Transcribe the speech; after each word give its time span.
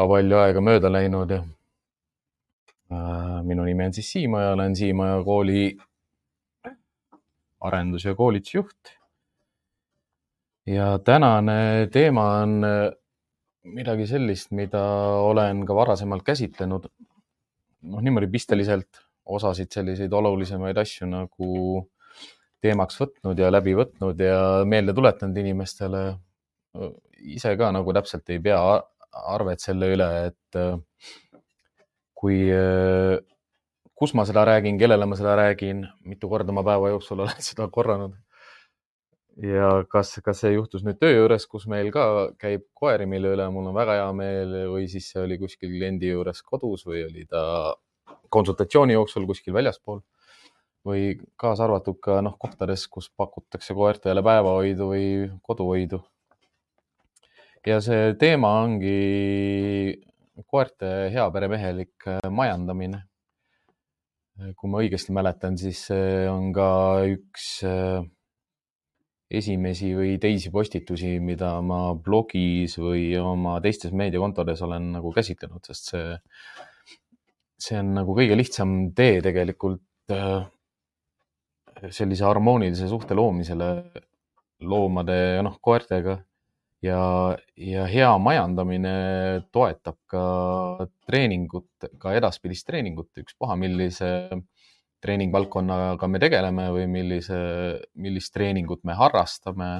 väga 0.00 0.08
palju 0.08 0.36
aega 0.40 0.60
mööda 0.64 0.90
läinud 0.90 1.32
ja 1.34 1.42
minu 3.44 3.64
nimi 3.66 3.84
on 3.84 3.92
siis 3.92 4.08
Siimaja, 4.12 4.54
olen 4.54 4.76
Siimaja 4.76 5.20
kooli 5.24 5.76
arendus- 7.60 8.06
ja 8.06 8.14
koolitusjuht. 8.14 8.96
ja 10.66 10.98
tänane 10.98 11.88
teema 11.92 12.40
on 12.42 12.64
midagi 13.64 14.06
sellist, 14.06 14.50
mida 14.50 14.82
olen 15.20 15.66
ka 15.66 15.74
varasemalt 15.74 16.22
käsitlenud. 16.22 16.88
noh, 17.82 18.00
niimoodi 18.00 18.26
pisteliselt 18.26 19.00
osasid 19.24 19.70
selliseid 19.72 20.12
olulisemaid 20.12 20.76
asju 20.76 21.06
nagu 21.06 21.88
teemaks 22.60 23.00
võtnud 23.00 23.38
ja 23.38 23.50
läbi 23.50 23.74
võtnud 23.74 24.20
ja 24.20 24.64
meelde 24.64 24.92
tuletanud 24.92 25.36
inimestele. 25.36 26.16
ise 27.20 27.56
ka 27.56 27.72
nagu 27.72 27.92
täpselt 27.92 28.30
ei 28.30 28.38
pea 28.38 28.82
arvet 29.10 29.62
selle 29.62 29.90
üle, 29.94 30.08
et 30.30 30.58
kui, 32.20 32.40
kus 33.98 34.14
ma 34.16 34.26
seda 34.28 34.44
räägin, 34.48 34.78
kellele 34.80 35.08
ma 35.08 35.18
seda 35.18 35.36
räägin, 35.40 35.84
mitu 36.06 36.30
korda 36.30 36.54
ma 36.54 36.64
päeva 36.66 36.92
jooksul 36.94 37.20
olen 37.26 37.44
seda 37.44 37.68
korranud. 37.72 38.16
ja 39.40 39.70
kas, 39.88 40.16
kas 40.24 40.42
see 40.42 40.52
juhtus 40.52 40.82
nüüd 40.84 40.98
töö 41.00 41.14
juures, 41.14 41.46
kus 41.48 41.66
meil 41.70 41.88
ka 41.94 42.04
käib 42.40 42.66
koeri, 42.76 43.06
mille 43.08 43.30
üle 43.36 43.46
mul 43.54 43.70
on 43.70 43.76
väga 43.76 44.00
hea 44.00 44.08
meel 44.12 44.56
või 44.74 44.88
siis 44.90 45.06
see 45.12 45.22
oli 45.22 45.38
kuskil 45.40 45.70
kliendi 45.72 46.10
juures 46.10 46.42
kodus 46.42 46.84
või 46.88 47.06
oli 47.06 47.24
ta 47.30 47.42
konsultatsiooni 48.28 48.98
jooksul 48.98 49.26
kuskil 49.30 49.54
väljaspool 49.56 50.02
või 50.86 51.14
kaasa 51.40 51.66
arvatud 51.66 51.98
ka 52.02 52.20
noh, 52.24 52.36
kohtades, 52.40 52.86
kus 52.88 53.10
pakutakse 53.16 53.76
koertele 53.76 54.22
päevahoidu 54.24 54.88
või 54.92 55.06
koduhoidu. 55.44 56.00
Ja 57.66 57.80
see 57.84 58.14
teema 58.20 58.52
ongi 58.62 59.98
koerte 60.48 61.10
heaperemehelik 61.12 62.08
majandamine. 62.32 63.04
kui 64.56 64.70
ma 64.72 64.80
õigesti 64.80 65.12
mäletan, 65.12 65.58
siis 65.60 65.82
on 66.32 66.48
ka 66.56 66.68
üks 67.12 67.60
esimesi 69.30 69.90
või 69.94 70.14
teisi 70.22 70.48
postitusi, 70.50 71.18
mida 71.20 71.52
ma 71.60 71.92
blogis 71.92 72.78
või 72.80 73.12
oma 73.20 73.58
teistes 73.60 73.92
meediakontodes 73.92 74.62
olen 74.64 74.88
nagu 74.96 75.12
käsitlenud, 75.12 75.60
sest 75.68 75.92
see, 75.92 76.16
see 77.60 77.78
on 77.82 77.92
nagu 78.00 78.16
kõige 78.16 78.38
lihtsam 78.40 78.94
tee 78.96 79.20
tegelikult 79.22 80.16
sellise 81.90 82.24
harmoonilise 82.24 82.88
suhte 82.88 83.14
loomisele 83.14 83.70
loomade 84.60 85.20
ja 85.36 85.44
noh, 85.44 85.60
koertega 85.62 86.16
ja, 86.84 87.02
ja 87.56 87.84
hea 87.90 88.10
majandamine 88.22 88.94
toetab 89.52 89.98
ka 90.10 90.24
treeningut, 91.06 91.68
ka 92.00 92.14
edaspidist 92.16 92.66
treeningut, 92.68 93.10
ükspuha, 93.20 93.56
millise 93.60 94.10
treeningvaldkonnaga 95.00 96.08
me 96.12 96.20
tegeleme 96.20 96.68
või 96.74 96.86
millise, 96.92 97.38
millist 97.96 98.34
treeningut 98.36 98.84
me 98.84 98.96
harrastame. 98.98 99.70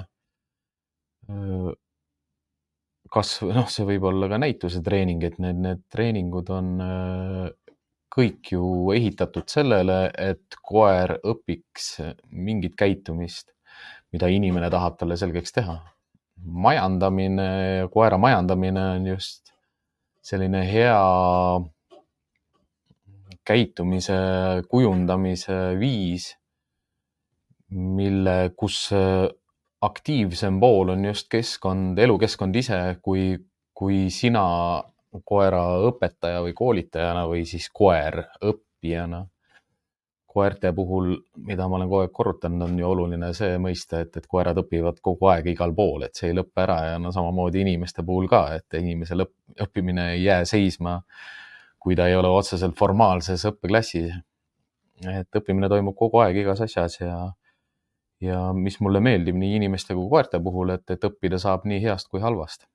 kas 3.10 3.30
noh, 3.42 3.68
see 3.68 3.84
võib 3.86 4.06
olla 4.08 4.28
ka 4.30 4.38
näitusetreening, 4.40 5.24
et 5.26 5.38
need, 5.42 5.60
need 5.60 5.82
treeningud 5.92 6.50
on 6.54 6.72
kõik 8.10 8.52
ju 8.54 8.64
ehitatud 8.96 9.46
sellele, 9.50 10.10
et 10.18 10.58
koer 10.66 11.18
õpiks 11.22 12.00
mingit 12.30 12.74
käitumist, 12.78 13.52
mida 14.12 14.30
inimene 14.32 14.70
tahab 14.70 14.98
talle 14.98 15.18
selgeks 15.20 15.54
teha. 15.54 15.78
Majandamine, 16.44 17.88
koera 17.92 18.18
majandamine 18.18 18.84
on 18.96 19.06
just 19.06 19.52
selline 20.22 20.62
hea 20.68 21.00
käitumise 23.46 24.16
kujundamise 24.70 25.58
viis, 25.80 26.30
mille, 27.70 28.52
kus 28.56 28.90
aktiivsem 29.80 30.60
pool 30.60 30.94
on 30.94 31.04
just 31.08 31.28
keskkond, 31.32 31.98
elukeskkond 31.98 32.56
ise, 32.56 32.78
kui, 33.02 33.32
kui 33.74 34.08
sina 34.12 34.44
koera 35.26 35.62
õpetaja 35.88 36.42
või 36.44 36.54
koolitajana 36.56 37.24
või 37.30 37.46
siis 37.48 37.70
koer 37.74 38.22
õppijana. 38.44 39.24
Koerte 40.30 40.72
puhul, 40.72 41.16
mida 41.46 41.66
ma 41.68 41.78
olen 41.78 41.88
kogu 41.90 42.04
aeg 42.04 42.12
korrutanud, 42.14 42.62
on 42.68 42.78
ju 42.78 42.86
oluline 42.86 43.32
see 43.34 43.58
mõiste, 43.62 44.04
et, 44.04 44.16
et 44.20 44.28
koerad 44.30 44.58
õpivad 44.62 45.00
kogu 45.02 45.30
aeg 45.32 45.50
igal 45.52 45.74
pool, 45.74 46.06
et 46.06 46.14
see 46.14 46.30
ei 46.30 46.36
lõpe 46.38 46.62
ära 46.62 46.78
ja 46.92 46.96
no 47.02 47.10
samamoodi 47.14 47.64
inimeste 47.64 48.04
puhul 48.06 48.28
ka, 48.30 48.44
et 48.60 48.78
inimese 48.78 49.18
lõpp, 49.18 49.34
õppimine 49.66 50.12
ei 50.14 50.24
jää 50.24 50.46
seisma, 50.48 51.00
kui 51.80 51.98
ta 51.98 52.06
ei 52.08 52.16
ole 52.16 52.30
otseselt 52.30 52.78
formaalses 52.78 53.46
õppeklassis. 53.50 54.14
et 55.00 55.36
õppimine 55.36 55.68
toimub 55.72 55.96
kogu 55.96 56.20
aeg 56.20 56.36
igas 56.42 56.60
asjas 56.60 57.00
ja, 57.00 57.14
ja 58.20 58.40
mis 58.52 58.80
mulle 58.80 59.00
meeldib 59.00 59.34
nii 59.34 59.56
inimeste 59.56 59.94
kui 59.94 60.08
koerte 60.10 60.40
puhul, 60.40 60.76
et, 60.76 60.84
et 60.90 61.08
õppida 61.08 61.38
saab 61.38 61.64
nii 61.64 61.80
heast 61.82 62.10
kui 62.12 62.20
halvast 62.20 62.68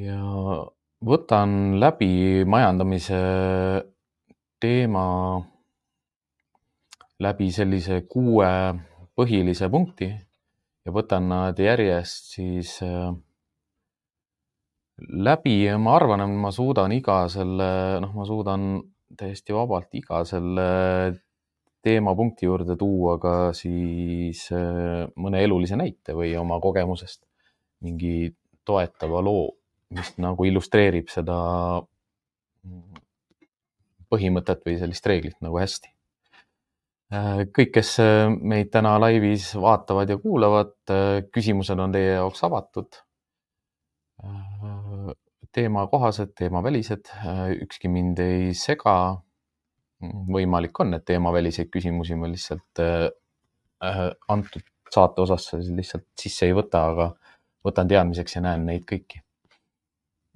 ja 0.00 0.20
võtan 1.04 1.78
läbi 1.80 2.44
majandamise 2.48 3.18
teema 4.60 5.04
läbi 7.20 7.50
sellise 7.52 8.02
kuue 8.08 8.48
põhilise 9.16 9.68
punkti 9.72 10.08
ja 10.10 10.92
võtan 10.94 11.28
nad 11.28 11.58
järjest 11.60 12.34
siis 12.36 12.76
äh, 12.84 13.10
läbi 15.00 15.62
ja 15.64 15.78
ma 15.80 15.96
arvan, 15.98 16.24
et 16.24 16.40
ma 16.44 16.52
suudan 16.54 16.92
iga 16.96 17.22
selle, 17.32 18.00
noh, 18.04 18.14
ma 18.16 18.26
suudan 18.28 18.72
täiesti 19.20 19.56
vabalt 19.56 19.92
iga 19.98 20.22
selle 20.28 20.66
teemapunkti 21.84 22.46
juurde 22.46 22.76
tuua 22.80 23.16
ka 23.20 23.34
siis 23.56 24.46
äh, 24.56 25.06
mõne 25.16 25.40
elulise 25.44 25.78
näite 25.80 26.16
või 26.16 26.34
oma 26.40 26.60
kogemusest 26.60 27.24
mingi 27.84 28.30
toetava 28.68 29.22
loo 29.24 29.48
mis 29.96 30.12
nagu 30.22 30.46
illustreerib 30.46 31.08
seda 31.10 31.36
põhimõtet 34.10 34.64
või 34.66 34.76
sellist 34.80 35.06
reeglit 35.06 35.38
nagu 35.44 35.58
hästi. 35.60 35.92
kõik, 37.56 37.72
kes 37.74 37.96
meid 38.38 38.70
täna 38.70 38.94
laivis 39.02 39.48
vaatavad 39.58 40.10
ja 40.10 40.18
kuulavad, 40.18 40.74
küsimused 41.34 41.78
on 41.78 41.92
teie 41.92 42.12
jaoks 42.14 42.44
avatud. 42.46 43.00
teemakohased, 45.52 46.34
teemavälised, 46.38 47.10
ükski 47.64 47.88
mind 47.88 48.18
ei 48.18 48.54
sega. 48.54 49.22
võimalik 50.32 50.80
on, 50.80 50.94
et 50.94 51.04
teemaväliseid 51.04 51.68
küsimusi 51.68 52.16
ma 52.16 52.28
lihtsalt 52.30 52.80
antud 54.28 54.62
saate 54.94 55.20
osasse 55.22 55.58
lihtsalt 55.58 56.06
sisse 56.18 56.46
ei 56.46 56.54
võta, 56.56 56.86
aga 56.92 57.10
võtan 57.66 57.88
teadmiseks 57.88 58.36
ja 58.36 58.42
näen 58.46 58.64
neid 58.66 58.86
kõiki 58.88 59.20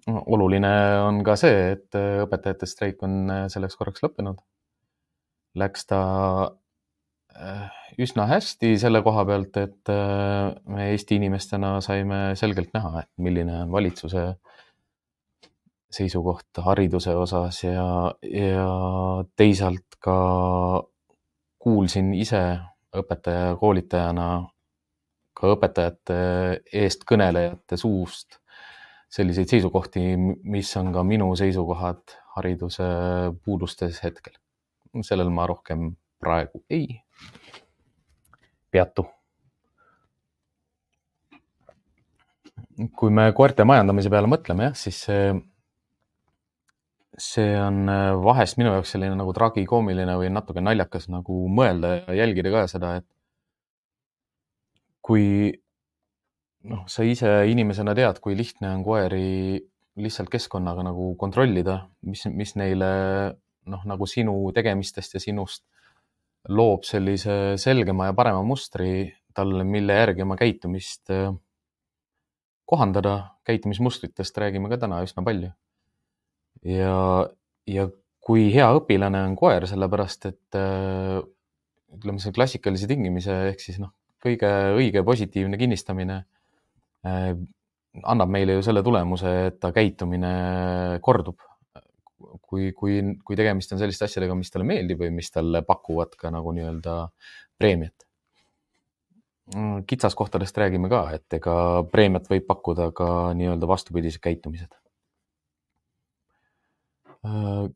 oluline 0.08 0.72
on 1.04 1.22
ka 1.24 1.36
see, 1.40 1.72
et 1.74 1.96
äh, 1.98 2.20
õpetajate 2.24 2.68
streik 2.68 3.02
on 3.06 3.24
äh, 3.32 3.46
selleks 3.52 3.76
korraks 3.80 4.04
lõppenud. 4.04 4.40
Läks 5.60 5.86
ta 5.88 6.00
äh, 7.34 7.70
üsna 8.00 8.26
hästi 8.28 8.74
selle 8.80 9.04
koha 9.06 9.24
pealt, 9.28 9.56
et 9.60 9.92
me 10.66 10.90
Eesti 10.90 11.20
inimestena 11.20 11.76
saime 11.84 12.34
selgelt 12.38 12.74
näha, 12.74 13.04
et 13.04 13.10
milline 13.22 13.62
on 13.62 13.72
valitsuse 13.72 14.32
seisukoht 15.94 16.58
hariduse 16.66 17.14
osas 17.14 17.60
ja, 17.62 17.86
ja 18.26 18.66
teisalt 19.38 19.94
ka 20.02 20.16
kuulsin 21.62 22.10
ise 22.18 22.42
õpetaja 22.98 23.52
ja 23.52 23.54
koolitajana 23.60 24.26
ka 25.38 25.52
õpetajate 25.54 26.18
eestkõnelejate 26.82 27.78
suust 27.78 28.40
selliseid 29.14 29.50
seisukohti, 29.50 30.02
mis 30.50 30.70
on 30.80 30.90
ka 30.94 31.04
minu 31.06 31.30
seisukohad 31.38 32.16
hariduse 32.36 32.86
puudustes 33.44 34.00
hetkel. 34.02 34.34
sellel 35.02 35.30
ma 35.34 35.46
rohkem 35.50 35.88
praegu 36.22 36.62
ei 36.70 37.00
peatu. 38.70 39.06
kui 42.98 43.10
me 43.14 43.28
koerte 43.38 43.62
majandamise 43.62 44.10
peale 44.10 44.26
mõtleme, 44.26 44.64
jah, 44.66 44.72
siis 44.74 44.96
see, 45.06 45.26
see 47.22 47.52
on 47.54 47.86
vahest 48.24 48.58
minu 48.58 48.72
jaoks 48.74 48.96
selline 48.96 49.14
nagu 49.14 49.34
tragikoomiline 49.36 50.16
või 50.18 50.30
natuke 50.34 50.62
naljakas 50.62 51.06
nagu 51.06 51.44
mõelda 51.46 51.92
ja 52.00 52.16
jälgida 52.24 52.50
ka 52.50 52.64
seda, 52.72 52.96
et 52.98 53.06
kui 55.06 55.54
noh, 56.70 56.84
sa 56.90 57.04
ise 57.06 57.30
inimesena 57.50 57.94
tead, 57.96 58.20
kui 58.24 58.36
lihtne 58.38 58.70
on 58.72 58.84
koeri 58.86 59.60
lihtsalt 60.00 60.30
keskkonnaga 60.32 60.84
nagu 60.86 61.12
kontrollida, 61.20 61.84
mis, 62.08 62.24
mis 62.34 62.54
neile 62.58 62.90
noh, 63.70 63.84
nagu 63.88 64.08
sinu 64.10 64.34
tegemistest 64.56 65.16
ja 65.16 65.22
sinust 65.22 65.64
loob 66.52 66.84
sellise 66.84 67.54
selgema 67.60 68.10
ja 68.10 68.16
parema 68.16 68.42
mustri 68.44 69.06
talle, 69.34 69.64
mille 69.66 69.96
järgi 69.96 70.24
oma 70.24 70.36
käitumist 70.38 71.10
kohandada, 72.68 73.14
käitumismustritest 73.44 74.36
räägime 74.40 74.70
ka 74.72 74.80
täna 74.84 75.02
üsna 75.04 75.24
palju. 75.24 75.52
ja, 76.64 76.96
ja 77.68 77.88
kui 78.24 78.48
hea 78.54 78.70
õpilane 78.78 79.20
on 79.28 79.34
koer, 79.36 79.66
sellepärast 79.68 80.30
et 80.30 80.58
äh, 80.58 81.20
ütleme, 81.92 82.22
see 82.22 82.32
klassikalise 82.32 82.88
tingimise 82.88 83.34
ehk 83.50 83.60
siis 83.60 83.76
noh, 83.82 83.92
kõige 84.24 84.48
õige 84.78 85.02
positiivne 85.04 85.60
kinnistamine 85.60 86.22
äh, 86.22 86.33
annab 87.04 88.30
meile 88.32 88.58
ju 88.58 88.62
selle 88.66 88.82
tulemuse, 88.82 89.34
et 89.48 89.58
ta 89.60 89.72
käitumine 89.74 90.34
kordub. 91.02 91.38
kui, 92.44 92.70
kui, 92.72 93.00
kui 93.26 93.36
tegemist 93.36 93.72
on 93.74 93.78
selliste 93.78 94.06
asjadega, 94.06 94.34
mis 94.38 94.50
talle 94.50 94.64
meeldib 94.66 95.00
või 95.02 95.10
mis 95.12 95.28
talle 95.30 95.60
pakuvad 95.66 96.14
ka 96.18 96.30
nagu 96.32 96.52
nii-öelda 96.56 96.94
preemiat. 97.58 98.06
kitsaskohtadest 99.86 100.56
räägime 100.56 100.88
ka, 100.88 101.02
et 101.18 101.36
ega 101.36 101.84
preemiat 101.92 102.30
võib 102.30 102.46
pakkuda 102.48 102.88
ka 102.96 103.08
nii-öelda 103.36 103.68
vastupidised 103.68 104.22
käitumised 104.24 104.72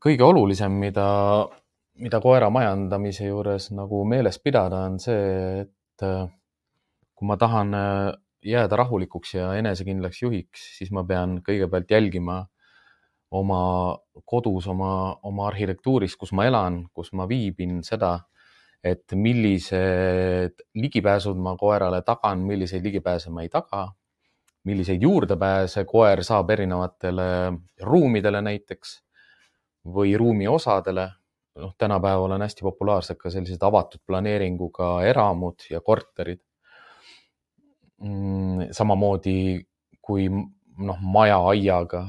kõige 0.02 0.24
olulisem, 0.24 0.72
mida, 0.80 1.08
mida 1.98 2.20
koera 2.20 2.50
majandamise 2.52 3.28
juures 3.28 3.70
nagu 3.72 4.04
meeles 4.08 4.38
pidada, 4.42 4.84
on 4.90 4.98
see, 5.00 5.64
et 5.64 6.04
äh, 6.04 6.26
kui 7.16 7.28
ma 7.28 7.38
tahan 7.40 7.74
äh, 7.74 8.12
jääda 8.44 8.76
rahulikuks 8.76 9.34
ja 9.34 9.52
enesekindlaks 9.58 10.22
juhiks, 10.22 10.64
siis 10.78 10.92
ma 10.94 11.04
pean 11.04 11.40
kõigepealt 11.46 11.90
jälgima 11.90 12.44
oma 13.30 13.62
kodus, 14.24 14.66
oma, 14.70 15.16
oma 15.22 15.48
arhitektuuris, 15.50 16.16
kus 16.16 16.32
ma 16.32 16.46
elan, 16.48 16.84
kus 16.94 17.12
ma 17.12 17.26
viibin, 17.28 17.82
seda, 17.84 18.14
et 18.84 19.12
millised 19.14 20.62
ligipääsud 20.78 21.38
ma 21.42 21.56
koerale 21.58 22.00
tagan, 22.06 22.44
milliseid 22.46 22.84
ligipääse 22.84 23.30
ma 23.34 23.44
ei 23.44 23.50
taga, 23.52 23.88
milliseid 24.68 25.02
juurdepääse 25.02 25.84
koer 25.88 26.22
saab 26.24 26.50
erinevatele 26.54 27.28
ruumidele 27.82 28.42
näiteks 28.44 28.98
või 29.94 30.16
ruumi 30.18 30.48
osadele. 30.48 31.10
noh, 31.58 31.72
tänapäeval 31.78 32.30
on 32.36 32.42
hästi 32.44 32.62
populaarsed 32.62 33.18
ka 33.18 33.30
sellised 33.34 33.62
avatud 33.66 34.00
planeeringuga 34.06 35.02
eramud 35.02 35.64
ja 35.70 35.80
korterid. 35.80 36.47
Mm, 37.98 38.70
samamoodi 38.70 39.58
kui 40.04 40.28
noh, 40.30 40.98
maja 41.02 41.38
aiaga 41.50 42.04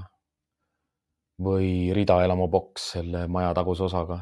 või 1.42 1.90
ridaelamuboks 1.96 2.92
selle 2.94 3.26
maja 3.32 3.56
taguse 3.58 3.88
osaga 3.88 4.20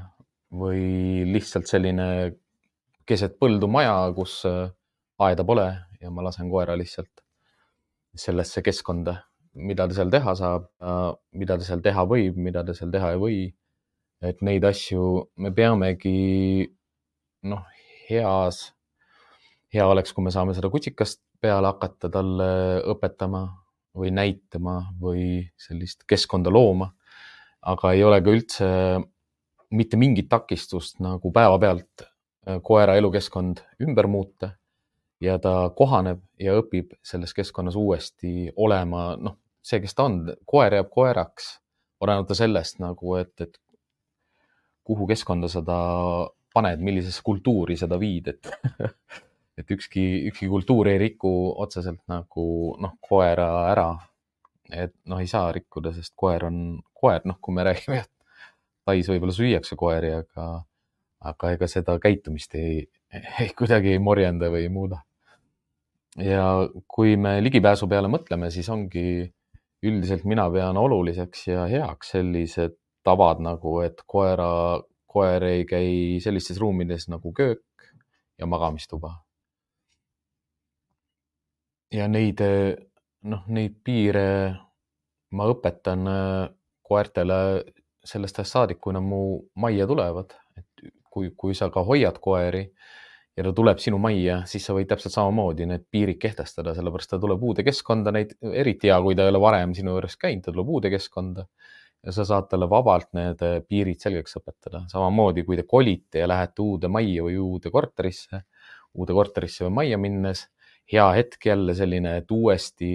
või 0.54 1.25
lihtsalt 1.28 1.68
selline 1.68 2.08
keset 3.08 3.36
põldu 3.42 3.68
maja, 3.68 3.98
kus 4.16 4.40
äh, 4.48 4.69
aeda 5.19 5.44
pole 5.44 5.68
ja 6.00 6.12
ma 6.14 6.24
lasen 6.24 6.48
koera 6.52 6.78
lihtsalt 6.80 7.25
sellesse 8.18 8.64
keskkonda 8.64 9.18
mida 9.58 9.88
ta 9.88 9.96
seal 9.98 10.12
teha 10.14 10.34
saab, 10.38 10.68
mida 11.34 11.58
ta 11.58 11.66
seal 11.66 11.81
teha 11.86 12.06
võib, 12.10 12.38
mida 12.48 12.64
ta 12.66 12.75
seal 12.78 12.92
teha 12.94 13.14
ei 13.16 13.22
või. 13.22 13.40
et 14.22 14.40
neid 14.42 14.64
asju 14.66 15.28
me 15.38 15.52
peamegi 15.54 16.66
noh, 17.46 17.66
heas, 18.10 18.74
hea 19.69 19.86
oleks, 19.86 20.14
kui 20.14 20.25
me 20.25 20.31
saame 20.34 20.56
seda 20.58 20.72
kutsikast 20.74 21.22
peale 21.42 21.69
hakata 21.72 22.10
talle 22.10 22.50
õpetama 22.94 23.44
või 23.98 24.12
näitama 24.13 24.78
või 25.01 25.42
sellist 25.57 26.06
keskkonda 26.07 26.54
looma. 26.54 26.92
aga 27.62 27.92
ei 27.94 28.04
ole 28.04 28.22
ka 28.22 28.31
üldse 28.31 28.68
mitte 29.72 29.98
mingit 29.98 30.30
takistust 30.30 31.00
nagu 31.04 31.31
päevapealt 31.31 32.06
koera 32.63 32.95
elukeskkond 32.95 33.60
ümber 33.84 34.07
muuta 34.07 34.51
ja 35.22 35.38
ta 35.39 35.69
kohaneb 35.75 36.22
ja 36.39 36.56
õpib 36.62 36.94
selles 37.04 37.34
keskkonnas 37.34 37.75
uuesti 37.75 38.51
olema, 38.56 39.16
noh, 39.19 39.38
see, 39.62 39.81
kes 39.83 39.95
ta 39.98 40.07
on, 40.07 40.22
koer 40.45 40.78
jääb 40.78 40.90
koeraks, 40.94 41.57
olenemata 42.00 42.38
sellest 42.38 42.80
nagu, 42.80 43.16
et, 43.19 43.33
et 43.42 43.57
kuhu 44.88 45.07
keskkonda 45.10 45.50
sa 45.51 45.63
ta 45.66 45.80
paned, 46.54 46.81
millisesse 46.81 47.24
kultuuri 47.25 47.78
sa 47.78 47.90
ta 47.90 48.00
viid, 48.00 48.30
et 48.31 48.51
et 49.57 49.71
ükski, 49.71 50.04
ükski 50.30 50.48
kultuur 50.51 50.88
ei 50.92 51.00
riku 51.01 51.31
otseselt 51.57 52.04
nagu 52.12 52.75
noh, 52.81 52.94
koera 53.01 53.50
ära. 53.71 53.89
et 54.68 54.92
noh, 55.07 55.19
ei 55.24 55.27
saa 55.31 55.51
rikkuda, 55.56 55.94
sest 55.95 56.12
koer 56.15 56.44
on 56.44 56.57
koer, 56.94 57.21
noh, 57.25 57.38
kui 57.42 57.56
me 57.56 57.63
räägime, 57.63 58.01
et 58.04 58.12
Tais 58.88 59.07
võib-olla 59.12 59.33
süüakse 59.36 59.75
koeri, 59.75 60.13
aga, 60.15 60.44
aga 61.27 61.50
ega 61.57 61.68
seda 61.68 61.98
käitumist 62.00 62.54
ei, 62.56 62.86
ei 63.44 63.50
kuidagi 63.57 63.92
ei 63.92 64.00
morjenda 64.00 64.48
või 64.54 64.63
ei 64.63 64.71
muuda. 64.71 65.01
ja 66.24 66.45
kui 66.88 67.18
me 67.19 67.36
ligipääsu 67.44 67.89
peale 67.92 68.07
mõtleme, 68.07 68.48
siis 68.50 68.69
ongi 68.74 69.27
üldiselt 69.83 70.24
mina 70.25 70.48
pean 70.54 70.80
oluliseks 70.80 71.44
ja 71.51 71.68
heaks 71.69 72.15
sellised 72.15 72.77
tavad 73.06 73.44
nagu, 73.44 73.75
et 73.83 74.00
koera, 74.07 74.80
koer 75.06 75.44
ei 75.51 75.68
käi 75.68 75.92
sellistes 76.24 76.57
ruumides 76.63 77.09
nagu 77.12 77.33
köök 77.36 77.92
ja 78.39 78.48
magamistuba. 78.48 79.18
Ja 81.94 82.07
neid, 82.12 82.42
noh, 83.28 83.44
neid 83.48 83.80
piire 83.84 84.28
ma 85.36 85.48
õpetan 85.51 86.07
äh, 86.07 86.44
koertele 86.88 87.39
sellest 88.07 88.39
ajast 88.39 88.56
saadik, 88.56 88.80
kui 88.80 88.95
nad 88.95 89.04
mu 89.04 89.42
majja 89.59 89.88
tulevad, 89.90 90.35
et 90.57 90.88
kui, 91.12 91.33
kui 91.35 91.56
sa 91.57 91.68
ka 91.73 91.83
hoiad 91.83 92.19
koeri 92.23 92.64
ja 93.38 93.45
ta 93.45 93.52
tuleb 93.54 93.81
sinu 93.81 94.00
majja, 94.02 94.40
siis 94.50 94.66
sa 94.66 94.76
võid 94.78 94.88
täpselt 94.90 95.14
samamoodi 95.14 95.68
need 95.69 95.83
piirid 95.92 96.19
kehtestada, 96.21 96.73
sellepärast 96.78 97.12
ta 97.14 97.19
tuleb 97.21 97.44
uude 97.44 97.66
keskkonda, 97.68 98.14
neid 98.16 98.33
eriti 98.50 98.90
hea, 98.90 98.97
kui 99.04 99.18
ta 99.18 99.28
ei 99.28 99.33
ole 99.33 99.42
varem 99.44 99.76
sinu 99.78 99.94
juures 99.94 100.18
käinud, 100.21 100.45
ta 100.45 100.54
tuleb 100.56 100.71
uude 100.78 100.92
keskkonda 100.94 101.45
ja 102.07 102.14
sa 102.16 102.26
saad 102.30 102.47
talle 102.50 102.69
vabalt 102.71 103.09
need 103.18 103.42
piirid 103.68 104.02
selgeks 104.02 104.40
õpetada. 104.40 104.85
samamoodi, 104.92 105.44
kui 105.45 105.57
te 105.59 105.68
kolite 105.68 106.23
ja 106.23 106.30
lähete 106.30 106.64
uude 106.64 106.90
majja 106.92 107.26
või 107.28 107.38
uude 107.42 107.73
korterisse, 107.73 108.44
uude 108.97 109.18
korterisse 109.18 109.68
või 109.68 109.76
majja 109.81 110.02
minnes, 110.02 110.47
hea 110.92 111.08
hetk 111.18 111.46
jälle 111.46 111.76
selline, 111.76 112.18
et 112.22 112.32
uuesti 112.32 112.92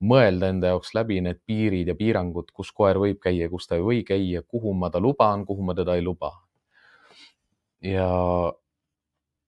mõelda 0.00 0.48
enda 0.48 0.72
jaoks 0.72 0.94
läbi 0.96 1.20
need 1.24 1.42
piirid 1.46 1.90
ja 1.92 1.96
piirangud, 1.96 2.48
kus 2.56 2.72
koer 2.72 2.98
võib 3.00 3.20
käia, 3.20 3.50
kus 3.52 3.68
ta 3.68 3.76
ei 3.76 3.84
või 3.84 4.00
käia, 4.08 4.42
kuhu 4.42 4.72
ma 4.74 4.88
ta 4.90 5.00
luban, 5.02 5.44
kuhu 5.48 5.64
ma 5.66 5.76
teda 5.76 5.96
ei 5.98 6.04
luba. 6.04 6.32
ja 7.84 8.08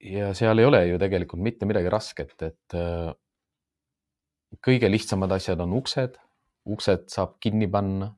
ja 0.03 0.33
seal 0.35 0.59
ei 0.59 0.67
ole 0.67 0.87
ju 0.89 0.99
tegelikult 0.99 1.43
mitte 1.43 1.67
midagi 1.69 1.91
rasket, 1.93 2.35
et 2.43 2.75
äh, 2.75 3.13
kõige 4.61 4.91
lihtsamad 4.91 5.33
asjad 5.33 5.61
on 5.63 5.77
uksed, 5.79 6.19
uksed 6.67 7.07
saab 7.13 7.39
kinni 7.41 7.69
panna, 7.71 8.11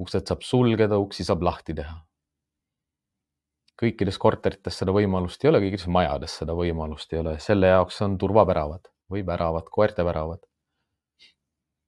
uksed 0.00 0.30
saab 0.30 0.44
sulgeda, 0.46 0.98
uksi 1.02 1.26
saab 1.26 1.42
lahti 1.44 1.74
teha. 1.76 1.98
Kõikides 3.80 4.18
korterites 4.20 4.76
seda 4.82 4.92
võimalust 4.94 5.44
ei 5.44 5.50
ole, 5.50 5.62
kõikides 5.64 5.88
majades 5.92 6.36
seda 6.42 6.56
võimalust 6.56 7.12
ei 7.14 7.22
ole, 7.22 7.38
selle 7.42 7.72
jaoks 7.72 8.00
on 8.06 8.18
turvaväravad 8.20 8.90
või 9.10 9.24
väravad, 9.26 9.70
koerte 9.72 10.04
väravad. 10.06 10.44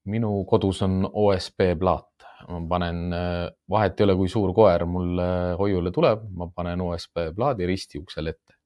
minu 0.05 0.45
kodus 0.51 0.83
on 0.83 1.05
OSB 1.07 1.77
plaat, 1.79 2.25
ma 2.49 2.59
panen, 2.69 3.13
vahet 3.71 4.01
ei 4.01 4.05
ole, 4.05 4.17
kui 4.19 4.29
suur 4.29 4.51
koer 4.55 4.85
mulle 4.87 5.29
hoiule 5.61 5.93
tuleb, 5.95 6.25
ma 6.35 6.49
panen 6.55 6.81
OSB 6.81 7.29
plaadi 7.37 7.67
risti 7.67 8.01
uksele 8.03 8.35
ette 8.35 8.57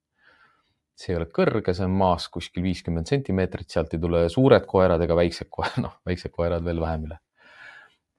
see 0.96 1.12
ei 1.12 1.18
ole 1.20 1.28
kõrge, 1.28 1.74
see 1.76 1.84
on 1.84 1.96
maas 1.96 2.26
kuskil 2.32 2.64
viiskümmend 2.64 3.08
sentimeetrit, 3.10 3.68
sealt 3.72 3.92
ei 3.94 4.00
tule 4.00 4.22
suured 4.32 4.64
koerad 4.68 5.02
ega 5.04 5.16
väiksed 5.18 5.50
koerad, 5.52 5.82
noh, 5.86 5.98
väiksed 6.08 6.32
koerad 6.32 6.64
veel 6.64 6.80
vähem 6.82 7.08
üle. 7.10 7.18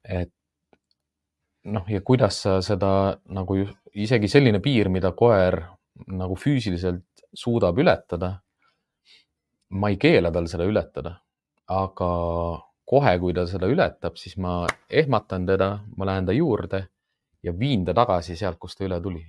et 0.08 0.34
noh, 1.66 1.86
ja 1.90 2.02
kuidas 2.02 2.42
sa 2.44 2.60
seda 2.62 3.18
nagu 3.34 3.58
isegi 3.94 4.30
selline 4.32 4.60
piir, 4.64 4.90
mida 4.90 5.12
koer 5.12 5.62
nagu 6.08 6.36
füüsiliselt 6.36 7.06
suudab 7.34 7.78
ületada. 7.78 8.42
ma 9.70 9.90
ei 9.90 9.98
keela 10.00 10.32
tal 10.32 10.46
seda 10.48 10.64
ületada, 10.64 11.12
aga 11.68 12.12
kohe, 12.88 13.18
kui 13.20 13.34
ta 13.34 13.44
seda 13.48 13.68
ületab, 13.68 14.16
siis 14.16 14.38
ma 14.38 14.62
ehmatan 14.90 15.46
teda, 15.46 15.84
ma 15.98 16.06
lähen 16.08 16.26
ta 16.26 16.32
juurde 16.32 16.88
ja 17.44 17.52
viin 17.52 17.84
ta 17.86 17.94
tagasi 17.94 18.36
sealt, 18.36 18.56
kust 18.60 18.78
ta 18.80 18.86
üle 18.88 19.02
tuli 19.04 19.26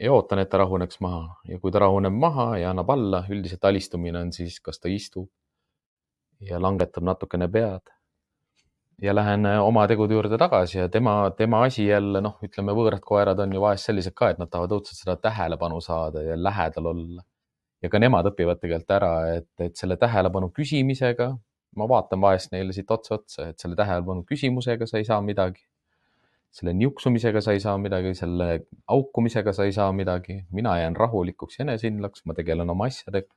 ja 0.00 0.12
ootan, 0.12 0.38
et 0.38 0.48
ta 0.48 0.58
rahuneks 0.62 1.00
maha 1.00 1.40
ja 1.48 1.58
kui 1.58 1.72
ta 1.74 1.82
rahuneb 1.82 2.14
maha 2.14 2.48
ja 2.58 2.70
annab 2.70 2.90
alla, 2.94 3.24
üldiselt 3.30 3.64
alistumine 3.64 4.20
on 4.22 4.32
siis, 4.32 4.60
kas 4.60 4.78
ta 4.78 4.90
istub 4.92 5.28
ja 6.40 6.60
langetab 6.62 7.02
natukene 7.02 7.48
pead. 7.50 7.90
Ja 9.02 9.14
lähen 9.14 9.46
äh, 9.46 9.60
oma 9.62 9.86
tegude 9.88 10.14
juurde 10.14 10.38
tagasi 10.38 10.78
ja 10.78 10.88
tema, 10.88 11.30
tema 11.36 11.62
asi 11.64 11.86
jälle 11.86 12.22
noh, 12.24 12.38
ütleme, 12.42 12.74
võõrad 12.74 13.02
koerad 13.04 13.38
on 13.44 13.52
ju 13.54 13.62
vahest 13.62 13.90
sellised 13.90 14.14
ka, 14.18 14.32
et 14.32 14.40
nad 14.42 14.50
tahavad 14.50 14.74
õudselt 14.78 14.98
seda 15.02 15.16
tähelepanu 15.22 15.80
saada 15.84 16.22
ja 16.22 16.36
lähedal 16.36 16.92
olla. 16.92 17.22
ja 17.82 17.88
ka 17.88 17.98
nemad 18.02 18.26
õpivad 18.26 18.58
tegelikult 18.58 18.90
ära, 18.90 19.12
et, 19.36 19.50
et 19.62 19.76
selle 19.78 19.96
tähelepanu 19.96 20.50
küsimisega, 20.50 21.30
ma 21.78 21.86
vaatan 21.88 22.20
vahest 22.20 22.50
neile 22.52 22.74
siit 22.74 22.90
otsa 22.90 23.14
otsa, 23.20 23.50
et 23.52 23.58
selle 23.62 23.78
tähelepanu 23.78 24.24
küsimusega 24.26 24.86
sa 24.86 24.98
ei 24.98 25.06
saa 25.06 25.20
midagi 25.22 25.62
selle 26.58 26.72
niuksumisega 26.74 27.40
sa 27.44 27.52
ei 27.52 27.60
saa 27.60 27.76
midagi, 27.78 28.14
selle 28.16 28.46
haukumisega 28.88 29.52
sa 29.52 29.66
ei 29.68 29.72
saa 29.72 29.92
midagi, 29.92 30.40
mina 30.50 30.78
jään 30.80 30.96
rahulikuks 30.96 31.58
ja 31.58 31.66
enesekindlaks, 31.66 32.24
ma 32.26 32.34
tegelen 32.34 32.72
oma 32.72 32.88
asjadega 32.88 33.28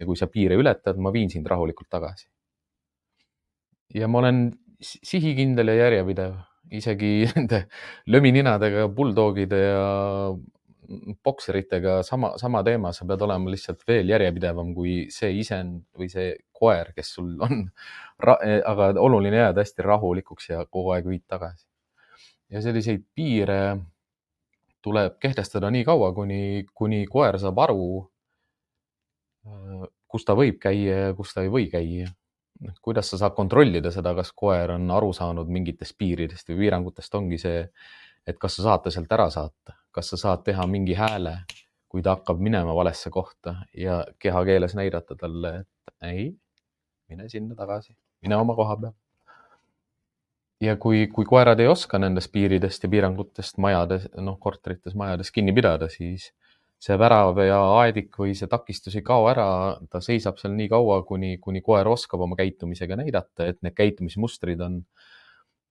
ja 0.00 0.06
kui 0.06 0.16
sa 0.16 0.28
piire 0.30 0.56
ületad, 0.58 0.98
ma 0.98 1.12
viin 1.12 1.30
sind 1.30 1.50
rahulikult 1.50 1.90
tagasi. 1.90 2.28
ja 3.94 4.08
ma 4.08 4.22
olen 4.22 4.38
sihikindel 4.82 5.72
ja 5.72 5.86
järjepidev, 5.86 6.36
isegi 6.72 7.12
nende 7.36 7.66
lömininadega 8.10 8.88
bulldogide 8.92 9.60
ja 9.62 9.86
bokseritega 11.24 12.02
sama, 12.02 12.34
sama 12.36 12.62
teema, 12.66 12.92
sa 12.92 13.06
pead 13.08 13.22
olema 13.24 13.52
lihtsalt 13.52 13.84
veel 13.88 14.10
järjepidevam 14.12 14.74
kui 14.76 15.06
see 15.14 15.30
isend 15.40 15.84
või 15.98 16.10
see 16.12 16.34
koer, 16.52 16.92
kes 16.96 17.14
sul 17.16 17.36
on. 17.42 17.64
aga 18.22 18.92
oluline 19.00 19.40
jääda 19.40 19.62
hästi 19.64 19.86
rahulikuks 19.86 20.50
ja 20.50 20.64
kogu 20.66 20.92
aeg 20.94 21.08
viid 21.08 21.24
tagasi. 21.28 21.66
ja 22.52 22.60
selliseid 22.60 23.04
piire 23.14 23.78
tuleb 24.82 25.16
kehtestada 25.22 25.70
nii 25.70 25.84
kaua, 25.86 26.12
kuni, 26.12 26.66
kuni 26.74 27.04
koer 27.06 27.38
saab 27.40 27.58
aru, 27.64 27.86
kus 30.10 30.26
ta 30.28 30.36
võib 30.36 30.58
käia 30.60 30.98
ja 31.06 31.14
kus 31.16 31.32
ta 31.34 31.46
ei 31.46 31.52
või 31.52 31.70
käia. 31.72 32.10
Kuidas 32.82 33.10
sa 33.10 33.18
saad 33.20 33.34
kontrollida 33.36 33.90
seda, 33.94 34.14
kas 34.14 34.32
koer 34.36 34.74
on 34.76 34.90
aru 34.90 35.12
saanud 35.16 35.50
mingitest 35.52 35.96
piiridest 35.98 36.48
või 36.52 36.64
piirangutest, 36.64 37.14
ongi 37.18 37.38
see, 37.40 37.66
et 38.26 38.38
kas 38.38 38.58
sa 38.58 38.68
saad 38.68 38.86
ta 38.86 38.94
sealt 38.94 39.12
ära 39.12 39.28
saata, 39.30 39.76
kas 39.94 40.12
sa 40.12 40.20
saad 40.20 40.44
teha 40.46 40.66
mingi 40.70 40.96
hääle, 40.98 41.36
kui 41.88 42.02
ta 42.02 42.16
hakkab 42.16 42.40
minema 42.40 42.74
valesse 42.74 43.10
kohta 43.12 43.56
ja 43.76 44.02
kehakeeles 44.18 44.74
näidata 44.78 45.18
talle, 45.18 45.54
et 45.62 46.08
ei, 46.08 46.30
mine 47.08 47.28
sinna 47.28 47.58
tagasi, 47.58 47.96
mine 48.22 48.38
oma 48.40 48.56
koha 48.56 48.78
peale 48.80 48.96
ja 50.62 50.76
kui, 50.80 51.06
kui 51.12 51.26
koerad 51.26 51.60
ei 51.60 51.68
oska 51.70 51.98
nendest 51.98 52.30
piiridest 52.32 52.86
ja 52.86 52.90
piirangutest 52.92 53.58
majades, 53.62 54.06
noh, 54.22 54.38
korterites, 54.40 54.94
majades 54.98 55.32
kinni 55.34 55.54
pidada, 55.56 55.88
siis 55.90 56.30
see 56.82 56.98
värav 56.98 57.38
ja 57.44 57.58
aedik 57.78 58.16
või 58.18 58.34
see 58.34 58.50
takistus 58.50 58.96
ei 58.98 59.04
kao 59.06 59.28
ära, 59.30 59.46
ta 59.90 60.00
seisab 60.02 60.40
seal 60.40 60.56
nii 60.56 60.68
kaua, 60.72 61.02
kuni, 61.06 61.36
kuni 61.42 61.62
koer 61.62 61.88
oskab 61.88 62.24
oma 62.26 62.38
käitumisega 62.38 62.98
näidata, 62.98 63.46
et 63.46 63.60
need 63.62 63.76
käitumismustrid 63.78 64.60
on 64.66 64.80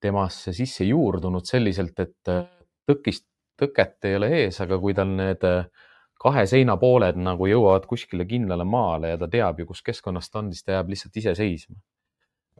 temasse 0.01 0.53
sisse 0.55 0.87
juurdunud 0.87 1.45
selliselt, 1.45 1.99
et 1.99 2.31
tõkist, 2.89 3.27
tõket 3.59 4.07
ei 4.09 4.17
ole 4.17 4.31
ees, 4.39 4.61
aga 4.63 4.79
kui 4.81 4.95
tal 4.97 5.11
need 5.17 5.43
kahe 6.21 6.45
seina 6.47 6.77
pooled 6.79 7.19
nagu 7.19 7.47
jõuavad 7.49 7.85
kuskile 7.89 8.25
kindlale 8.29 8.65
maale 8.65 9.11
ja 9.13 9.19
ta 9.19 9.27
teab 9.29 9.59
ju, 9.59 9.67
kus 9.69 9.83
keskkonnas 9.85 10.31
ta 10.31 10.39
on, 10.41 10.53
siis 10.53 10.63
ta 10.63 10.79
jääb 10.79 10.93
lihtsalt 10.93 11.19
ise 11.21 11.35
seisma 11.37 11.81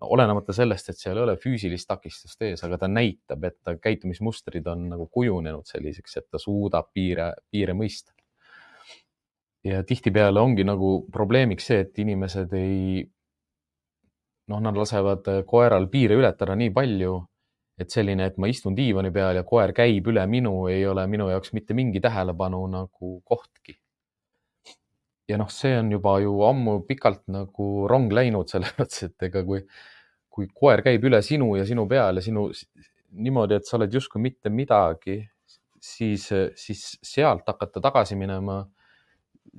olenemata 0.02 0.54
sellest, 0.54 0.90
et 0.90 0.98
seal 0.98 1.20
ei 1.20 1.24
ole 1.24 1.36
füüsilist 1.38 1.88
takistust 1.90 2.42
ees, 2.46 2.64
aga 2.66 2.80
ta 2.82 2.90
näitab, 2.90 3.44
et 3.46 3.58
ta 3.64 3.76
käitumismustrid 3.78 4.66
on 4.72 4.88
nagu 4.90 5.06
kujunenud 5.14 5.68
selliseks, 5.70 6.18
et 6.18 6.28
ta 6.32 6.42
suudab 6.42 6.90
piire, 6.94 7.32
piire 7.54 7.76
mõista. 7.78 8.16
Ja 9.64 9.84
tihtipeale 9.84 10.42
ongi 10.42 10.66
nagu 10.66 10.94
probleemiks 11.14 11.68
see, 11.70 11.82
et 11.86 12.00
inimesed 12.02 12.54
ei, 12.58 13.04
noh, 14.50 14.62
nad 14.64 14.78
lasevad 14.78 15.28
koeral 15.48 15.88
piire 15.92 16.18
ületada 16.18 16.56
nii 16.58 16.72
palju, 16.74 17.18
et 17.82 17.94
selline, 17.94 18.28
et 18.30 18.38
ma 18.42 18.50
istun 18.52 18.76
diivani 18.78 19.12
peal 19.14 19.40
ja 19.40 19.46
koer 19.48 19.74
käib 19.78 20.10
üle 20.12 20.26
minu, 20.30 20.56
ei 20.70 20.84
ole 20.88 21.06
minu 21.10 21.30
jaoks 21.32 21.54
mitte 21.58 21.78
mingi 21.78 22.02
tähelepanu 22.04 22.66
nagu 22.70 23.14
kohtki. 23.26 23.78
Ja 25.30 25.38
noh, 25.40 25.50
see 25.54 25.78
on 25.80 25.92
juba 25.94 26.18
ju 26.20 26.34
ammu 26.44 26.82
pikalt 26.88 27.24
nagu 27.32 27.88
rong 27.90 28.12
läinud 28.14 28.50
selles 28.54 28.74
mõttes, 28.80 29.08
et 29.08 29.30
ega 29.30 29.46
kui, 29.48 29.62
kui 30.30 30.50
koer 30.54 30.84
käib 30.86 31.06
üle 31.08 31.22
sinu 31.26 31.54
ja 31.58 31.66
sinu 31.68 31.88
peal 31.90 32.20
ja 32.20 32.26
sinu 32.26 32.50
niimoodi, 33.12 33.58
et 33.60 33.68
sa 33.68 33.78
oled 33.78 33.94
justkui 33.94 34.22
mitte 34.24 34.50
midagi, 34.54 35.20
siis, 35.82 36.28
siis 36.56 36.84
sealt 37.04 37.48
hakata 37.48 37.82
tagasi 37.84 38.16
minema 38.16 38.62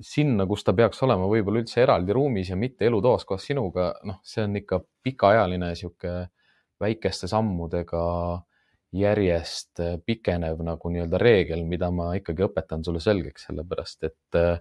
sinna, 0.01 0.45
kus 0.49 0.63
ta 0.65 0.73
peaks 0.73 1.03
olema, 1.05 1.27
võib-olla 1.29 1.61
üldse 1.61 1.83
eraldi 1.83 2.15
ruumis 2.15 2.49
ja 2.49 2.57
mitte 2.57 2.87
elutoas 2.87 3.25
koos 3.29 3.45
sinuga, 3.45 3.91
noh, 4.07 4.19
see 4.25 4.45
on 4.45 4.57
ikka 4.57 4.81
pikaajaline 5.05 5.73
sihuke 5.77 6.13
väikeste 6.81 7.29
sammudega 7.29 8.03
järjest 8.93 9.81
pikenev 10.05 10.61
nagu 10.65 10.89
nii-öelda 10.93 11.19
reegel, 11.21 11.63
mida 11.65 11.89
ma 11.93 12.11
ikkagi 12.17 12.45
õpetan 12.45 12.83
sulle 12.85 13.01
selgeks, 13.01 13.47
sellepärast 13.49 14.09
et 14.09 14.37
äh, 14.37 14.57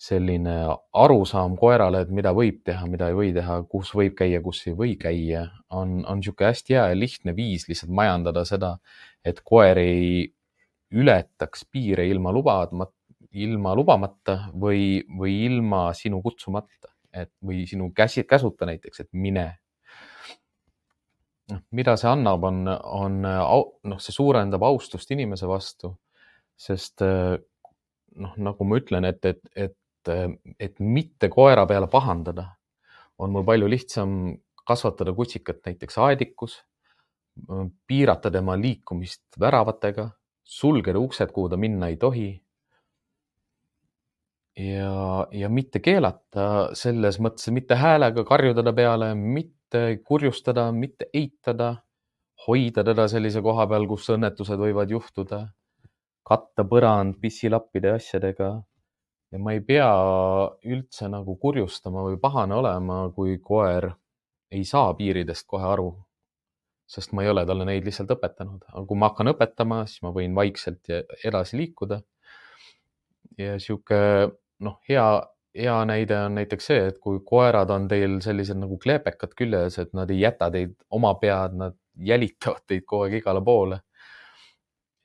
selline 0.00 0.54
arusaam 0.92 1.54
koerale, 1.58 2.02
et 2.04 2.10
mida 2.14 2.32
võib 2.34 2.62
teha, 2.66 2.86
mida 2.90 3.08
ei 3.10 3.16
või 3.16 3.30
teha, 3.34 3.60
kus 3.70 3.92
võib 3.94 4.16
käia, 4.18 4.40
kus 4.44 4.64
ei 4.66 4.74
või 4.78 4.96
käia, 5.00 5.46
on, 5.70 6.00
on 6.02 6.20
niisugune 6.20 6.50
hästi 6.50 6.76
hea 6.76 6.88
ja 6.90 6.98
lihtne 6.98 7.34
viis 7.36 7.68
lihtsalt 7.70 7.94
majandada 7.94 8.44
seda, 8.48 8.74
et 9.24 9.40
koer 9.46 9.78
ei 9.80 10.26
ületaks 10.94 11.64
piire 11.70 12.06
ilma 12.10 12.32
lubamata, 12.34 12.92
ilma 13.34 13.74
lubamata 13.74 14.50
või, 14.54 15.02
või 15.18 15.36
ilma 15.46 15.88
sinu 15.96 16.20
kutsumata, 16.22 16.92
et 17.14 17.32
või 17.44 17.64
sinu 17.70 17.90
käsi, 17.94 18.24
käsuta 18.28 18.66
näiteks, 18.68 19.04
et 19.04 19.10
mine. 19.12 19.46
noh, 21.50 21.60
mida 21.76 21.96
see 22.00 22.08
annab, 22.08 22.44
on, 22.48 22.64
on 22.68 23.20
noh, 23.22 23.98
see 24.00 24.14
suurendab 24.14 24.62
austust 24.64 25.10
inimese 25.10 25.46
vastu, 25.46 25.92
sest 26.56 27.02
noh, 27.04 28.36
nagu 28.36 28.64
ma 28.64 28.78
ütlen, 28.80 29.04
et, 29.10 29.24
et, 29.24 29.42
et 29.54 29.76
et 30.60 30.80
mitte 30.80 31.28
koera 31.32 31.66
peale 31.66 31.88
pahandada, 31.88 32.48
on 33.18 33.32
mul 33.32 33.44
palju 33.46 33.68
lihtsam 33.70 34.34
kasvatada 34.66 35.14
kutsikat 35.16 35.62
näiteks 35.66 35.98
aedikus, 35.98 36.58
piirata 37.86 38.30
tema 38.30 38.56
liikumist 38.58 39.38
väravatega, 39.40 40.08
sulgeda 40.44 41.00
uksed, 41.00 41.32
kuhu 41.32 41.48
ta 41.48 41.56
minna 41.56 41.88
ei 41.88 41.96
tohi. 41.96 42.28
Ja, 44.56 45.26
ja 45.32 45.48
mitte 45.50 45.80
keelata 45.82 46.74
selles 46.78 47.18
mõttes, 47.22 47.50
mitte 47.54 47.78
häälega 47.78 48.24
karjuda 48.26 48.64
ta 48.66 48.72
peale, 48.76 49.14
mitte 49.14 49.84
kurjustada, 50.06 50.68
mitte 50.72 51.08
eitada, 51.14 51.74
hoida 52.46 52.84
teda 52.86 53.08
sellise 53.10 53.42
koha 53.42 53.66
peal, 53.70 53.88
kus 53.90 54.08
õnnetused 54.14 54.60
võivad 54.60 54.90
juhtuda, 54.90 55.46
katta 56.24 56.64
põrand 56.68 57.18
pissilappide 57.20 57.94
ja 57.94 57.98
asjadega 58.00 58.54
ja 59.34 59.40
ma 59.42 59.52
ei 59.56 59.60
pea 59.66 59.90
üldse 60.70 61.10
nagu 61.10 61.34
kurjustama 61.42 62.04
või 62.06 62.18
pahane 62.22 62.54
olema, 62.54 63.04
kui 63.16 63.38
koer 63.42 63.90
ei 64.54 64.62
saa 64.68 64.94
piiridest 64.94 65.48
kohe 65.50 65.66
aru. 65.74 65.92
sest 66.86 67.14
ma 67.16 67.22
ei 67.24 67.30
ole 67.32 67.42
talle 67.48 67.64
neid 67.64 67.86
lihtsalt 67.88 68.10
õpetanud, 68.12 68.66
aga 68.68 68.82
kui 68.86 68.98
ma 69.00 69.08
hakkan 69.08 69.30
õpetama, 69.32 69.78
siis 69.88 70.02
ma 70.04 70.10
võin 70.12 70.34
vaikselt 70.36 70.90
edasi 71.24 71.56
liikuda. 71.56 72.02
ja 73.38 73.58
sihuke 73.58 73.98
noh, 74.64 74.80
hea, 74.88 75.06
hea 75.54 75.78
näide 75.88 76.18
on 76.26 76.38
näiteks 76.40 76.70
see, 76.70 76.84
et 76.90 77.00
kui 77.02 77.20
koerad 77.26 77.70
on 77.70 77.88
teil 77.88 78.18
sellised 78.24 78.58
nagu 78.58 78.78
kleepekad 78.82 79.34
küljes, 79.38 79.78
et 79.82 79.92
nad 79.96 80.10
ei 80.10 80.24
jäta 80.24 80.50
teid 80.54 80.74
oma 80.90 81.14
pead, 81.20 81.58
nad 81.60 81.78
jälitavad 81.94 82.64
teid 82.66 82.86
kogu 82.86 83.06
aeg 83.06 83.20
igale 83.20 83.44
poole 83.44 83.80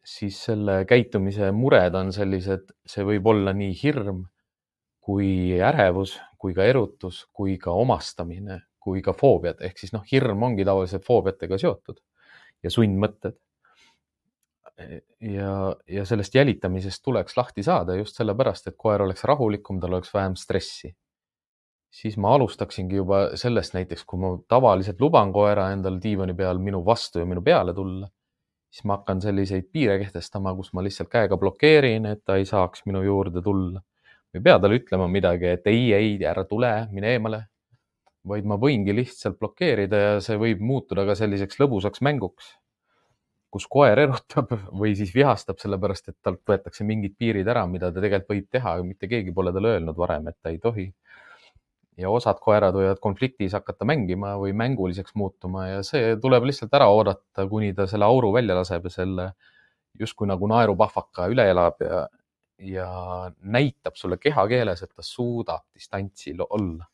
siis 0.09 0.39
selle 0.49 0.83
käitumise 0.89 1.51
mured 1.55 1.95
on 1.97 2.13
sellised, 2.15 2.71
see 2.87 3.05
võib 3.05 3.27
olla 3.29 3.53
nii 3.55 3.75
hirm 3.83 4.23
kui 5.09 5.59
ärevus, 5.65 6.15
kui 6.39 6.55
ka 6.57 6.65
erutus, 6.69 7.23
kui 7.33 7.57
ka 7.61 7.73
omastamine, 7.75 8.61
kui 8.79 9.03
ka 9.05 9.13
foobiad 9.17 9.61
ehk 9.65 9.81
siis 9.81 9.93
noh, 9.95 10.05
hirm 10.11 10.43
ongi 10.45 10.65
tavaliselt 10.67 11.05
foobiatega 11.05 11.59
seotud 11.61 11.99
ja 12.63 12.71
sundmõtted. 12.73 13.37
Ja, 15.21 15.53
ja 15.87 16.05
sellest 16.05 16.35
jälitamisest 16.35 17.03
tuleks 17.03 17.37
lahti 17.37 17.63
saada 17.63 17.95
just 17.95 18.15
sellepärast, 18.19 18.67
et 18.67 18.77
koer 18.77 19.01
oleks 19.03 19.23
rahulikum, 19.23 19.79
tal 19.79 19.97
oleks 19.97 20.13
vähem 20.13 20.35
stressi. 20.39 20.95
siis 21.89 22.17
ma 22.17 22.35
alustaksingi 22.35 22.95
juba 22.95 23.19
sellest 23.35 23.73
näiteks, 23.73 24.05
kui 24.05 24.19
ma 24.21 24.35
tavaliselt 24.47 25.01
luban 25.01 25.33
koera 25.33 25.71
endal 25.73 25.97
diivani 26.01 26.33
peal 26.37 26.59
minu 26.61 26.83
vastu 26.85 27.19
ja 27.19 27.25
minu 27.25 27.41
peale 27.41 27.73
tulla 27.73 28.07
siis 28.71 28.85
ma 28.85 28.99
hakkan 28.99 29.21
selliseid 29.21 29.69
piire 29.73 29.97
kehtestama, 30.01 30.53
kus 30.55 30.73
ma 30.73 30.83
lihtsalt 30.85 31.09
käega 31.11 31.37
blokeerin, 31.41 32.05
et 32.09 32.23
ta 32.25 32.37
ei 32.39 32.45
saaks 32.45 32.85
minu 32.85 33.01
juurde 33.05 33.41
tulla. 33.41 33.81
ma 34.29 34.37
ei 34.37 34.43
pea 34.45 34.59
talle 34.61 34.77
ütlema 34.77 35.07
midagi, 35.09 35.47
et 35.55 35.67
ei, 35.67 35.87
ei, 35.93 36.11
ära 36.25 36.45
tule, 36.45 36.73
mine 36.91 37.15
eemale. 37.15 37.45
vaid 38.29 38.45
ma 38.45 38.57
võingi 38.59 38.93
lihtsalt 38.93 39.39
blokeerida 39.39 39.99
ja 39.99 40.15
see 40.21 40.35
võib 40.37 40.59
muutuda 40.61 41.05
ka 41.07 41.15
selliseks 41.15 41.57
lõbusaks 41.61 42.01
mänguks, 42.05 42.51
kus 43.49 43.65
koer 43.71 43.99
erutab 44.05 44.51
või 44.81 44.95
siis 44.97 45.13
vihastab, 45.15 45.59
sellepärast 45.61 46.11
et 46.11 46.17
talt 46.23 46.41
võetakse 46.47 46.85
mingid 46.87 47.17
piirid 47.17 47.47
ära, 47.47 47.65
mida 47.67 47.91
ta 47.93 48.01
tegelikult 48.01 48.35
võib 48.35 48.49
teha, 48.51 48.75
aga 48.77 48.87
mitte 48.87 49.09
keegi 49.11 49.33
pole 49.35 49.53
talle 49.55 49.75
öelnud 49.75 49.97
varem, 49.97 50.29
et 50.31 50.37
ta 50.41 50.53
ei 50.53 50.61
tohi 50.61 50.89
ja 51.99 52.11
osad 52.11 52.39
koerad 52.43 52.75
võivad 52.75 52.99
konfliktis 53.03 53.55
hakata 53.57 53.87
mängima 53.87 54.35
või 54.39 54.53
mänguliseks 54.57 55.15
muutuma 55.19 55.65
ja 55.67 55.79
see 55.85 56.15
tuleb 56.21 56.47
lihtsalt 56.47 56.73
ära 56.77 56.87
oodata, 56.93 57.47
kuni 57.51 57.73
ta 57.75 57.87
selle 57.91 58.07
auru 58.07 58.31
välja 58.35 58.55
laseb 58.57 58.87
ja 58.87 58.93
selle 58.93 59.25
justkui 59.99 60.29
nagu 60.29 60.47
naerupahvaka 60.47 61.27
üle 61.33 61.49
elab 61.51 61.81
ja, 61.83 62.05
ja 62.63 62.87
näitab 63.41 63.99
sulle 63.99 64.19
kehakeeles, 64.21 64.83
et 64.83 64.93
ta 64.95 65.03
suudab 65.05 65.65
distantsil 65.75 66.45
olla. 66.47 66.87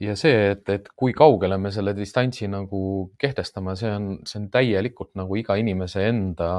Ja 0.00 0.16
see, 0.16 0.52
et, 0.52 0.68
et 0.68 0.88
kui 0.96 1.14
kaugele 1.16 1.56
me 1.58 1.72
selle 1.74 1.94
distantsi 1.96 2.48
nagu 2.50 2.80
kehtestame, 3.18 3.76
see 3.76 3.94
on, 3.94 4.10
see 4.28 4.42
on 4.42 4.50
täielikult 4.52 5.14
nagu 5.18 5.36
iga 5.40 5.56
inimese 5.60 6.04
enda 6.10 6.50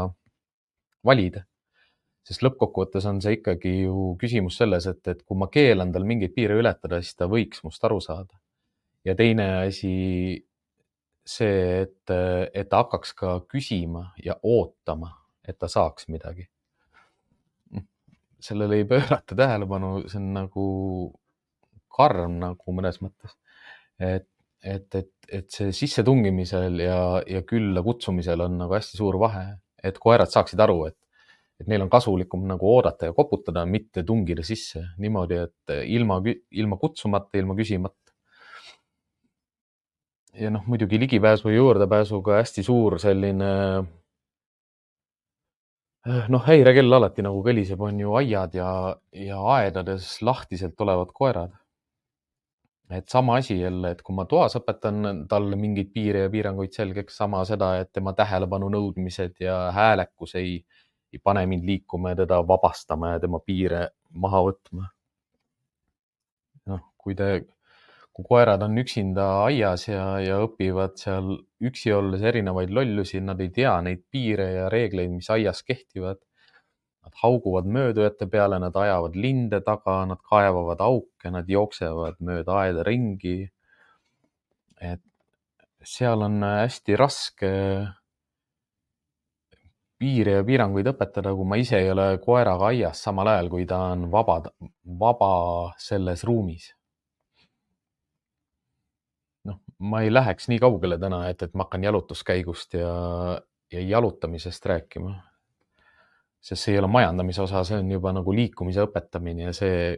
valida 1.05 1.45
sest 2.29 2.43
lõppkokkuvõttes 2.45 3.07
on 3.09 3.21
see 3.24 3.39
ikkagi 3.39 3.71
ju 3.88 4.12
küsimus 4.21 4.59
selles, 4.59 4.86
et, 4.91 5.01
et 5.09 5.24
kui 5.25 5.38
ma 5.39 5.50
keelan 5.51 5.93
tal 5.95 6.05
mingeid 6.05 6.36
piire 6.36 6.59
ületada, 6.59 7.01
siis 7.01 7.17
ta 7.17 7.29
võiks 7.31 7.63
must 7.65 7.83
aru 7.88 7.98
saada. 8.03 8.38
ja 9.07 9.15
teine 9.17 9.48
asi 9.65 9.93
see, 11.25 11.81
et, 11.86 12.13
et 12.53 12.69
ta 12.69 12.83
hakkaks 12.83 13.15
ka 13.17 13.39
küsima 13.50 14.09
ja 14.21 14.36
ootama, 14.43 15.13
et 15.48 15.57
ta 15.57 15.67
saaks 15.71 16.09
midagi. 16.13 16.50
sellele 18.39 18.77
ei 18.77 18.86
pöörata 18.86 19.36
tähelepanu, 19.36 20.07
see 20.07 20.21
on 20.21 20.29
nagu 20.33 20.65
karm 22.00 22.39
nagu 22.41 22.75
mõnes 22.75 23.01
mõttes. 23.03 23.36
et, 24.00 24.27
et, 24.63 24.96
et, 24.96 25.12
et 25.39 25.51
see 25.51 25.74
sissetungimisel 25.75 26.79
ja, 26.84 27.01
ja 27.27 27.44
külla 27.48 27.84
kutsumisel 27.84 28.48
on 28.48 28.58
nagu 28.63 28.75
hästi 28.77 29.00
suur 29.00 29.20
vahe, 29.20 29.46
et 29.84 30.00
koerad 30.00 30.32
saaksid 30.32 30.60
aru, 30.63 30.86
et, 30.89 30.98
et 31.60 31.68
neil 31.68 31.84
on 31.84 31.91
kasulikum 31.91 32.48
nagu 32.48 32.68
oodata 32.74 33.12
ja 33.12 33.15
koputada, 33.15 33.65
mitte 33.68 34.03
tungida 34.08 34.46
sisse 34.48 34.86
niimoodi, 35.00 35.44
et 35.46 35.75
ilma, 35.91 36.22
ilma 36.63 36.79
kutsumata, 36.79 37.38
ilma 37.39 37.56
küsimata 37.60 38.00
ja 40.39 40.50
noh, 40.53 40.65
muidugi 40.68 41.00
ligipääsu 41.00 41.50
ja 41.50 41.60
juurdepääsuga 41.60 42.39
hästi 42.39 42.63
suur 42.63 43.00
selline 43.01 43.50
noh, 46.32 46.44
häirekell 46.46 46.94
alati 46.96 47.24
nagu 47.25 47.41
kõliseb, 47.46 47.82
on 47.84 48.00
ju 48.00 48.13
aiad 48.20 48.56
ja, 48.58 48.70
ja 49.15 49.39
aedades 49.58 50.20
lahtiselt 50.25 50.79
olevad 50.86 51.12
koerad. 51.15 51.56
Et 52.89 53.10
sama 53.10 53.36
asi 53.38 53.60
jälle, 53.60 53.91
et 53.91 54.01
kui 54.01 54.15
ma 54.17 54.25
toas 54.25 54.55
õpetan 54.58 55.25
talle 55.29 55.58
mingeid 55.60 55.91
piire 55.93 56.25
ja 56.25 56.29
piiranguid 56.34 56.74
selgeks, 56.74 57.17
sama 57.22 57.43
seda, 57.46 57.75
et 57.81 57.91
tema 57.93 58.13
tähelepanu 58.17 58.69
nõudmised 58.74 59.38
ja 59.43 59.60
häälekus 59.75 60.36
ei, 60.41 60.58
ei 61.13 61.22
pane 61.24 61.46
mind 61.50 61.67
liikuma 61.69 62.15
ja 62.15 62.24
teda 62.24 62.41
vabastama 62.48 63.13
ja 63.13 63.22
tema 63.22 63.41
piire 63.46 63.89
maha 64.10 64.41
võtma. 64.50 64.89
noh, 66.69 66.81
kui 66.98 67.15
te 67.17 67.29
kui 68.19 68.27
koerad 68.27 68.63
on 68.65 68.75
üksinda 68.81 69.25
aias 69.46 69.86
ja, 69.88 70.03
ja 70.19 70.41
õpivad 70.43 70.98
seal 71.00 71.38
üksi 71.63 71.93
olles 71.96 72.24
erinevaid 72.25 72.74
lollusi, 72.75 73.22
nad 73.24 73.39
ei 73.39 73.51
tea 73.55 73.77
neid 73.86 74.01
piire 74.12 74.50
ja 74.58 74.65
reegleid, 74.74 75.13
mis 75.13 75.29
aias 75.31 75.63
kehtivad. 75.63 76.19
Nad 77.09 77.21
hauguvad 77.23 77.65
möödujate 77.65 78.27
peale, 78.29 78.59
nad 78.61 78.75
ajavad 78.77 79.15
linde 79.17 79.61
taga, 79.65 80.03
nad 80.05 80.19
kaevavad 80.29 80.81
auke, 80.85 81.31
nad 81.33 81.49
jooksevad 81.49 82.19
mööda 82.21 82.59
aeda 82.63 82.83
ringi. 82.85 83.49
et 84.79 85.01
seal 85.83 86.21
on 86.23 86.43
hästi 86.43 86.95
raske 86.95 87.49
piire 89.99 90.37
ja 90.37 90.43
piiranguid 90.47 90.87
õpetada, 90.93 91.33
kui 91.35 91.47
ma 91.49 91.57
ise 91.59 91.81
ei 91.81 91.89
ole 91.91 92.05
koeraga 92.23 92.69
aias, 92.69 93.01
samal 93.03 93.27
ajal 93.27 93.50
kui 93.51 93.65
ta 93.67 93.79
on 93.91 94.05
vaba, 94.11 94.37
vaba 95.01 95.31
selles 95.89 96.24
ruumis 96.24 96.69
noh, 99.50 99.59
ma 99.79 100.03
ei 100.05 100.11
läheks 100.13 100.50
nii 100.51 100.59
kaugele 100.61 100.98
täna, 101.01 101.24
et, 101.31 101.43
et 101.45 101.55
ma 101.55 101.65
hakkan 101.67 101.83
jalutuskäigust 101.87 102.77
ja, 102.79 102.93
ja 103.74 103.81
jalutamisest 103.81 104.65
rääkima. 104.65 105.15
Sest 106.41 106.63
see 106.63 106.73
ei 106.75 106.79
ole 106.79 106.87
majandamise 106.91 107.41
osa, 107.43 107.63
see 107.67 107.79
on 107.81 107.91
juba 107.91 108.13
nagu 108.15 108.33
liikumise 108.35 108.85
õpetamine 108.87 109.49
ja 109.49 109.53
see, 109.55 109.97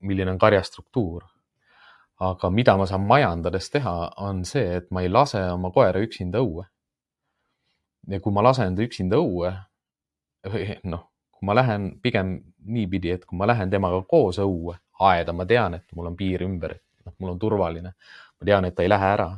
milline 0.00 0.34
on 0.34 0.38
karja 0.38 0.62
struktuur. 0.62 1.24
aga 2.18 2.48
mida 2.50 2.74
ma 2.76 2.86
saan 2.86 3.04
majandades 3.06 3.70
teha, 3.70 3.92
on 4.26 4.42
see, 4.44 4.78
et 4.80 4.88
ma 4.90 5.04
ei 5.04 5.08
lase 5.08 5.38
oma 5.52 5.70
koera 5.70 6.00
üksinda 6.02 6.40
õue. 6.42 6.64
ja 8.08 8.20
kui 8.20 8.32
ma 8.32 8.42
lasen 8.42 8.76
ta 8.76 8.82
üksinda 8.82 9.16
õue, 9.16 9.52
noh, 10.84 11.04
kui 11.30 11.46
ma 11.46 11.54
lähen 11.54 11.92
pigem 12.02 12.38
niipidi, 12.64 13.10
et 13.10 13.24
kui 13.24 13.38
ma 13.38 13.46
lähen 13.46 13.70
temaga 13.70 14.02
koos 14.02 14.38
õue, 14.42 14.78
aeda, 15.00 15.32
ma 15.32 15.46
tean, 15.46 15.74
et 15.74 15.84
mul 15.94 16.10
on 16.10 16.16
piir 16.16 16.42
ümber, 16.42 16.74
noh, 17.04 17.14
mul 17.18 17.36
on 17.36 17.38
turvaline 17.38 17.94
ma 18.38 18.46
tean, 18.46 18.64
et 18.64 18.74
ta 18.74 18.84
ei 18.86 18.90
lähe 18.90 19.12
ära. 19.14 19.28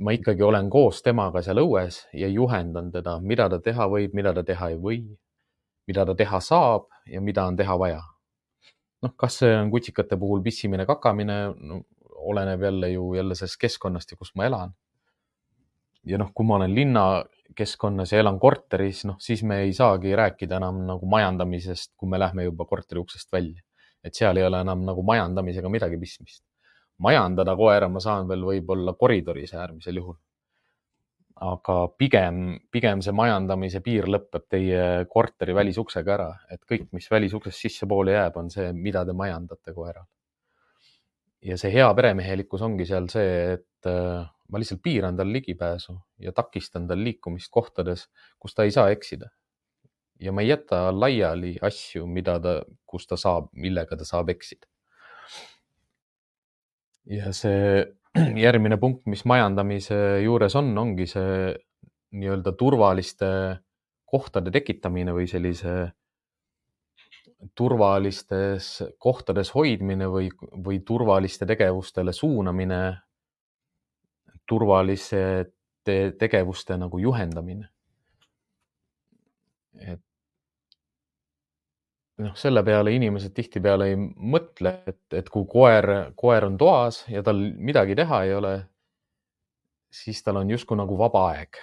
Ma 0.00 0.14
ikkagi 0.16 0.42
olen 0.42 0.70
koos 0.72 1.02
temaga 1.04 1.42
seal 1.44 1.60
õues 1.60 2.00
ja 2.16 2.28
juhendan 2.32 2.90
teda, 2.92 3.18
mida 3.20 3.48
ta 3.52 3.60
teha 3.60 3.86
võib, 3.92 4.14
mida 4.16 4.32
ta 4.36 4.44
teha 4.46 4.70
ei 4.72 4.78
või, 4.80 5.00
mida 5.90 6.06
ta 6.08 6.14
teha 6.16 6.40
saab 6.44 6.88
ja 7.10 7.20
mida 7.20 7.44
on 7.48 7.58
teha 7.58 7.76
vaja. 7.78 8.00
noh, 9.00 9.12
kas 9.16 9.38
see 9.40 9.52
on 9.56 9.70
kutsikate 9.72 10.16
puhul 10.20 10.42
pissimine, 10.44 10.84
kakamine 10.88 11.36
no,, 11.56 11.82
oleneb 12.32 12.62
jälle 12.62 12.90
ju 12.90 13.14
jälle 13.16 13.34
sellest 13.34 13.60
keskkonnast 13.60 14.10
ja 14.12 14.16
kus 14.16 14.34
ma 14.36 14.46
elan. 14.48 14.74
ja 16.04 16.18
noh, 16.18 16.32
kui 16.34 16.48
ma 16.48 16.56
olen 16.56 16.74
linnakeskkonnas 16.74 18.12
ja 18.12 18.20
elan 18.24 18.40
korteris, 18.40 19.04
noh 19.04 19.20
siis 19.20 19.42
me 19.44 19.62
ei 19.66 19.72
saagi 19.76 20.16
rääkida 20.16 20.56
enam 20.56 20.84
nagu 20.86 21.06
majandamisest, 21.06 21.92
kui 21.96 22.08
me 22.08 22.18
lähme 22.18 22.48
juba 22.48 22.64
korteri 22.64 23.00
uksest 23.00 23.32
välja. 23.32 23.60
et 24.04 24.14
seal 24.14 24.36
ei 24.36 24.48
ole 24.48 24.60
enam 24.64 24.84
nagu 24.84 25.04
majandamisega 25.04 25.68
midagi 25.68 26.00
pistmist 26.00 26.44
majandada 27.00 27.54
koera 27.56 27.88
ma 27.88 28.02
saan 28.02 28.28
veel 28.28 28.44
võib-olla 28.44 28.94
koridoris 28.98 29.54
äärmisel 29.56 30.00
juhul. 30.02 30.18
aga 31.40 31.74
pigem, 31.96 32.58
pigem 32.68 33.00
see 33.00 33.14
majandamise 33.16 33.80
piir 33.80 34.04
lõpeb 34.12 34.42
teie 34.52 35.06
korteri 35.08 35.54
välisuksega 35.56 36.12
ära, 36.12 36.26
et 36.52 36.60
kõik, 36.68 36.90
mis 36.92 37.06
välisuksest 37.08 37.64
sissepoole 37.64 38.12
jääb, 38.12 38.36
on 38.36 38.50
see, 38.52 38.66
mida 38.76 39.06
te 39.08 39.14
majandate 39.16 39.72
koeral. 39.72 40.04
ja 41.40 41.56
see 41.56 41.72
hea 41.72 41.88
peremehelikkus 41.96 42.62
ongi 42.62 42.84
seal 42.84 43.08
see, 43.08 43.56
et 43.56 43.88
äh, 43.88 44.28
ma 44.52 44.60
lihtsalt 44.60 44.82
piiran 44.84 45.16
tal 45.16 45.32
ligipääsu 45.32 45.96
ja 46.20 46.32
takistan 46.36 46.88
tal 46.90 47.00
liikumist 47.00 47.48
kohtades, 47.50 48.08
kus 48.38 48.54
ta 48.54 48.68
ei 48.68 48.76
saa 48.76 48.90
eksida. 48.90 49.30
ja 50.20 50.32
ma 50.32 50.44
ei 50.44 50.52
jäta 50.52 50.90
laiali 50.92 51.56
asju, 51.62 52.04
mida 52.06 52.36
ta, 52.40 52.58
kus 52.84 53.06
ta 53.08 53.16
saab, 53.16 53.48
millega 53.56 53.96
ta 53.96 54.04
saab 54.04 54.28
eksida 54.36 54.69
ja 57.10 57.32
see 57.34 57.84
järgmine 58.44 58.78
punkt, 58.80 59.06
mis 59.10 59.24
majandamise 59.28 59.96
juures 60.24 60.56
on, 60.58 60.70
ongi 60.78 61.06
see 61.10 61.50
nii-öelda 62.18 62.54
turvaliste 62.58 63.30
kohtade 64.10 64.50
tekitamine 64.50 65.14
või 65.14 65.28
sellise 65.30 65.74
turvalistes 67.56 68.72
kohtades 69.00 69.52
hoidmine 69.54 70.08
või, 70.10 70.28
või 70.64 70.80
turvaliste 70.84 71.46
tegevustele 71.48 72.12
suunamine, 72.12 72.80
turvaliste 74.48 75.22
tegevuste 76.18 76.76
nagu 76.76 76.98
juhendamine. 77.00 77.68
et 79.80 80.02
noh, 82.20 82.34
selle 82.38 82.62
peale 82.66 82.92
inimesed 82.94 83.32
tihtipeale 83.36 83.90
ei 83.92 83.96
mõtle, 83.98 84.74
et, 84.88 85.02
et 85.16 85.28
kui 85.32 85.46
koer, 85.50 86.12
koer 86.18 86.46
on 86.48 86.58
toas 86.60 87.02
ja 87.10 87.22
tal 87.26 87.40
midagi 87.56 87.96
teha 87.98 88.22
ei 88.26 88.34
ole, 88.36 88.54
siis 89.90 90.22
tal 90.22 90.40
on 90.42 90.50
justkui 90.52 90.78
nagu 90.78 90.98
vaba 90.98 91.26
aeg. 91.34 91.60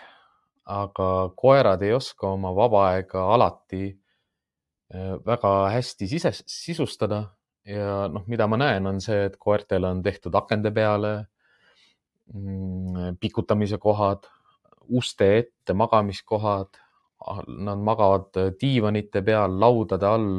aga 0.67 1.32
koerad 1.39 1.84
ei 1.88 1.93
oska 1.96 2.28
oma 2.36 2.50
vaba 2.52 2.82
aega 2.89 3.22
alati 3.34 3.86
äh, 3.88 5.13
väga 5.26 5.52
hästi 5.72 6.08
sises, 6.12 6.41
sisustada 6.43 7.22
ja 7.63 8.08
noh, 8.12 8.26
mida 8.28 8.48
ma 8.52 8.60
näen, 8.60 8.88
on 8.88 9.00
see, 9.04 9.30
et 9.30 9.38
koertele 9.39 9.88
on 9.88 10.02
tehtud 10.04 10.36
akende 10.36 10.74
peale 10.76 11.13
mm, 12.34 13.15
pikutamise 13.22 13.80
kohad, 13.80 14.28
uste 14.88 15.30
ette 15.38 15.74
magamiskohad 15.74 16.80
nad 17.47 17.77
magavad 17.77 18.38
äh, 18.38 18.53
diivanite 18.60 19.21
peal, 19.25 19.60
laudade 19.60 20.08
all, 20.08 20.32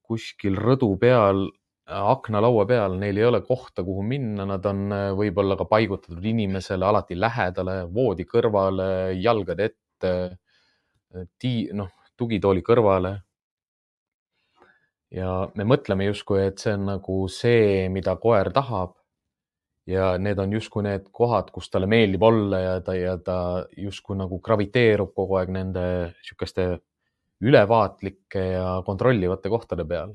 kuskil 0.00 0.56
rõdu 0.58 0.94
peal, 1.00 1.46
äh, 1.88 2.02
aknalaua 2.12 2.66
peal, 2.66 2.96
neil 2.98 3.20
ei 3.20 3.28
ole 3.28 3.42
kohta, 3.46 3.84
kuhu 3.86 4.02
minna, 4.06 4.46
nad 4.48 4.66
on 4.66 4.86
äh, 4.96 5.06
võib-olla 5.16 5.58
ka 5.60 5.68
paigutatud 5.70 6.24
inimesele 6.32 6.86
alati 6.86 7.18
lähedale, 7.18 7.82
voodi 7.92 8.26
kõrvale, 8.28 8.90
jalgade 9.20 9.70
ette, 9.70 10.14
tii-, 11.38 11.72
noh, 11.76 11.92
tugitooli 12.16 12.64
kõrvale. 12.64 13.18
ja 15.10 15.30
me 15.58 15.64
mõtleme 15.66 16.06
justkui, 16.06 16.44
et 16.46 16.58
see 16.62 16.76
on 16.78 16.84
nagu 16.86 17.14
see, 17.28 17.88
mida 17.90 18.14
koer 18.16 18.52
tahab 18.54 18.99
ja 19.90 20.14
need 20.22 20.38
on 20.38 20.52
justkui 20.54 20.84
need 20.86 21.08
kohad, 21.14 21.50
kus 21.54 21.70
talle 21.70 21.88
meeldib 21.90 22.22
olla 22.22 22.60
ja 22.62 22.74
ta, 22.84 22.94
ja 22.94 23.16
ta 23.18 23.36
justkui 23.76 24.18
nagu 24.18 24.38
graviteerub 24.44 25.12
kogu 25.16 25.38
aeg 25.40 25.52
nende 25.54 25.84
niisuguste 26.14 26.66
ülevaatlike 27.40 28.42
ja 28.52 28.66
kontrollivate 28.86 29.52
kohtade 29.52 29.86
peal. 29.88 30.14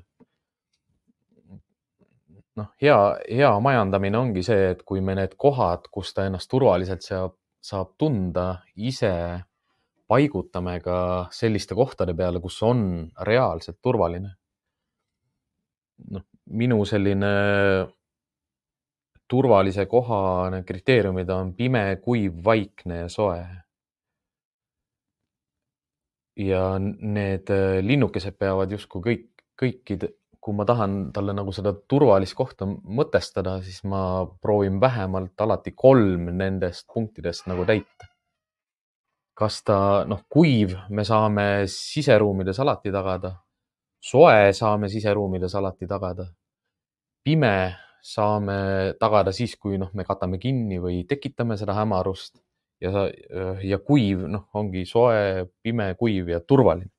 noh, 2.55 2.69
hea, 2.79 2.99
hea 3.27 3.49
majandamine 3.59 4.15
ongi 4.15 4.43
see, 4.47 4.69
et 4.71 4.85
kui 4.87 5.01
me 5.03 5.17
need 5.17 5.33
kohad, 5.35 5.89
kus 5.91 6.13
ta 6.15 6.23
ennast 6.29 6.47
turvaliselt 6.47 7.03
saab, 7.03 7.33
saab 7.59 7.97
tunda, 7.99 8.61
ise 8.75 9.11
paigutame 10.07 10.77
ka 10.85 10.97
selliste 11.35 11.75
kohtade 11.75 12.15
peale, 12.15 12.39
kus 12.39 12.61
on 12.63 12.79
reaalselt 13.27 13.81
turvaline. 13.83 14.31
noh, 16.11 16.23
minu 16.45 16.79
selline 16.85 17.33
turvalise 19.29 19.85
koha 19.89 20.49
need 20.53 20.65
kriteeriumid 20.67 21.29
on 21.33 21.53
pime, 21.57 21.85
kuiv, 22.03 22.41
vaikne 22.45 23.05
ja 23.05 23.09
soe. 23.09 23.45
ja 26.35 26.75
need 26.79 27.47
äh, 27.47 27.77
linnukesed 27.79 28.35
peavad 28.35 28.71
justkui 28.75 28.99
kõik, 29.05 29.27
kõikide, 29.55 30.09
kui 30.43 30.51
ma 30.53 30.65
tahan 30.67 31.13
talle 31.15 31.31
nagu 31.31 31.53
seda 31.55 31.71
turvalist 31.87 32.35
kohta 32.35 32.67
mõtestada, 32.67 33.53
siis 33.63 33.85
ma 33.87 34.25
proovin 34.43 34.81
vähemalt 34.81 35.41
alati 35.41 35.71
kolm 35.71 36.27
nendest 36.35 36.89
punktidest 36.91 37.47
nagu 37.47 37.63
täita. 37.65 38.11
kas 39.35 39.61
ta, 39.67 39.77
noh, 40.07 40.21
kuiv, 40.31 40.75
me 40.89 41.03
saame 41.03 41.65
siseruumides 41.67 42.59
alati 42.59 42.91
tagada, 42.91 43.33
soe 43.99 44.53
saame 44.55 44.87
siseruumides 44.91 45.55
alati 45.55 45.87
tagada, 45.87 46.27
pime 47.23 47.55
saame 48.05 48.57
tagada 49.01 49.33
siis, 49.33 49.55
kui 49.57 49.79
noh, 49.81 49.89
me 49.97 50.05
katame 50.05 50.37
kinni 50.41 50.77
või 50.81 51.03
tekitame 51.09 51.57
seda 51.57 51.73
hämarust 51.77 52.37
ja, 52.83 53.07
ja 53.65 53.79
kuiv, 53.81 54.25
noh, 54.29 54.45
ongi 54.57 54.85
soe, 54.85 55.47
pime, 55.65 55.93
kuiv 55.99 56.29
ja 56.29 56.41
turvaline. 56.41 56.91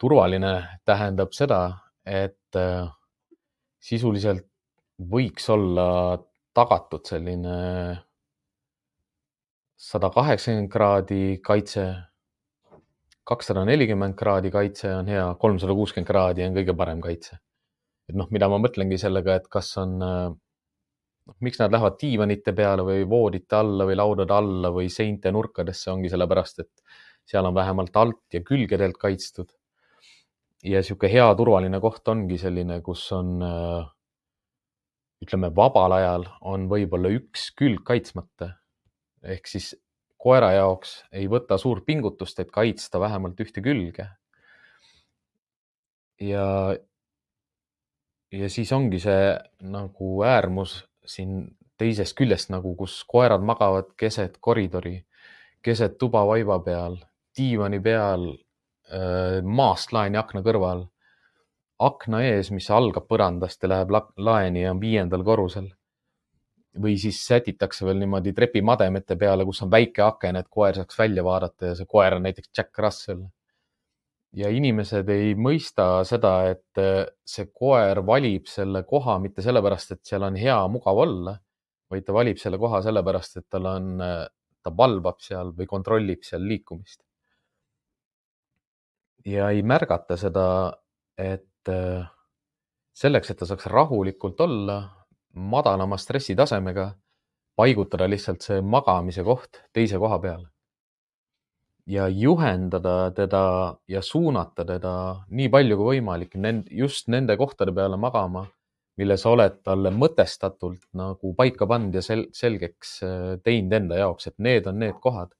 turvaline 0.00 0.52
tähendab 0.88 1.34
seda, 1.36 1.60
et 2.08 2.56
äh, 2.56 2.88
sisuliselt 3.80 4.46
võiks 5.12 5.48
olla 5.52 6.16
tagatud 6.56 7.04
selline 7.04 7.56
sada 9.76 10.10
kaheksakümmend 10.12 10.72
kraadi 10.72 11.20
kaitse, 11.44 11.84
kakssada 13.24 13.64
nelikümmend 13.68 14.16
kraadi 14.16 14.50
kaitse 14.52 14.94
on 14.94 15.12
hea, 15.12 15.28
kolmsada 15.40 15.76
kuuskümmend 15.76 16.08
kraadi 16.08 16.48
on 16.48 16.56
kõige 16.56 16.76
parem 16.76 17.04
kaitse. 17.04 17.36
Et 18.10 18.18
noh, 18.18 18.28
mida 18.34 18.48
ma 18.50 18.58
mõtlengi 18.62 18.98
sellega, 19.00 19.38
et 19.40 19.46
kas 19.52 19.70
on, 19.80 19.96
noh, 20.00 21.36
miks 21.46 21.60
nad 21.62 21.72
lähevad 21.72 21.96
diivanite 22.00 22.54
peale 22.56 22.84
või 22.86 23.06
voodite 23.08 23.60
alla 23.60 23.86
või 23.88 23.96
laudade 23.98 24.34
alla 24.34 24.72
või 24.74 24.90
seinte 24.92 25.32
nurkadesse, 25.32 25.92
ongi 25.94 26.10
sellepärast, 26.12 26.64
et 26.66 27.00
seal 27.30 27.46
on 27.46 27.54
vähemalt 27.54 27.96
alt 27.96 28.34
ja 28.34 28.42
külgedelt 28.42 28.98
kaitstud 28.98 29.54
ja 30.66 30.82
sihuke 30.84 31.08
hea 31.12 31.28
turvaline 31.36 31.80
koht 31.80 32.08
ongi 32.12 32.38
selline, 32.40 32.80
kus 32.84 33.06
on, 33.16 33.36
äh, 33.44 33.84
ütleme, 35.24 35.50
vabal 35.56 35.96
ajal 35.96 36.26
on 36.40 36.68
võib-olla 36.68 37.12
üks 37.16 37.50
külg 37.56 37.84
kaitsmata. 37.84 38.56
ehk 39.22 39.46
siis 39.46 39.74
koera 40.16 40.52
jaoks 40.52 41.04
ei 41.12 41.26
võta 41.28 41.58
suurt 41.58 41.84
pingutust, 41.84 42.38
et 42.40 42.50
kaitsta 42.50 43.00
vähemalt 43.00 43.40
ühte 43.40 43.60
külge. 43.60 44.08
ja, 46.20 46.76
ja 48.32 48.50
siis 48.50 48.72
ongi 48.72 49.00
see 49.02 49.32
nagu 49.62 50.22
äärmus 50.22 50.84
siin 51.06 51.56
teisest 51.78 52.16
küljest 52.16 52.50
nagu, 52.52 52.74
kus 52.76 53.00
koerad 53.08 53.42
magavad 53.42 53.94
keset 53.96 54.36
koridori, 54.40 55.00
keset 55.62 55.98
tuba 55.98 56.26
vaiba 56.28 56.58
peal, 56.64 56.98
diivani 57.36 57.80
peal 57.80 58.28
Äh, 58.90 59.38
maast 59.46 59.92
laeni 59.94 60.18
akna 60.18 60.42
kõrval. 60.42 60.88
akna 61.80 62.18
ees, 62.26 62.50
mis 62.52 62.66
algab 62.76 63.06
põrandast 63.08 63.62
ja 63.62 63.68
läheb 63.70 63.92
laeni 64.18 64.64
ja 64.64 64.72
on 64.74 64.80
viiendal 64.80 65.22
korrusel. 65.24 65.70
või 66.82 66.96
siis 67.02 67.18
sätitakse 67.26 67.84
veel 67.86 67.98
niimoodi 67.98 68.32
trepimademete 68.32 69.16
peale, 69.16 69.44
kus 69.44 69.62
on 69.62 69.70
väike 69.70 70.02
aken, 70.02 70.36
et 70.36 70.48
koer 70.48 70.74
saaks 70.74 70.98
välja 70.98 71.24
vaadata 71.24 71.66
ja 71.66 71.74
see 71.74 71.86
koer 71.86 72.14
on 72.14 72.22
näiteks 72.22 72.50
Jack 72.56 72.78
Russell. 72.78 73.24
Ja 74.36 74.50
inimesed 74.54 75.08
ei 75.10 75.34
mõista 75.34 76.04
seda, 76.06 76.34
et 76.52 76.78
äh, 76.80 77.04
see 77.26 77.50
koer 77.52 78.02
valib 78.06 78.46
selle 78.50 78.84
koha 78.88 79.18
mitte 79.22 79.42
sellepärast, 79.42 79.96
et 79.96 80.04
seal 80.06 80.26
on 80.26 80.36
hea, 80.38 80.58
mugav 80.70 81.04
olla, 81.06 81.36
vaid 81.90 82.06
ta 82.06 82.14
valib 82.14 82.38
selle 82.38 82.58
koha 82.58 82.82
sellepärast, 82.86 83.40
et 83.40 83.48
tal 83.50 83.66
on, 83.66 83.94
äh, 84.04 84.26
ta 84.62 84.74
valvab 84.76 85.22
seal 85.24 85.54
või 85.56 85.66
kontrollib 85.70 86.22
seal 86.26 86.44
liikumist 86.46 87.00
ja 89.24 89.50
ei 89.50 89.62
märgata 89.62 90.16
seda, 90.16 90.46
et 91.18 91.68
äh, 91.68 92.06
selleks, 92.96 93.30
et 93.30 93.38
ta 93.40 93.48
saaks 93.48 93.66
rahulikult 93.70 94.40
olla, 94.40 94.80
madalama 95.34 95.98
stressitasemega, 96.00 96.90
paigutada 97.56 98.08
lihtsalt 98.08 98.42
see 98.42 98.60
magamise 98.62 99.24
koht 99.24 99.62
teise 99.72 99.98
koha 99.98 100.18
peale. 100.18 100.48
Ja 101.86 102.08
juhendada 102.08 103.10
teda 103.16 103.42
ja 103.88 104.02
suunata 104.02 104.64
teda 104.64 104.94
nii 105.28 105.48
palju 105.48 105.76
kui 105.76 105.96
võimalik 105.96 106.36
just 106.70 107.08
nende 107.08 107.36
kohtade 107.36 107.72
peale 107.72 107.96
magama, 107.96 108.46
mille 108.96 109.16
sa 109.16 109.30
oled 109.30 109.62
talle 109.64 109.90
mõtestatult 109.90 110.82
nagu 110.92 111.34
paika 111.34 111.66
pannud 111.66 111.94
ja 111.94 112.02
sel 112.02 112.26
selgeks 112.32 113.00
äh, 113.02 113.38
teinud 113.44 113.72
enda 113.72 114.02
jaoks, 114.04 114.26
et 114.26 114.38
need 114.38 114.66
on 114.66 114.78
need 114.78 115.00
kohad, 115.00 115.32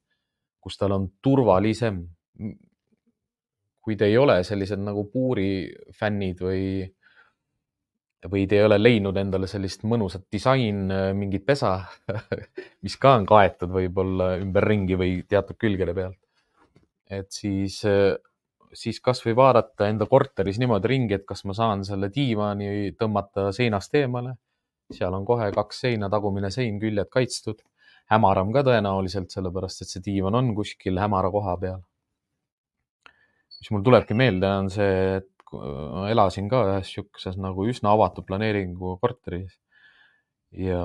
kus 0.61 0.77
tal 0.77 0.97
on 0.97 1.11
turvalisem 1.23 2.05
kui 3.81 3.97
te 3.97 4.07
ei 4.11 4.17
ole 4.21 4.41
sellised 4.45 4.81
nagu 4.85 5.07
puurifännid 5.13 6.41
või, 6.45 6.65
või 8.31 8.47
te 8.49 8.61
ei 8.61 8.67
ole 8.69 8.79
leidnud 8.81 9.17
endale 9.21 9.49
sellist 9.51 9.87
mõnusat 9.89 10.27
disain, 10.33 10.85
äh, 10.93 11.11
mingit 11.17 11.47
pesa 11.47 11.79
mis 12.85 12.97
ka 13.01 13.17
on 13.19 13.29
kaetud 13.29 13.73
võib-olla 13.73 14.35
ümberringi 14.43 14.99
või 15.01 15.15
teatud 15.29 15.59
külgede 15.61 15.97
pealt. 15.97 16.20
Et 17.11 17.31
siis, 17.35 17.81
äh, 17.89 18.15
siis 18.73 19.01
kasvõi 19.05 19.35
vaadata 19.37 19.89
enda 19.91 20.07
korteris 20.07 20.61
niimoodi 20.63 20.93
ringi, 20.93 21.19
et 21.19 21.27
kas 21.27 21.45
ma 21.45 21.57
saan 21.57 21.85
selle 21.87 22.11
diivani 22.15 22.95
tõmmata 22.99 23.51
seinast 23.57 23.95
eemale. 23.95 24.37
seal 24.91 25.15
on 25.15 25.25
kohe 25.25 25.53
kaks 25.55 25.85
seina, 25.87 26.09
tagumine 26.11 26.51
sein, 26.51 26.81
küljed 26.81 27.11
kaitstud. 27.11 27.63
hämaram 28.11 28.53
ka 28.53 28.65
tõenäoliselt, 28.67 29.31
sellepärast 29.31 29.83
et 29.83 29.89
see 29.89 30.03
diivan 30.03 30.35
on 30.35 30.55
kuskil 30.55 30.99
hämara 30.99 31.31
koha 31.31 31.57
peal 31.63 31.83
mis 33.61 33.71
mul 33.75 33.85
tulebki 33.85 34.17
meelde, 34.17 34.49
on 34.63 34.71
see, 34.73 35.19
et 35.21 35.29
ma 35.53 36.07
elasin 36.11 36.49
ka 36.51 36.63
ühes 36.69 36.93
sihukeses 36.95 37.37
nagu 37.41 37.67
üsna 37.69 37.93
avatud 37.97 38.27
planeeringu 38.29 38.97
korteris. 39.03 39.59
ja 40.51 40.83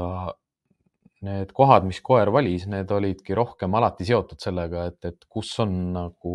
need 1.26 1.52
kohad, 1.56 1.86
mis 1.88 2.00
koer 2.06 2.32
valis, 2.34 2.68
need 2.72 2.92
olidki 2.92 3.36
rohkem 3.38 3.76
alati 3.78 4.08
seotud 4.08 4.42
sellega, 4.42 4.88
et, 4.92 5.00
et 5.12 5.30
kus 5.30 5.52
on 5.64 5.76
nagu 5.96 6.34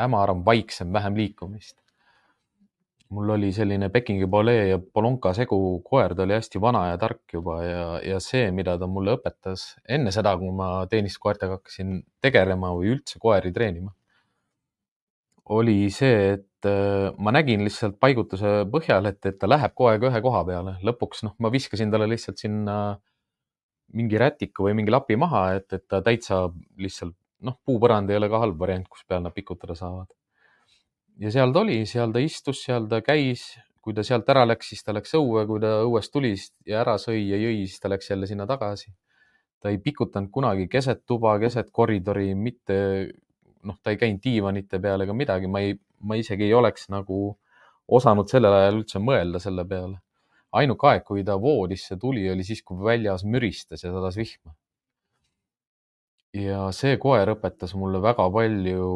hämaram, 0.00 0.44
vaiksem, 0.46 0.92
vähem 0.92 1.18
liikumist. 1.22 1.78
mul 3.14 3.30
oli 3.30 3.52
selline 3.54 3.86
Pekingi 3.94 4.26
Polee 4.26 4.64
ja 4.68 4.78
Polonka 4.78 5.30
segu 5.34 5.58
koer, 5.86 6.14
ta 6.14 6.24
oli 6.24 6.34
hästi 6.34 6.60
vana 6.60 6.88
ja 6.88 6.96
tark 6.98 7.32
juba 7.32 7.60
ja, 7.62 7.84
ja 8.02 8.16
see, 8.20 8.50
mida 8.50 8.74
ta 8.78 8.88
mulle 8.90 9.14
õpetas 9.14 9.76
enne 9.88 10.10
seda, 10.12 10.32
kui 10.40 10.50
ma 10.50 10.70
teenistuskoertega 10.90 11.60
hakkasin 11.60 12.00
tegelema 12.20 12.72
või 12.74 12.96
üldse 12.96 13.22
koeri 13.22 13.54
treenima 13.54 13.94
oli 15.54 15.90
see, 15.94 16.34
et 16.36 16.66
äh, 16.66 17.12
ma 17.22 17.32
nägin 17.34 17.62
lihtsalt 17.66 17.98
paigutuse 18.02 18.64
põhjal, 18.72 19.10
et, 19.12 19.20
et 19.28 19.38
ta 19.38 19.48
läheb 19.48 19.74
kogu 19.74 19.92
aeg 19.92 20.06
ühe 20.08 20.22
koha 20.24 20.42
peale. 20.48 20.76
lõpuks 20.86 21.22
noh, 21.26 21.36
ma 21.42 21.52
viskasin 21.54 21.92
talle 21.92 22.08
lihtsalt 22.10 22.42
sinna 22.42 22.76
mingi 23.94 24.18
rätiku 24.18 24.66
või 24.66 24.74
mingi 24.80 24.92
lapi 24.92 25.16
maha, 25.16 25.46
et, 25.60 25.72
et 25.72 25.84
ta 25.88 26.02
täitsa 26.04 26.46
lihtsalt 26.82 27.14
noh, 27.46 27.58
puupõrand 27.64 28.10
ei 28.10 28.18
ole 28.18 28.28
ka 28.32 28.40
halb 28.42 28.58
variant, 28.60 28.88
kus 28.88 29.04
peal 29.08 29.22
nad 29.24 29.34
pikutada 29.34 29.76
saavad. 29.78 30.08
ja 31.20 31.30
seal 31.32 31.52
ta 31.52 31.62
oli, 31.62 31.78
seal 31.88 32.12
ta 32.12 32.20
istus, 32.20 32.62
seal 32.64 32.88
ta 32.90 33.00
käis, 33.04 33.46
kui 33.80 33.94
ta 33.94 34.02
sealt 34.04 34.28
ära 34.32 34.44
läks, 34.46 34.72
siis 34.72 34.84
ta 34.84 34.92
läks 34.96 35.14
õue, 35.16 35.46
kui 35.48 35.60
ta 35.62 35.80
õuest 35.86 36.12
tuli 36.12 36.34
ja 36.66 36.80
ära 36.82 36.96
sõi 36.98 37.22
ja 37.30 37.38
jõi, 37.40 37.64
siis 37.64 37.80
ta 37.80 37.88
läks 37.92 38.10
jälle 38.10 38.26
sinna 38.26 38.46
tagasi. 38.46 38.92
ta 39.60 39.70
ei 39.72 39.78
pikutanud 39.78 40.30
kunagi 40.30 40.66
keset 40.68 41.06
tuba, 41.06 41.38
keset 41.40 41.70
koridori, 41.72 42.34
mitte 42.34 42.76
noh, 43.64 43.78
ta 43.82 43.90
ei 43.90 43.96
käinud 43.96 44.20
diivanite 44.22 44.78
peal 44.82 45.00
ega 45.02 45.14
midagi, 45.16 45.48
ma 45.50 45.62
ei, 45.64 45.78
ma 46.00 46.18
isegi 46.18 46.44
ei 46.44 46.54
oleks 46.54 46.90
nagu 46.92 47.38
osanud 47.88 48.28
sellel 48.30 48.52
ajal 48.52 48.82
üldse 48.82 49.00
mõelda 49.02 49.40
selle 49.42 49.64
peale. 49.64 50.00
Ainuke 50.60 50.88
aeg, 50.90 51.04
kui 51.06 51.24
ta 51.24 51.36
voodisse 51.40 51.96
tuli, 52.00 52.24
oli 52.30 52.44
siis, 52.44 52.62
kui 52.66 52.80
väljas 52.84 53.24
müristas 53.24 53.84
ja 53.84 53.92
sadas 53.94 54.16
vihma. 54.16 54.54
ja 56.36 56.66
see 56.76 56.98
koer 57.00 57.32
õpetas 57.32 57.72
mulle 57.78 58.02
väga 58.02 58.26
palju, 58.32 58.88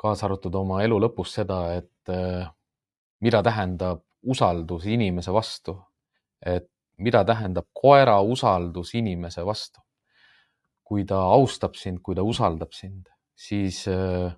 kaasa 0.00 0.26
arvatud 0.26 0.54
oma 0.58 0.80
elu 0.82 0.98
lõpus 1.06 1.36
seda, 1.38 1.60
et 1.78 2.12
eh, 2.14 2.48
mida 3.20 3.42
tähendab 3.46 4.02
usaldus 4.22 4.86
inimese 4.86 5.32
vastu. 5.32 5.78
et 6.40 6.68
mida 6.96 7.24
tähendab 7.24 7.66
koera 7.72 8.20
usaldus 8.20 8.94
inimese 8.94 9.44
vastu 9.44 9.80
kui 10.84 11.04
ta 11.06 11.20
austab 11.36 11.76
sind, 11.78 12.00
kui 12.02 12.16
ta 12.16 12.22
usaldab 12.26 12.72
sind 12.74 13.06
siis 13.40 13.88
äh, 13.88 14.32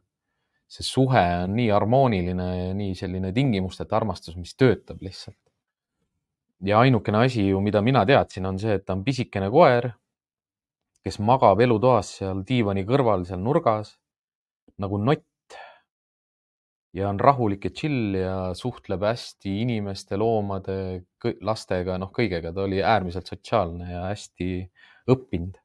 see 0.71 0.87
suhe 0.87 1.23
on 1.45 1.57
nii 1.59 1.71
harmooniline 1.75 2.49
ja 2.57 2.75
nii 2.77 2.95
selline 2.99 3.33
tingimusteta 3.35 3.99
armastus, 3.99 4.39
mis 4.39 4.55
töötab 4.57 5.03
lihtsalt. 5.03 5.41
Ja 6.63 6.81
ainukene 6.81 7.25
asi 7.27 7.49
ju, 7.49 7.61
mida 7.61 7.83
mina 7.83 8.05
teadsin, 8.07 8.47
on 8.47 8.59
see, 8.63 8.77
et 8.79 8.87
ta 8.87 8.97
on 8.97 9.05
pisikene 9.05 9.51
koer, 9.51 9.91
kes 11.03 11.19
magab 11.19 11.61
elutoas 11.61 12.17
seal 12.21 12.45
diivani 12.47 12.85
kõrval 12.87 13.27
seal 13.27 13.43
nurgas 13.43 13.97
nagu 14.83 15.01
nott 15.03 15.57
ja 16.95 17.09
on 17.09 17.19
rahulik 17.21 17.67
ja 17.67 17.73
chill 17.75 18.15
ja 18.21 18.37
suhtleb 18.55 19.03
hästi 19.03 19.57
inimeste, 19.65 20.19
loomade, 20.21 20.77
lastega, 21.43 21.99
noh, 21.99 22.13
kõigega. 22.15 22.53
ta 22.55 22.67
oli 22.69 22.83
äärmiselt 22.83 23.27
sotsiaalne 23.27 23.91
ja 23.91 24.07
hästi 24.11 24.53
õppinud 25.11 25.59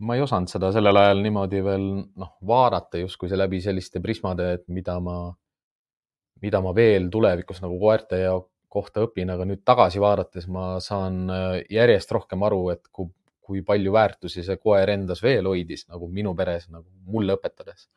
ma 0.00 0.16
ei 0.16 0.22
osanud 0.24 0.48
seda 0.48 0.70
sellel 0.72 0.96
ajal 0.96 1.20
niimoodi 1.24 1.60
veel 1.64 1.86
noh, 2.02 2.32
vaadata 2.46 3.00
justkui 3.02 3.28
see 3.28 3.38
läbi 3.38 3.60
selliste 3.64 4.00
prismade, 4.04 4.46
et 4.56 4.64
mida 4.72 4.96
ma, 5.04 5.16
mida 6.40 6.60
ma 6.64 6.72
veel 6.76 7.10
tulevikus 7.12 7.60
nagu 7.64 7.76
koerte 7.80 8.22
ja 8.22 8.34
kohta 8.70 9.04
õpin, 9.06 9.32
aga 9.34 9.46
nüüd 9.48 9.64
tagasi 9.66 10.00
vaadates 10.02 10.46
ma 10.52 10.78
saan 10.84 11.24
äh, 11.30 11.48
järjest 11.72 12.12
rohkem 12.14 12.46
aru, 12.46 12.62
et 12.74 12.86
kui, 12.94 13.10
kui 13.44 13.64
palju 13.66 13.92
väärtusi 13.94 14.44
see 14.46 14.60
koer 14.62 14.94
endas 14.94 15.22
veel 15.24 15.50
hoidis 15.50 15.88
nagu 15.90 16.08
minu 16.08 16.34
peres 16.38 16.68
nagu 16.70 16.86
mulle 17.10 17.36
õpetades. 17.38 17.88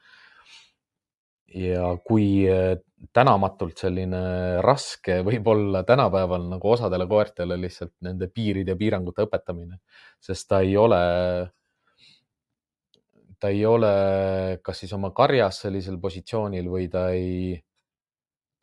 ja 1.53 1.91
kui 2.01 2.47
äh, 2.49 2.79
tänamatult 3.13 3.77
selline 3.77 4.23
raske 4.65 5.19
võib 5.27 5.47
olla 5.53 5.83
tänapäeval 5.86 6.47
nagu 6.55 6.71
osadele 6.71 7.05
koertele 7.07 7.59
lihtsalt 7.62 7.93
nende 8.01 8.27
piiride 8.27 8.73
ja 8.73 8.79
piirangute 8.79 9.27
õpetamine, 9.27 9.77
sest 10.19 10.47
ta 10.49 10.63
ei 10.65 10.77
ole 10.77 11.03
ta 13.43 13.51
ei 13.51 13.65
ole 13.67 13.93
kas 14.63 14.79
siis 14.79 14.93
oma 14.95 15.12
karjas 15.12 15.59
sellisel 15.65 15.99
positsioonil 15.99 16.69
või 16.71 16.88
ta 16.91 17.09
ei, 17.12 17.57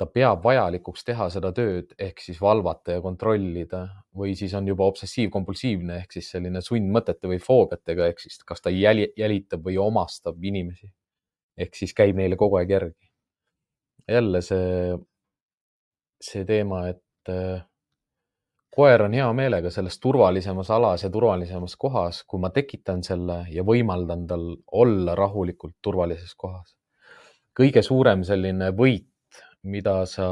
ta 0.01 0.07
peab 0.09 0.41
vajalikuks 0.45 1.05
teha 1.05 1.27
seda 1.33 1.51
tööd 1.53 1.93
ehk 2.01 2.23
siis 2.25 2.39
valvata 2.41 2.97
ja 2.97 3.03
kontrollida 3.05 3.83
või 4.17 4.33
siis 4.39 4.55
on 4.57 4.69
juba 4.71 4.87
obsessiivkompulsiivne 4.89 5.99
ehk 6.01 6.17
siis 6.17 6.31
selline 6.33 6.63
sundmõtete 6.65 7.29
või 7.29 7.41
foobiatega 7.45 8.09
ehk 8.09 8.23
siis 8.23 8.41
kas 8.49 8.65
ta 8.65 8.73
jäli, 8.73 9.11
jälitab 9.21 9.67
või 9.67 9.77
omastab 9.83 10.41
inimesi 10.41 10.89
ehk 11.61 11.77
siis 11.77 11.93
käib 11.97 12.17
neile 12.17 12.39
kogu 12.41 12.57
aeg 12.61 12.71
järgi. 12.73 13.11
jälle 14.09 14.41
see, 14.43 14.97
see 16.25 16.45
teema, 16.49 16.87
et 16.89 17.31
äh, 17.31 17.61
koer 18.75 19.05
on 19.05 19.15
hea 19.15 19.29
meelega 19.37 19.71
selles 19.71 20.01
turvalisemas 20.01 20.71
alas 20.75 21.05
ja 21.05 21.11
turvalisemas 21.11 21.77
kohas, 21.77 22.25
kui 22.25 22.41
ma 22.41 22.51
tekitan 22.55 23.05
selle 23.07 23.43
ja 23.53 23.65
võimaldan 23.67 24.27
tal 24.31 24.47
olla 24.73 25.15
rahulikult 25.19 25.77
turvalises 25.83 26.35
kohas. 26.35 26.77
kõige 27.61 27.83
suurem 27.83 28.23
selline 28.25 28.71
võit, 28.73 29.10
mida 29.63 30.05
sa 30.09 30.29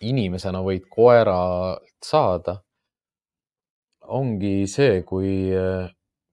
inimesena 0.00 0.60
võid 0.64 0.86
koeralt 0.90 1.88
saada, 2.04 2.56
ongi 4.10 4.66
see, 4.68 5.02
kui, 5.06 5.50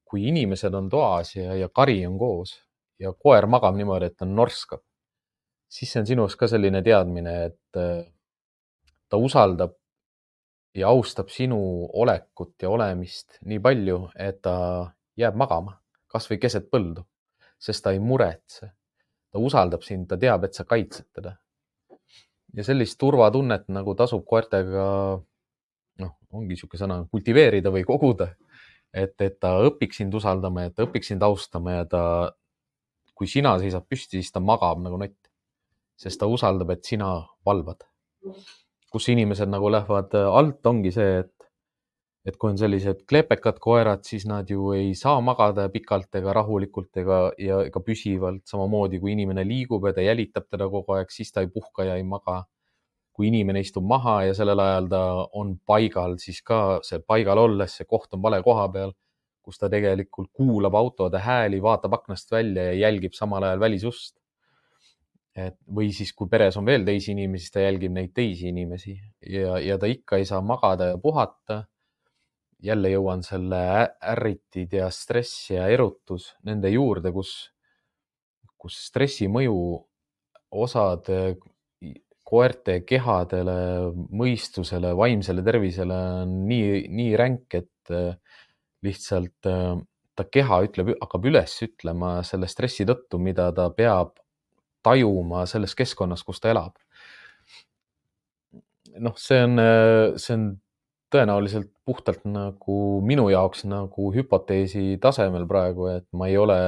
kui 0.07 0.27
inimesed 0.31 0.75
on 0.75 0.87
toas 0.89 1.35
ja, 1.35 1.55
ja 1.55 1.69
kari 1.69 1.99
on 2.07 2.17
koos 2.19 2.55
ja 2.99 3.11
koer 3.13 3.45
magab 3.47 3.75
niimoodi, 3.77 4.09
et 4.09 4.17
ta 4.17 4.25
norskab, 4.25 4.81
siis 5.69 5.91
see 5.91 6.01
on 6.01 6.07
sinus 6.09 6.37
ka 6.39 6.47
selline 6.49 6.81
teadmine, 6.83 7.35
et 7.51 7.81
ta 9.07 9.19
usaldab 9.21 9.75
ja 10.77 10.89
austab 10.89 11.29
sinu 11.33 11.59
olekut 11.93 12.55
ja 12.61 12.69
olemist 12.69 13.39
nii 13.45 13.59
palju, 13.63 13.99
et 14.15 14.41
ta 14.45 14.55
jääb 15.17 15.37
magama, 15.39 15.77
kasvõi 16.11 16.39
keset 16.41 16.69
põldu, 16.73 17.05
sest 17.59 17.83
ta 17.85 17.93
ei 17.95 18.01
muretse. 18.03 18.71
Ta 19.37 19.43
usaldab 19.49 19.85
sind, 19.85 20.07
ta 20.09 20.17
teab, 20.17 20.47
et 20.47 20.57
sa 20.57 20.65
kaitsed 20.65 21.07
teda. 21.13 21.37
ja 22.57 22.63
sellist 22.65 22.97
turvatunnet 22.97 23.67
nagu 23.69 23.93
tasub 23.93 24.23
koertega, 24.25 24.85
noh, 26.01 26.13
ongi 26.33 26.55
niisugune 26.55 26.81
sõna, 26.81 26.97
kultiveerida 27.11 27.69
või 27.73 27.85
koguda. 27.85 28.31
et, 28.93 29.13
et 29.21 29.39
ta 29.39 29.57
õpiks 29.69 30.01
sind 30.01 30.15
usaldama, 30.17 30.65
et 30.65 30.75
ta 30.75 30.87
õpiks 30.87 31.13
sind 31.13 31.23
austama 31.23 31.79
ja 31.79 31.85
ta, 31.85 32.03
kui 33.13 33.27
sina 33.29 33.57
seisad 33.61 33.85
püsti, 33.85 34.21
siis 34.21 34.31
ta 34.33 34.41
magab 34.41 34.81
nagu 34.81 34.97
nott. 34.97 35.19
sest 35.97 36.19
ta 36.19 36.27
usaldab, 36.29 36.69
et 36.75 36.85
sina 36.85 37.11
valvad 37.45 37.85
kus 38.91 39.09
inimesed 39.13 39.49
nagu 39.51 39.69
lähevad 39.71 40.15
äh, 40.17 40.29
alt, 40.39 40.65
ongi 40.65 40.91
see, 40.95 41.21
et, 41.23 41.33
et 42.27 42.35
kui 42.35 42.51
on 42.51 42.57
sellised 42.59 43.05
klepekad 43.07 43.59
koerad, 43.63 44.03
siis 44.03 44.25
nad 44.27 44.49
ju 44.51 44.73
ei 44.75 44.91
saa 44.99 45.21
magada 45.23 45.69
pikalt 45.71 46.17
ega 46.19 46.33
rahulikult 46.35 46.99
ega, 46.99 47.19
ja 47.39 47.61
ega 47.69 47.81
püsivalt. 47.83 48.43
samamoodi 48.49 48.99
kui 48.99 49.13
inimene 49.13 49.45
liigub 49.47 49.87
ja 49.87 49.93
ta 49.95 50.03
jälitab 50.03 50.49
teda 50.51 50.67
kogu 50.73 50.97
aeg, 50.97 51.11
siis 51.13 51.31
ta 51.31 51.45
ei 51.45 51.51
puhka 51.53 51.87
ja 51.87 51.95
ei 51.95 52.03
maga. 52.03 52.43
kui 53.17 53.31
inimene 53.31 53.63
istub 53.65 53.81
maha 53.89 54.27
ja 54.27 54.33
sellel 54.37 54.59
ajal 54.61 54.87
ta 54.91 54.99
on 55.39 55.55
paigal, 55.65 56.19
siis 56.21 56.43
ka 56.45 56.79
see 56.85 56.99
paigal 57.01 57.39
olles, 57.41 57.73
see 57.79 57.87
koht 57.89 58.13
on 58.13 58.21
vale 58.21 58.43
koha 58.45 58.67
peal, 58.69 58.91
kus 59.41 59.57
ta 59.57 59.69
tegelikult 59.73 60.29
kuulab 60.37 60.75
autode 60.77 61.17
hääli, 61.25 61.57
vaatab 61.63 61.95
aknast 61.97 62.29
välja 62.31 62.67
ja 62.67 62.75
jälgib 62.83 63.17
samal 63.17 63.47
ajal 63.47 63.63
välisust 63.63 64.19
et 65.37 65.57
või 65.69 65.89
siis, 65.93 66.11
kui 66.17 66.29
peres 66.29 66.57
on 66.57 66.65
veel 66.65 66.85
teisi 66.85 67.13
inimesi, 67.13 67.47
siis 67.47 67.53
ta 67.53 67.63
jälgib 67.63 67.93
neid 67.93 68.13
teisi 68.17 68.49
inimesi 68.49 68.95
ja, 69.29 69.57
ja 69.61 69.77
ta 69.81 69.89
ikka 69.89 70.17
ei 70.17 70.25
saa 70.25 70.41
magada 70.41 70.91
ja 70.91 70.97
puhata. 71.01 71.63
Jälle 72.63 72.89
jõuan 72.91 73.21
selle 73.25 73.59
ärritid 74.13 74.73
ja 74.79 74.89
stress 74.93 75.51
ja 75.53 75.67
erutus 75.69 76.31
nende 76.47 76.71
juurde, 76.73 77.11
kus, 77.13 77.33
kus 78.57 78.79
stressi 78.87 79.27
mõju 79.29 79.57
osad 80.57 81.09
koerte 82.27 82.81
kehadele, 82.83 83.57
mõistusele, 84.19 84.91
vaimsele 84.97 85.43
tervisele 85.45 85.99
on 86.23 86.33
nii, 86.49 86.87
nii 86.91 87.13
ränk, 87.19 87.55
et 87.55 87.93
lihtsalt 88.83 89.47
ta 90.17 90.25
keha 90.33 90.59
ütleb, 90.65 90.91
hakkab 90.99 91.27
üles 91.29 91.53
ütlema 91.63 92.17
selle 92.27 92.49
stressi 92.51 92.87
tõttu, 92.89 93.19
mida 93.21 93.51
ta 93.55 93.69
peab 93.71 94.17
tajuma 94.83 95.45
selles 95.49 95.75
keskkonnas, 95.77 96.23
kus 96.27 96.41
ta 96.41 96.51
elab. 96.51 96.75
noh, 98.97 99.13
see 99.21 99.37
on, 99.45 99.59
see 100.17 100.33
on 100.33 100.45
tõenäoliselt 101.13 101.71
puhtalt 101.87 102.25
nagu 102.27 102.77
minu 103.05 103.29
jaoks 103.31 103.63
nagu 103.69 104.11
hüpoteesi 104.15 104.97
tasemel 105.01 105.47
praegu, 105.47 105.87
et 105.93 106.07
ma 106.11 106.27
ei 106.27 106.37
ole 106.37 106.59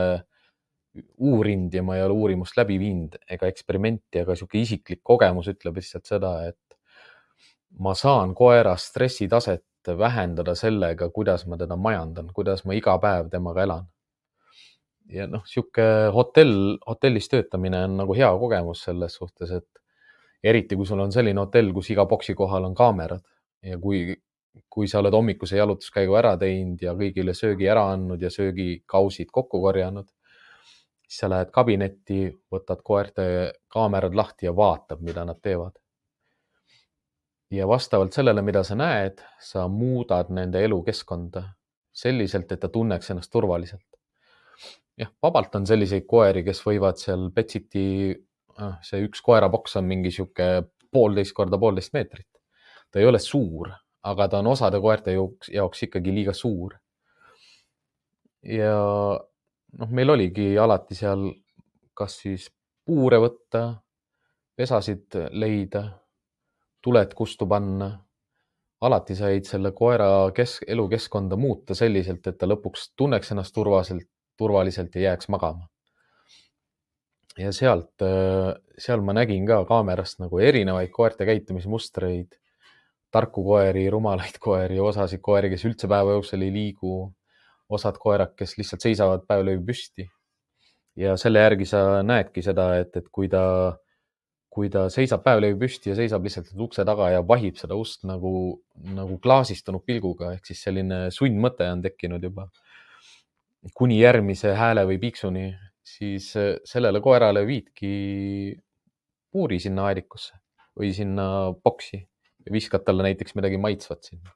uurinud 1.18 1.74
ja 1.74 1.84
ma 1.86 1.98
ei 1.98 2.04
ole 2.04 2.16
uurimust 2.16 2.58
läbi 2.58 2.80
viinud 2.82 3.20
ega 3.30 3.50
eksperimenti, 3.52 4.24
aga 4.24 4.36
niisugune 4.36 4.64
isiklik 4.66 5.02
kogemus 5.04 5.50
ütleb 5.52 5.80
lihtsalt 5.80 6.10
seda, 6.10 6.34
et 6.50 6.80
ma 7.80 7.94
saan 7.96 8.34
koera 8.36 8.76
stressitaset 8.80 9.92
vähendada 10.00 10.56
sellega, 10.58 11.10
kuidas 11.14 11.46
ma 11.48 11.58
teda 11.58 11.78
majandan, 11.80 12.30
kuidas 12.36 12.66
ma 12.66 12.76
iga 12.78 12.98
päev 13.02 13.30
temaga 13.32 13.64
elan. 13.64 13.88
Ja 15.10 15.26
noh, 15.26 15.42
sihuke 15.50 15.84
hotell, 16.14 16.78
hotellis 16.86 17.30
töötamine 17.32 17.84
on 17.88 17.96
nagu 18.04 18.14
hea 18.18 18.30
kogemus 18.42 18.84
selles 18.86 19.16
suhtes, 19.18 19.52
et 19.52 20.50
eriti 20.52 20.78
kui 20.78 20.86
sul 20.86 21.02
on 21.02 21.14
selline 21.14 21.42
hotell, 21.42 21.72
kus 21.74 21.90
iga 21.94 22.06
boksi 22.10 22.36
kohal 22.38 22.68
on 22.68 22.76
kaamerad 22.78 23.24
ja 23.66 23.80
kui, 23.82 24.14
kui 24.70 24.88
sa 24.88 25.00
oled 25.00 25.14
hommikuse 25.14 25.58
jalutuskäigu 25.58 26.16
ära 26.20 26.36
teinud 26.38 26.82
ja 26.82 26.94
kõigile 26.98 27.36
söögi 27.38 27.68
ära 27.70 27.86
andnud 27.94 28.22
ja 28.22 28.32
söögikausid 28.34 29.30
kokku 29.32 29.62
korjanud, 29.62 30.08
siis 31.08 31.22
sa 31.24 31.30
lähed 31.30 31.52
kabinetti, 31.54 32.24
võtad 32.52 32.82
koerte 32.86 33.28
kaamerad 33.68 34.16
lahti 34.16 34.50
ja 34.50 34.56
vaatad, 34.56 35.02
mida 35.06 35.26
nad 35.26 35.42
teevad. 35.42 35.78
ja 37.52 37.68
vastavalt 37.68 38.14
sellele, 38.14 38.42
mida 38.46 38.64
sa 38.64 38.76
näed, 38.78 39.22
sa 39.42 39.68
muudad 39.68 40.30
nende 40.30 40.62
elukeskkonda 40.64 41.44
selliselt, 41.94 42.52
et 42.52 42.60
ta 42.60 42.70
tunneks 42.70 43.10
ennast 43.10 43.32
turvaliselt 43.32 43.90
jah, 45.00 45.12
vabalt 45.24 45.56
on 45.60 45.68
selliseid 45.70 46.08
koeri, 46.10 46.44
kes 46.48 46.62
võivad 46.66 47.00
seal 47.02 47.30
Betsiti, 47.36 47.86
ah, 48.60 48.78
see 48.86 49.04
üks 49.08 49.24
koeraboks 49.26 49.78
on 49.80 49.88
mingi 49.90 50.12
sihuke 50.16 50.50
poolteist 50.92 51.36
korda 51.38 51.60
poolteist 51.62 51.94
meetrit. 51.96 52.28
ta 52.90 53.00
ei 53.00 53.06
ole 53.06 53.20
suur, 53.22 53.70
aga 54.04 54.28
ta 54.28 54.40
on 54.40 54.48
osade 54.48 54.80
koerte 54.82 55.14
jaoks, 55.16 55.50
jaoks 55.54 55.84
ikkagi 55.84 56.14
liiga 56.16 56.34
suur. 56.34 56.76
ja 58.44 58.74
noh, 59.80 59.90
meil 59.92 60.10
oligi 60.10 60.58
alati 60.58 60.96
seal, 60.96 61.30
kas 61.94 62.20
siis 62.24 62.50
puure 62.86 63.20
võtta, 63.20 63.64
pesasid 64.56 65.18
leida, 65.32 65.84
tuled 66.82 67.14
kustu 67.14 67.48
panna 67.48 67.90
alati 68.82 69.16
said 69.16 69.48
selle 69.48 69.72
koera 69.76 70.08
kesk, 70.36 70.64
elukeskkonda 70.68 71.38
muuta 71.40 71.76
selliselt, 71.76 72.28
et 72.28 72.38
ta 72.40 72.48
lõpuks 72.48 72.94
tunneks 72.98 73.34
ennast 73.34 73.54
turvaliselt, 73.56 74.08
turvaliselt 74.40 74.96
ja 74.96 75.10
jääks 75.10 75.30
magama. 75.30 75.68
ja 77.40 77.52
sealt, 77.56 78.02
äh, 78.04 78.56
seal 78.78 79.02
ma 79.06 79.14
nägin 79.16 79.46
ka 79.48 79.62
kaamerast 79.68 80.20
nagu 80.20 80.40
erinevaid 80.44 80.90
koerte 80.92 81.28
käitumismustreid, 81.28 82.36
tarku 83.12 83.44
koeri, 83.46 83.88
rumalaid 83.90 84.38
koeri, 84.46 84.80
osasid 84.80 85.22
koeri, 85.26 85.52
kes 85.54 85.66
üldse 85.70 85.90
päeva 85.92 86.16
jooksul 86.18 86.46
ei 86.46 86.54
liigu, 86.54 86.94
osad 87.70 88.00
koerad, 88.02 88.34
kes 88.38 88.58
lihtsalt 88.58 88.86
seisavad 88.86 89.28
päev 89.30 89.46
läbi 89.46 89.66
püsti. 89.72 90.10
ja 91.00 91.14
selle 91.18 91.40
järgi 91.40 91.66
sa 91.70 92.02
näedki 92.04 92.42
seda, 92.44 92.74
et, 92.82 92.96
et 92.98 93.06
kui 93.14 93.30
ta, 93.32 93.44
kui 94.52 94.72
ta 94.74 94.88
seisab 94.92 95.22
päev 95.24 95.44
läbi 95.46 95.60
püsti 95.62 95.94
ja 95.94 95.96
seisab 95.96 96.26
lihtsalt 96.26 96.50
ukse 96.66 96.84
taga 96.86 97.12
ja 97.14 97.22
vahib 97.28 97.60
seda 97.62 97.78
ust 97.80 98.04
nagu, 98.10 98.34
nagu 98.98 99.20
klaasistunud 99.24 99.86
pilguga, 99.86 100.34
ehk 100.36 100.50
siis 100.50 100.66
selline 100.66 101.08
sundmõte 101.16 101.70
on 101.70 101.86
tekkinud 101.86 102.26
juba 102.26 102.50
kuni 103.76 104.00
järgmise 104.00 104.54
hääle 104.56 104.86
või 104.88 105.00
piiksuni, 105.00 105.50
siis 105.84 106.32
sellele 106.68 107.02
koerale 107.04 107.46
viidki 107.48 107.94
puuri 109.32 109.60
sinna 109.62 109.90
aedikusse 109.90 110.38
või 110.80 110.94
sinna 110.96 111.26
boksi 111.64 112.09
viskad 112.52 112.86
talle 112.86 113.04
näiteks 113.04 113.36
midagi 113.36 113.58
maitsvat 113.58 114.04
sinna. 114.04 114.32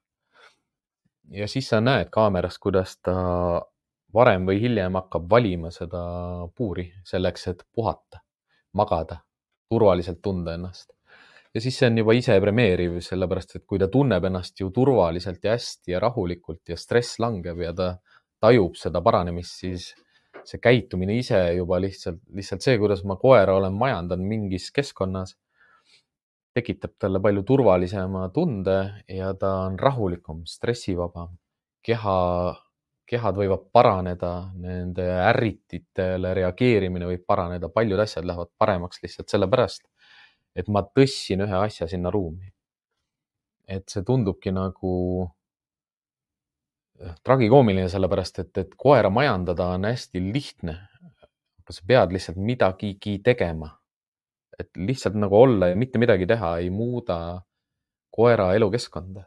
ja 1.32 1.48
siis 1.48 1.70
sa 1.70 1.82
näed 1.82 2.10
kaamerast, 2.12 2.60
kuidas 2.62 2.98
ta 3.02 3.14
varem 4.14 4.48
või 4.48 4.60
hiljem 4.62 4.98
hakkab 5.00 5.30
valima 5.30 5.72
seda 5.74 6.02
puuri 6.56 6.90
selleks, 7.06 7.48
et 7.48 7.64
puhata, 7.74 8.22
magada, 8.74 9.22
turvaliselt 9.70 10.22
tunda 10.22 10.54
ennast. 10.54 10.92
ja 11.54 11.62
siis 11.62 11.78
see 11.80 11.90
on 11.90 11.98
juba 11.98 12.14
ise 12.18 12.40
premeeriv, 12.42 13.00
sellepärast 13.02 13.56
et 13.56 13.66
kui 13.66 13.80
ta 13.80 13.88
tunneb 13.88 14.26
ennast 14.30 14.60
ju 14.60 14.70
turvaliselt 14.74 15.44
ja 15.44 15.58
hästi 15.58 15.96
ja 15.96 16.00
rahulikult 16.00 16.70
ja 16.70 16.78
stress 16.78 17.20
langeb 17.20 17.62
ja 17.62 17.74
ta 17.74 17.96
tajub 18.44 18.76
seda 18.76 19.02
paranemist, 19.02 19.60
siis 19.64 19.94
see 20.44 20.60
käitumine 20.60 21.16
ise 21.18 21.40
juba 21.56 21.80
lihtsalt, 21.80 22.20
lihtsalt 22.36 22.66
see, 22.66 22.78
kuidas 22.82 23.04
ma 23.08 23.16
koera 23.22 23.56
olen 23.56 23.76
majandanud 23.80 24.28
mingis 24.28 24.70
keskkonnas, 24.76 25.38
tekitab 26.54 26.98
talle 27.00 27.20
palju 27.22 27.44
turvalisema 27.44 28.28
tunde 28.34 28.78
ja 29.10 29.34
ta 29.34 29.56
on 29.68 29.80
rahulikum, 29.80 30.44
stressivabam, 30.46 31.34
keha 31.82 32.20
kehad 33.10 33.38
võivad 33.38 33.68
paraneda, 33.76 34.32
nende 34.58 35.06
ärrititele 35.28 36.34
reageerimine 36.38 37.08
võib 37.10 37.26
paraneda, 37.28 37.70
paljud 37.70 38.00
asjad 38.00 38.26
lähevad 38.28 38.52
paremaks 38.60 39.04
lihtsalt 39.04 39.32
sellepärast, 39.34 39.86
et 40.56 40.70
ma 40.72 40.84
tõstsin 40.88 41.44
ühe 41.46 41.62
asja 41.66 41.90
sinna 41.92 42.12
ruumi. 42.14 42.52
et 43.68 43.88
see 43.88 44.04
tundubki 44.04 44.52
nagu 44.52 44.94
eh, 47.00 47.14
tragikoomiline, 47.24 47.88
sellepärast 47.90 48.42
et, 48.44 48.58
et 48.58 48.74
koera 48.76 49.10
majandada 49.10 49.70
on 49.78 49.88
hästi 49.88 50.20
lihtne. 50.34 50.76
sa 51.70 51.82
pead 51.88 52.12
lihtsalt 52.12 52.38
midagigi 52.38 53.20
tegema. 53.24 53.70
Et 54.60 54.70
lihtsalt 54.78 55.16
nagu 55.18 55.38
olla 55.42 55.72
ja 55.72 55.76
mitte 55.80 56.02
midagi 56.02 56.28
teha 56.30 56.58
ei 56.62 56.70
muuda 56.70 57.18
koera 58.14 58.52
elukeskkonda 58.54 59.24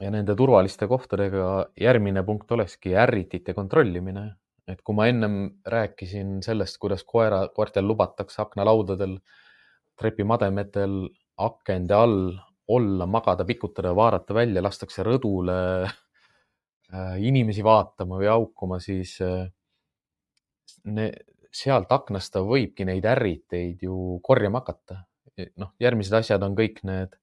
ja 0.00 0.10
nende 0.12 0.34
turvaliste 0.36 0.88
kohtadega 0.88 1.46
järgmine 1.80 2.22
punkt 2.24 2.52
olekski 2.52 2.94
ärritite 2.96 3.54
kontrollimine. 3.54 4.30
et 4.70 4.82
kui 4.86 4.94
ma 4.94 5.08
ennem 5.10 5.32
rääkisin 5.66 6.44
sellest, 6.46 6.76
kuidas 6.78 7.02
koera, 7.02 7.40
koertel 7.50 7.88
lubatakse 7.88 8.38
aknalaudadel, 8.42 9.16
trepimademetel, 9.98 11.08
akende 11.42 11.94
all 11.96 12.20
olla, 12.70 13.06
magada, 13.10 13.44
pikutada, 13.44 13.90
vaadata 13.96 14.34
välja, 14.34 14.62
lastakse 14.62 15.02
rõdule 15.02 15.56
äh, 15.82 17.16
inimesi 17.18 17.64
vaatama 17.66 18.20
või 18.20 18.30
haukuma, 18.30 18.78
siis 18.84 19.16
äh, 19.26 19.48
ne, 20.84 21.10
sealt 21.50 21.92
aknast 21.92 22.32
ta 22.32 22.42
võibki 22.46 22.86
neid 22.86 23.06
ärriteid 23.06 23.82
ju 23.82 24.20
korjama 24.22 24.62
hakata. 24.62 25.04
noh, 25.56 25.70
järgmised 25.80 26.12
asjad 26.12 26.42
on 26.42 26.54
kõik 26.56 26.82
need 26.84 27.14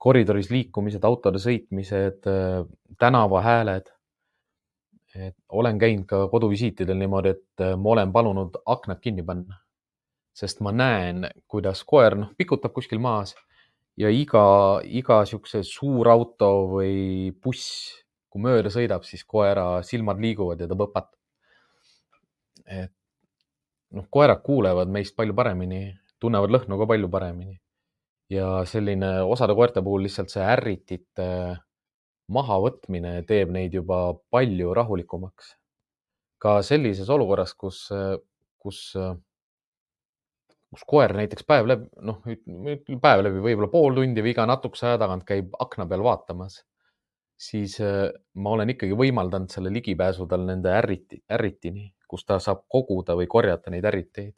koridoris 0.00 0.48
liikumised, 0.48 1.04
autode 1.04 1.40
sõitmised, 1.42 2.26
äh, 2.26 2.64
tänavahääled. 2.98 3.90
et 5.14 5.34
olen 5.48 5.78
käinud 5.78 6.06
ka 6.06 6.28
koduvisiitidel 6.30 6.94
niimoodi, 6.96 7.28
et 7.28 7.60
äh, 7.60 7.74
ma 7.76 7.90
olen 7.90 8.12
palunud 8.12 8.54
aknad 8.66 9.00
kinni 9.02 9.24
panna, 9.26 9.58
sest 10.32 10.60
ma 10.60 10.70
näen, 10.72 11.26
kuidas 11.48 11.82
koer 11.84 12.14
noh, 12.16 12.30
pikutab 12.38 12.72
kuskil 12.72 13.02
maas 13.02 13.34
ja 13.98 14.08
iga, 14.08 14.80
iga 14.84 15.24
siukse 15.26 15.64
suur 15.66 16.08
auto 16.08 16.50
või 16.76 17.34
buss, 17.42 17.90
kui 18.30 18.42
mööda 18.46 18.70
sõidab, 18.70 19.02
siis 19.04 19.24
koera 19.26 19.82
silmad 19.82 20.22
liiguvad 20.22 20.62
ja 20.62 20.70
ta 20.70 20.78
põpatab. 20.78 21.18
et 22.66 22.94
noh, 23.96 24.06
koerad 24.10 24.42
kuulevad 24.46 24.90
meist 24.92 25.16
palju 25.16 25.34
paremini, 25.36 25.82
tunnevad 26.20 26.52
lõhnu 26.54 26.78
ka 26.80 26.86
palju 26.90 27.08
paremini 27.10 27.56
ja 28.30 28.60
selline 28.68 29.20
osade 29.26 29.56
koerte 29.58 29.82
puhul 29.82 30.04
lihtsalt 30.06 30.30
see 30.30 30.44
ärritite 30.46 31.26
mahavõtmine 32.30 33.20
teeb 33.28 33.50
neid 33.54 33.74
juba 33.74 34.12
palju 34.30 34.74
rahulikumaks. 34.76 35.56
ka 36.40 36.62
sellises 36.64 37.10
olukorras, 37.12 37.50
kus, 37.52 37.82
kus, 38.64 38.78
kus 40.72 40.84
koer 40.88 41.12
näiteks 41.18 41.44
päev 41.44 41.66
läbi, 41.68 41.90
noh, 42.00 42.22
päev 43.02 43.24
läbi 43.26 43.42
võib-olla 43.44 43.68
pool 43.68 43.98
tundi 43.98 44.24
või 44.24 44.32
iga 44.32 44.46
natukese 44.48 44.86
aja 44.88 45.02
tagant 45.02 45.26
käib 45.28 45.52
akna 45.60 45.84
peal 45.90 46.06
vaatamas, 46.06 46.62
siis 47.40 47.78
ma 47.80 48.50
olen 48.52 48.74
ikkagi 48.74 48.96
võimaldanud 48.98 49.48
selle 49.52 49.72
ligipääsu 49.72 50.26
tal 50.28 50.44
nende 50.44 50.72
ärriti, 50.76 51.22
ärritini, 51.32 51.86
kus 52.08 52.26
ta 52.28 52.36
saab 52.42 52.66
koguda 52.68 53.16
või 53.16 53.30
korjata 53.30 53.72
neid 53.72 53.86
ärriteid 53.88 54.34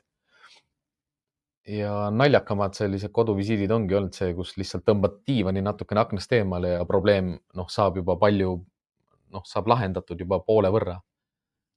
ja 1.67 2.11
naljakamad 2.11 2.75
sellised 2.75 3.13
koduvisiidid 3.13 3.71
ongi 3.71 3.95
olnud 3.95 4.17
see, 4.17 4.33
kus 4.35 4.57
lihtsalt 4.59 4.85
tõmbad 4.89 5.21
diivani 5.27 5.63
natukene 5.63 6.03
aknast 6.03 6.33
eemale 6.35 6.77
ja 6.77 6.85
probleem 6.89 7.33
noh, 7.55 7.69
saab 7.71 8.01
juba 8.01 8.17
palju, 8.19 8.57
noh, 9.33 9.45
saab 9.47 9.71
lahendatud 9.71 10.21
juba 10.21 10.41
poole 10.47 10.71
võrra. 10.75 11.01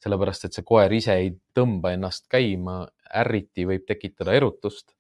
sellepärast, 0.06 0.44
et 0.46 0.54
see 0.54 0.66
koer 0.68 0.92
ise 0.94 1.14
ei 1.18 1.32
tõmba 1.56 1.94
ennast 1.96 2.28
käima, 2.30 2.84
ärriti 3.22 3.64
võib 3.66 3.88
tekitada 3.88 4.36
erutust 4.38 4.92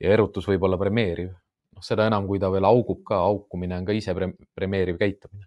ja 0.00 0.10
erutus 0.12 0.48
võib 0.48 0.64
olla 0.68 0.78
premeeriv. 0.78 1.30
noh, 1.76 1.82
seda 1.82 2.06
enam, 2.06 2.26
kui 2.26 2.38
ta 2.38 2.50
veel 2.50 2.64
augub 2.64 3.04
ka, 3.04 3.22
haukumine 3.24 3.76
on 3.78 3.84
ka 3.84 3.92
ise 3.92 4.14
premeeriv 4.54 4.98
käitumine. 4.98 5.46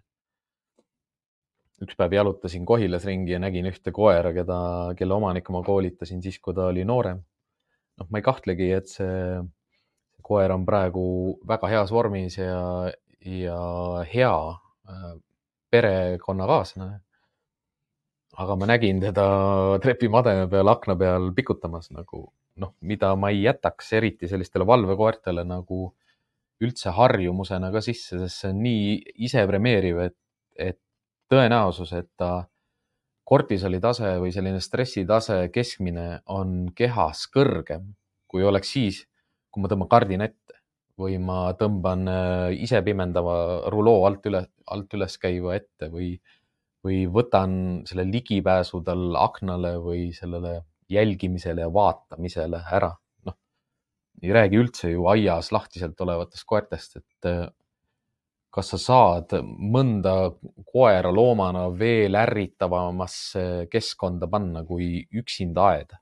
Üks 1.82 1.96
päev 1.98 2.12
jalutasin 2.14 2.64
Kohilas 2.66 3.04
ringi 3.08 3.34
ja 3.34 3.40
nägin 3.42 3.66
ühte 3.66 3.92
koera, 3.92 4.30
keda, 4.32 4.58
kelle 4.98 5.16
omanikku 5.16 5.52
ma 5.52 5.62
koolitasin 5.66 6.22
siis, 6.22 6.38
kui 6.38 6.54
ta 6.54 6.68
oli 6.70 6.84
noorem 6.86 7.24
noh, 7.98 8.10
ma 8.10 8.20
ei 8.20 8.26
kahtlegi, 8.26 8.70
et 8.74 8.90
see 8.90 9.40
koer 10.24 10.54
on 10.54 10.64
praegu 10.66 11.06
väga 11.48 11.70
heas 11.72 11.92
vormis 11.92 12.38
ja, 12.38 12.90
ja 13.28 13.58
hea 14.08 14.36
äh, 14.88 15.10
perekonnakaaslane. 15.74 17.00
aga 18.34 18.56
ma 18.58 18.66
nägin 18.66 19.00
teda 19.02 19.26
trepimademe 19.82 20.48
peal 20.50 20.68
akna 20.72 20.96
peal 20.98 21.30
pikutamas 21.36 21.90
nagu 21.94 22.24
noh, 22.62 22.72
mida 22.80 23.14
ma 23.16 23.30
ei 23.30 23.44
jätaks 23.44 23.92
eriti 23.98 24.30
sellistele 24.30 24.66
valvekoertele 24.66 25.44
nagu 25.44 25.92
üldse 26.62 26.90
harjumusena 26.94 27.70
ka 27.74 27.82
sisse, 27.82 28.18
sest 28.18 28.40
see 28.40 28.50
on 28.54 28.60
nii 28.62 28.90
isepremeeriv, 29.26 29.98
et, 30.06 30.16
et 30.56 30.80
tõenäosus, 31.32 31.92
et 31.96 32.10
ta 32.16 32.44
kortisoli 33.24 33.80
tase 33.80 34.16
või 34.20 34.32
selline 34.34 34.60
stressitase 34.60 35.48
keskmine 35.52 36.20
on 36.32 36.70
kehas 36.76 37.24
kõrgem, 37.32 37.94
kui 38.28 38.44
oleks 38.44 38.74
siis, 38.76 39.04
kui 39.50 39.64
ma 39.64 39.70
tõmban 39.70 39.90
kardina 39.90 40.28
ette 40.28 40.60
või 41.00 41.16
ma 41.18 41.54
tõmban 41.58 42.06
äh, 42.10 42.52
ise 42.62 42.80
pimendava 42.86 43.36
ruloo 43.72 44.04
alt 44.06 44.26
üle, 44.30 44.44
alt 44.70 44.94
üles 44.94 45.16
käiva 45.18 45.56
ette 45.56 45.88
või, 45.90 46.12
või 46.84 47.04
võtan 47.10 47.56
selle 47.88 48.06
ligipääsu 48.10 48.82
tal 48.86 49.16
aknale 49.18 49.74
või 49.82 50.12
sellele 50.14 50.60
jälgimisele 50.92 51.64
ja 51.64 51.72
vaatamisele 51.72 52.60
ära. 52.78 52.92
noh, 53.26 53.36
ei 54.22 54.32
räägi 54.36 54.60
üldse 54.60 54.92
ju 54.92 55.08
aias 55.10 55.50
lahtiselt 55.52 56.00
olevatest 56.00 56.46
koertest, 56.46 57.00
et 57.00 57.30
äh, 57.30 57.48
kas 58.54 58.70
sa 58.74 58.78
saad 58.78 59.32
mõnda 59.42 60.14
koera 60.70 61.10
loomana 61.10 61.66
veel 61.74 62.14
ärritavamasse 62.14 63.66
keskkonda 63.70 64.28
panna 64.30 64.62
kui 64.68 65.02
üksinda 65.10 65.70
aed? 65.72 65.94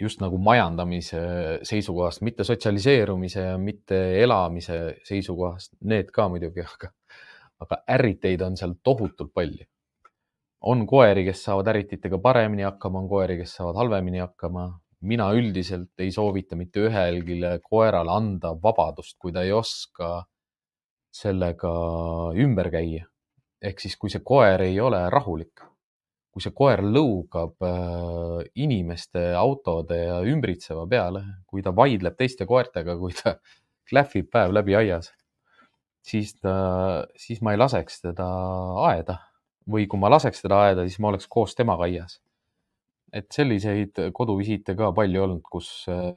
just 0.00 0.22
nagu 0.22 0.38
majandamise 0.40 1.18
seisukohast, 1.68 2.22
mitte 2.24 2.44
sotsialiseerumise 2.48 3.42
ja 3.50 3.58
mitte 3.60 3.98
elamise 4.22 4.78
seisukohast, 5.04 5.74
need 5.92 6.08
ka 6.14 6.24
muidugi, 6.32 6.64
aga, 6.64 6.88
aga 7.60 7.82
ärriteid 7.98 8.40
on 8.46 8.56
seal 8.56 8.78
tohutult 8.82 9.34
palju. 9.36 9.66
on 10.60 10.86
koeri, 10.86 11.24
kes 11.24 11.44
saavad 11.44 11.68
ärrititega 11.72 12.18
paremini 12.20 12.64
hakkama, 12.64 13.00
on 13.00 13.08
koeri, 13.08 13.36
kes 13.40 13.58
saavad 13.60 13.76
halvemini 13.76 14.24
hakkama. 14.24 14.70
mina 15.00 15.30
üldiselt 15.32 16.00
ei 16.00 16.10
soovita 16.12 16.56
mitte 16.56 16.80
ühelgi 16.88 17.38
koerale 17.64 18.12
anda 18.12 18.54
vabadust, 18.62 19.16
kui 19.18 19.32
ta 19.32 19.42
ei 19.42 19.52
oska 19.52 20.24
sellega 21.10 21.72
ümber 22.38 22.70
käia. 22.70 23.06
ehk 23.60 23.80
siis, 23.82 23.96
kui 24.00 24.08
see 24.08 24.22
koer 24.24 24.62
ei 24.64 24.78
ole 24.80 25.02
rahulik, 25.12 25.60
kui 26.32 26.40
see 26.40 26.54
koer 26.56 26.80
lõugab 26.80 27.60
äh, 27.66 28.46
inimeste, 28.54 29.34
autode 29.36 29.98
ja 29.98 30.20
ümbritseva 30.24 30.86
peale, 30.88 31.24
kui 31.46 31.60
ta 31.62 31.74
vaidleb 31.76 32.16
teiste 32.16 32.46
koertega, 32.48 32.96
kui 32.96 33.12
ta 33.12 33.34
klähvib 33.90 34.30
päev 34.32 34.54
läbi 34.56 34.78
aias, 34.78 35.10
siis 36.00 36.32
ta, 36.38 36.54
siis 37.20 37.42
ma 37.44 37.52
ei 37.52 37.60
laseks 37.60 38.00
teda 38.06 38.30
aeda 38.88 39.18
või 39.70 39.86
kui 39.90 40.00
ma 40.00 40.08
laseks 40.10 40.40
teda 40.42 40.62
aeda, 40.70 40.86
siis 40.88 41.00
ma 41.02 41.10
oleks 41.12 41.28
koos 41.28 41.54
temaga 41.58 41.86
aias. 41.88 42.20
et 43.12 43.26
selliseid 43.34 43.96
koduvisiite 44.14 44.76
ka 44.78 44.92
palju 44.94 45.22
olnud, 45.24 45.42
kus 45.42 45.68
äh, 45.90 46.14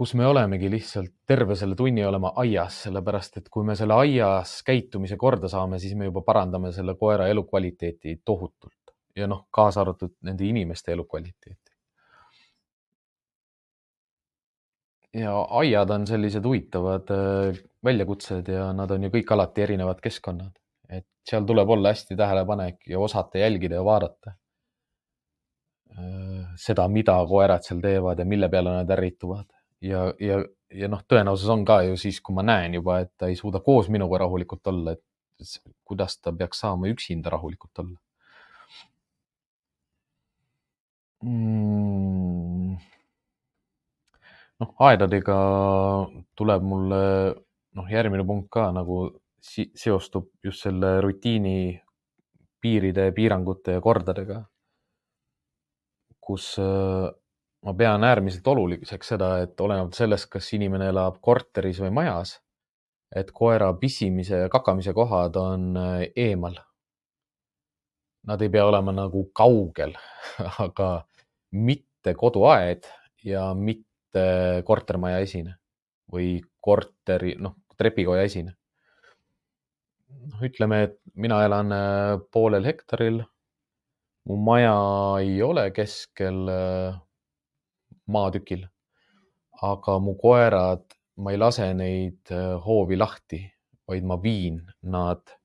kus 0.00 0.14
me 0.16 0.24
olemegi 0.24 0.70
lihtsalt 0.72 1.10
terve 1.28 1.52
selle 1.60 1.76
tunni 1.76 2.00
olema 2.08 2.30
aias, 2.40 2.78
sellepärast 2.86 3.34
et 3.36 3.48
kui 3.52 3.66
me 3.68 3.74
selle 3.76 3.98
aias 4.00 4.54
käitumise 4.64 5.18
korda 5.20 5.50
saame, 5.52 5.76
siis 5.82 5.92
me 5.92 6.06
juba 6.08 6.22
parandame 6.24 6.70
selle 6.72 6.94
koera 6.96 7.26
elukvaliteeti 7.28 8.14
tohutult 8.24 8.94
ja 9.20 9.28
noh, 9.28 9.42
kaasa 9.52 9.82
arvatud 9.82 10.14
nende 10.24 10.48
inimeste 10.48 10.96
elukvaliteeti. 10.96 11.58
ja 15.20 15.36
aiad 15.60 15.90
on 15.90 16.06
sellised 16.06 16.48
huvitavad 16.48 17.12
äh, 17.12 17.60
väljakutsed 17.84 18.48
ja 18.48 18.70
nad 18.72 18.96
on 18.96 19.04
ju 19.04 19.12
kõik 19.18 19.36
alati 19.36 19.66
erinevad 19.66 20.00
keskkonnad, 20.00 20.56
et 20.88 21.08
seal 21.28 21.44
tuleb 21.44 21.76
olla 21.76 21.92
hästi 21.92 22.16
tähelepanelik 22.16 22.88
ja 22.88 23.04
osata 23.04 23.44
jälgida 23.44 23.82
ja 23.82 23.84
vaadata. 23.84 24.36
Äh, 25.92 26.52
seda, 26.56 26.88
mida 26.88 27.20
koerad 27.28 27.68
seal 27.68 27.84
teevad 27.84 28.22
ja 28.22 28.24
mille 28.24 28.48
peale 28.48 28.78
nad 28.80 28.96
ärrituvad 28.96 29.50
ja, 29.80 30.04
ja, 30.20 30.40
ja 30.74 30.88
noh, 30.88 31.02
tõenäosus 31.08 31.50
on 31.52 31.64
ka 31.68 31.80
ju 31.88 31.96
siis, 32.00 32.20
kui 32.20 32.36
ma 32.36 32.44
näen 32.46 32.76
juba, 32.78 33.00
et 33.04 33.12
ta 33.18 33.30
ei 33.30 33.36
suuda 33.38 33.62
koos 33.64 33.88
minuga 33.92 34.22
rahulikult 34.24 34.66
olla, 34.72 34.96
et 34.96 35.04
kuidas 35.88 36.18
ta 36.20 36.32
peaks 36.36 36.60
saama 36.60 36.90
üksinda 36.92 37.32
rahulikult 37.32 37.80
olla 37.80 37.98
mm.? 41.24 42.76
noh, 44.60 44.74
aedadega 44.88 45.38
tuleb 46.36 46.64
mulle 46.72 47.02
noh, 47.76 47.88
järgmine 47.88 48.26
punkt 48.28 48.50
ka 48.52 48.68
nagu 48.76 49.02
si 49.40 49.70
seostub 49.76 50.28
just 50.44 50.66
selle 50.66 50.98
rutiini 51.00 51.80
piiride, 52.60 53.06
piirangute 53.16 53.78
ja 53.78 53.80
kordadega, 53.80 54.42
kus 56.20 56.52
äh, 56.60 57.08
ma 57.66 57.74
pean 57.76 58.04
äärmiselt 58.04 58.46
oluliseks 58.48 59.12
seda, 59.14 59.30
et 59.44 59.60
olenevalt 59.60 59.98
sellest, 59.98 60.30
kas 60.32 60.48
inimene 60.56 60.88
elab 60.92 61.20
korteris 61.24 61.80
või 61.82 61.92
majas, 62.00 62.38
et 63.16 63.32
koera 63.36 63.72
pissimise 63.80 64.44
ja 64.44 64.48
kakamise 64.52 64.94
kohad 64.96 65.36
on 65.36 65.70
äh, 65.76 66.04
eemal. 66.16 66.56
Nad 68.28 68.42
ei 68.44 68.52
pea 68.52 68.66
olema 68.68 68.92
nagu 68.92 69.26
kaugel, 69.36 69.96
aga 70.66 70.90
mitte 71.56 72.14
koduaed 72.14 72.88
ja 73.24 73.50
mitte 73.54 74.62
kortermaja 74.64 75.20
esine 75.24 75.56
või 76.10 76.38
korteri, 76.60 77.36
noh, 77.40 77.56
trepikoja 77.78 78.24
esine 78.26 78.56
noh, 80.10 80.40
ütleme, 80.46 80.82
et 80.88 80.96
mina 81.14 81.42
elan 81.46 81.74
äh, 81.74 82.16
poolel 82.32 82.66
hektaril. 82.68 83.22
mu 84.28 84.36
maja 84.36 84.74
ei 85.24 85.40
ole 85.42 85.70
keskel 85.74 86.48
äh, 86.52 86.98
maatükil, 88.12 88.66
aga 89.62 89.98
mu 90.02 90.16
koerad, 90.20 90.84
ma 91.20 91.34
ei 91.34 91.40
lase 91.40 91.68
neid 91.76 92.32
äh, 92.32 92.54
hoovi 92.64 92.98
lahti, 92.98 93.42
vaid 93.88 94.06
ma 94.06 94.16
viin 94.22 94.60
nad 94.82 95.36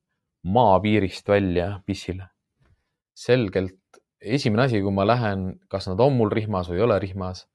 maapiirist 0.46 1.28
välja 1.28 1.82
pissile. 1.86 2.30
selgelt 3.16 3.80
esimene 4.22 4.66
asi, 4.66 4.82
kui 4.84 4.92
ma 4.92 5.06
lähen, 5.08 5.60
kas 5.72 5.88
nad 5.88 6.02
on 6.04 6.18
mul 6.18 6.32
rihmas 6.34 6.68
või 6.70 6.82
ei 6.82 6.84
ole 6.84 6.98
rihmas, 7.00 7.46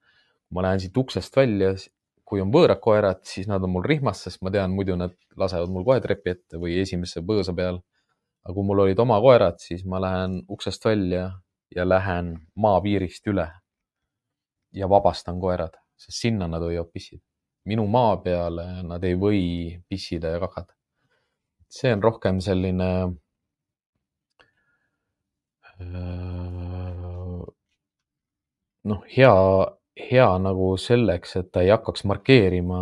ma 0.55 0.65
lähen 0.65 0.81
siit 0.81 0.97
uksest 0.97 1.37
välja, 1.37 1.75
kui 2.25 2.41
on 2.41 2.53
võõrad 2.55 2.81
koerad, 2.81 3.21
siis 3.29 3.49
nad 3.51 3.63
on 3.67 3.75
mul 3.75 3.85
rihmas, 3.85 4.23
sest 4.25 4.41
ma 4.47 4.53
tean, 4.55 4.73
muidu 4.73 4.97
nad 4.97 5.13
lasevad 5.37 5.73
mul 5.73 5.85
kohe 5.85 6.01
trepi 6.01 6.33
ette 6.33 6.61
või 6.63 6.79
esimesse 6.81 7.23
põõsa 7.27 7.55
peal. 7.57 7.83
aga 8.41 8.55
kui 8.57 8.65
mul 8.65 8.87
olid 8.87 9.01
oma 9.03 9.19
koerad, 9.21 9.59
siis 9.61 9.85
ma 9.85 9.99
lähen 10.01 10.39
uksest 10.49 10.85
välja 10.85 11.27
ja 11.77 11.85
lähen 11.85 12.39
maapiirist 12.57 13.27
üle 13.29 13.51
ja 14.73 14.89
vabastan 14.89 15.41
koerad, 15.41 15.77
sest 15.97 16.19
sinna 16.27 16.49
nad 16.49 16.63
võivad 16.63 16.91
pissida. 16.93 17.23
minu 17.65 17.87
maa 17.87 18.17
peale 18.17 18.83
nad 18.83 19.05
ei 19.05 19.15
või 19.15 19.43
pissida 19.89 20.29
ja 20.29 20.41
kakada. 20.41 20.75
see 21.69 21.93
on 21.93 22.03
rohkem 22.03 22.41
selline 22.41 22.89
noh, 28.85 29.05
hea 29.17 29.35
hea 30.11 30.39
nagu 30.39 30.77
selleks, 30.77 31.37
et 31.37 31.53
ta 31.53 31.63
ei 31.63 31.71
hakkaks 31.71 32.05
markeerima 32.05 32.81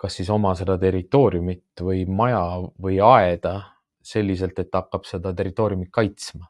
kas 0.00 0.16
siis 0.16 0.30
oma 0.32 0.54
seda 0.56 0.78
territooriumit 0.80 1.82
või 1.84 2.06
maja 2.08 2.44
või 2.80 3.00
aeda 3.04 3.54
selliselt, 4.00 4.58
et 4.58 4.70
ta 4.72 4.80
hakkab 4.80 5.04
seda 5.04 5.34
territooriumit 5.36 5.90
kaitsma. 5.92 6.48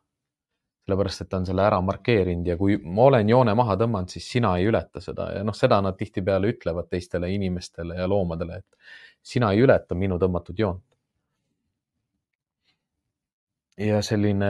Sellepärast, 0.85 1.23
et 1.25 1.31
ta 1.31 1.39
on 1.39 1.47
selle 1.47 1.65
ära 1.65 1.81
markeerinud 1.85 2.47
ja 2.49 2.57
kui 2.59 2.79
ma 2.83 3.09
olen 3.11 3.29
joone 3.29 3.55
maha 3.59 3.77
tõmmanud, 3.81 4.13
siis 4.13 4.29
sina 4.37 4.55
ei 4.59 4.69
ületa 4.71 5.03
seda 5.05 5.31
ja 5.37 5.43
noh, 5.47 5.57
seda 5.57 5.81
nad 5.85 5.99
tihtipeale 5.99 6.51
ütlevad 6.55 6.89
teistele 6.91 7.31
inimestele 7.35 7.99
ja 8.01 8.09
loomadele, 8.11 8.63
et 8.63 9.29
sina 9.33 9.53
ei 9.53 9.61
ületa 9.67 9.95
minu 9.95 10.19
tõmmatud 10.19 10.59
joont. 10.59 10.85
ja 13.81 14.03
selline 14.05 14.49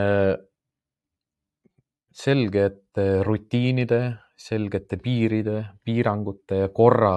selgete 2.11 3.23
rutiinide 3.23 4.01
selgete 4.41 4.97
piiride, 4.97 5.57
piirangute 5.85 6.63
ja 6.63 6.69
korra 6.73 7.13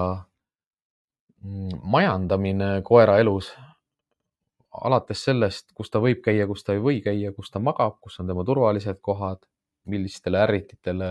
mm, 1.41 1.81
majandamine 1.91 2.69
koera 2.85 3.17
elus. 3.21 3.51
Alates 4.83 5.23
sellest, 5.27 5.71
kus 5.77 5.91
ta 5.91 6.01
võib 6.03 6.21
käia, 6.25 6.47
kus 6.47 6.63
ta 6.63 6.75
ei 6.75 6.81
või 6.83 7.01
käia, 7.03 7.31
kus 7.35 7.51
ta 7.51 7.61
magab, 7.63 7.99
kus 8.01 8.19
on 8.19 8.27
tema 8.27 8.43
turvalised 8.45 8.99
kohad, 9.01 9.45
millistele 9.85 10.41
ärrititele 10.41 11.09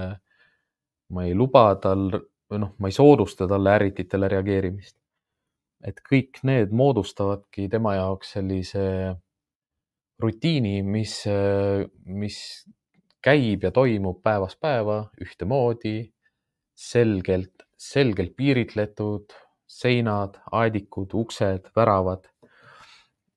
ma 1.14 1.24
ei 1.24 1.34
luba 1.34 1.74
tal 1.80 2.08
või 2.50 2.60
noh, 2.62 2.74
ma 2.78 2.90
ei 2.90 2.96
soodusta 2.96 3.48
talle 3.48 3.74
ärrititele 3.78 4.28
reageerimist. 4.32 4.96
et 5.84 6.00
kõik 6.00 6.38
need 6.48 6.70
moodustavadki 6.72 7.68
tema 7.68 7.94
jaoks 7.98 8.30
sellise 8.38 8.84
rutiini, 10.22 10.78
mis, 10.82 11.18
mis 12.06 12.38
käib 13.20 13.66
ja 13.66 13.70
toimub 13.70 14.22
päevast 14.24 14.56
päeva 14.60 15.10
ühtemoodi, 15.20 15.98
selgelt, 16.72 17.66
selgelt 17.76 18.32
piiritletud 18.36 19.36
seinad, 19.74 20.38
aedikud, 20.52 21.14
uksed, 21.14 21.70
väravad. 21.76 22.28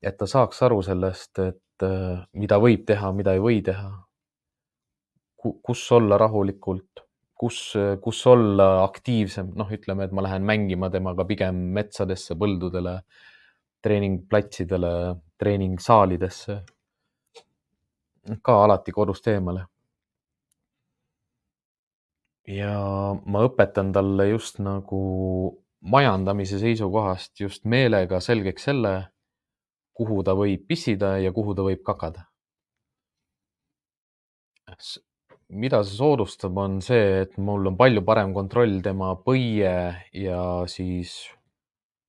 Et 0.02 0.18
ta 0.18 0.28
saaks 0.30 0.62
aru 0.68 0.82
sellest, 0.86 1.40
et 1.40 1.86
äh, 1.86 2.20
mida 2.34 2.60
võib 2.62 2.86
teha, 2.88 3.12
mida 3.16 3.36
ei 3.38 3.44
või 3.44 3.62
teha. 3.66 3.92
kus 5.64 5.82
olla 5.96 6.18
rahulikult, 6.18 7.04
kus, 7.40 7.60
kus 8.02 8.26
olla 8.28 8.84
aktiivsem, 8.84 9.54
noh, 9.56 9.70
ütleme, 9.72 10.04
et 10.04 10.12
ma 10.12 10.26
lähen 10.26 10.44
mängima 10.44 10.90
temaga 10.92 11.24
pigem 11.30 11.56
metsadesse, 11.78 12.36
põldudele, 12.36 12.98
treeningplatsidele, 13.82 14.92
treeningsaalidesse. 15.40 16.58
ka 18.44 18.54
alati 18.64 18.92
kodust 18.92 19.28
eemale 19.32 19.62
ja 22.48 22.74
ma 23.28 23.44
õpetan 23.48 23.92
talle 23.96 24.30
just 24.30 24.62
nagu 24.64 25.02
majandamise 25.88 26.60
seisukohast 26.62 27.40
just 27.44 27.66
meelega 27.68 28.22
selgeks 28.24 28.68
selle, 28.70 28.94
kuhu 29.98 30.22
ta 30.24 30.36
võib 30.38 30.68
pissida 30.70 31.18
ja 31.22 31.34
kuhu 31.34 31.56
ta 31.58 31.66
võib 31.66 31.84
kakada. 31.86 32.28
mida 35.50 35.80
see 35.84 35.96
soodustab, 35.96 36.58
on 36.60 36.82
see, 36.84 37.22
et 37.24 37.38
mul 37.40 37.70
on 37.70 37.78
palju 37.80 38.04
parem 38.06 38.34
kontroll 38.36 38.82
tema 38.84 39.14
põie 39.24 39.74
ja 40.14 40.42
siis 40.68 41.14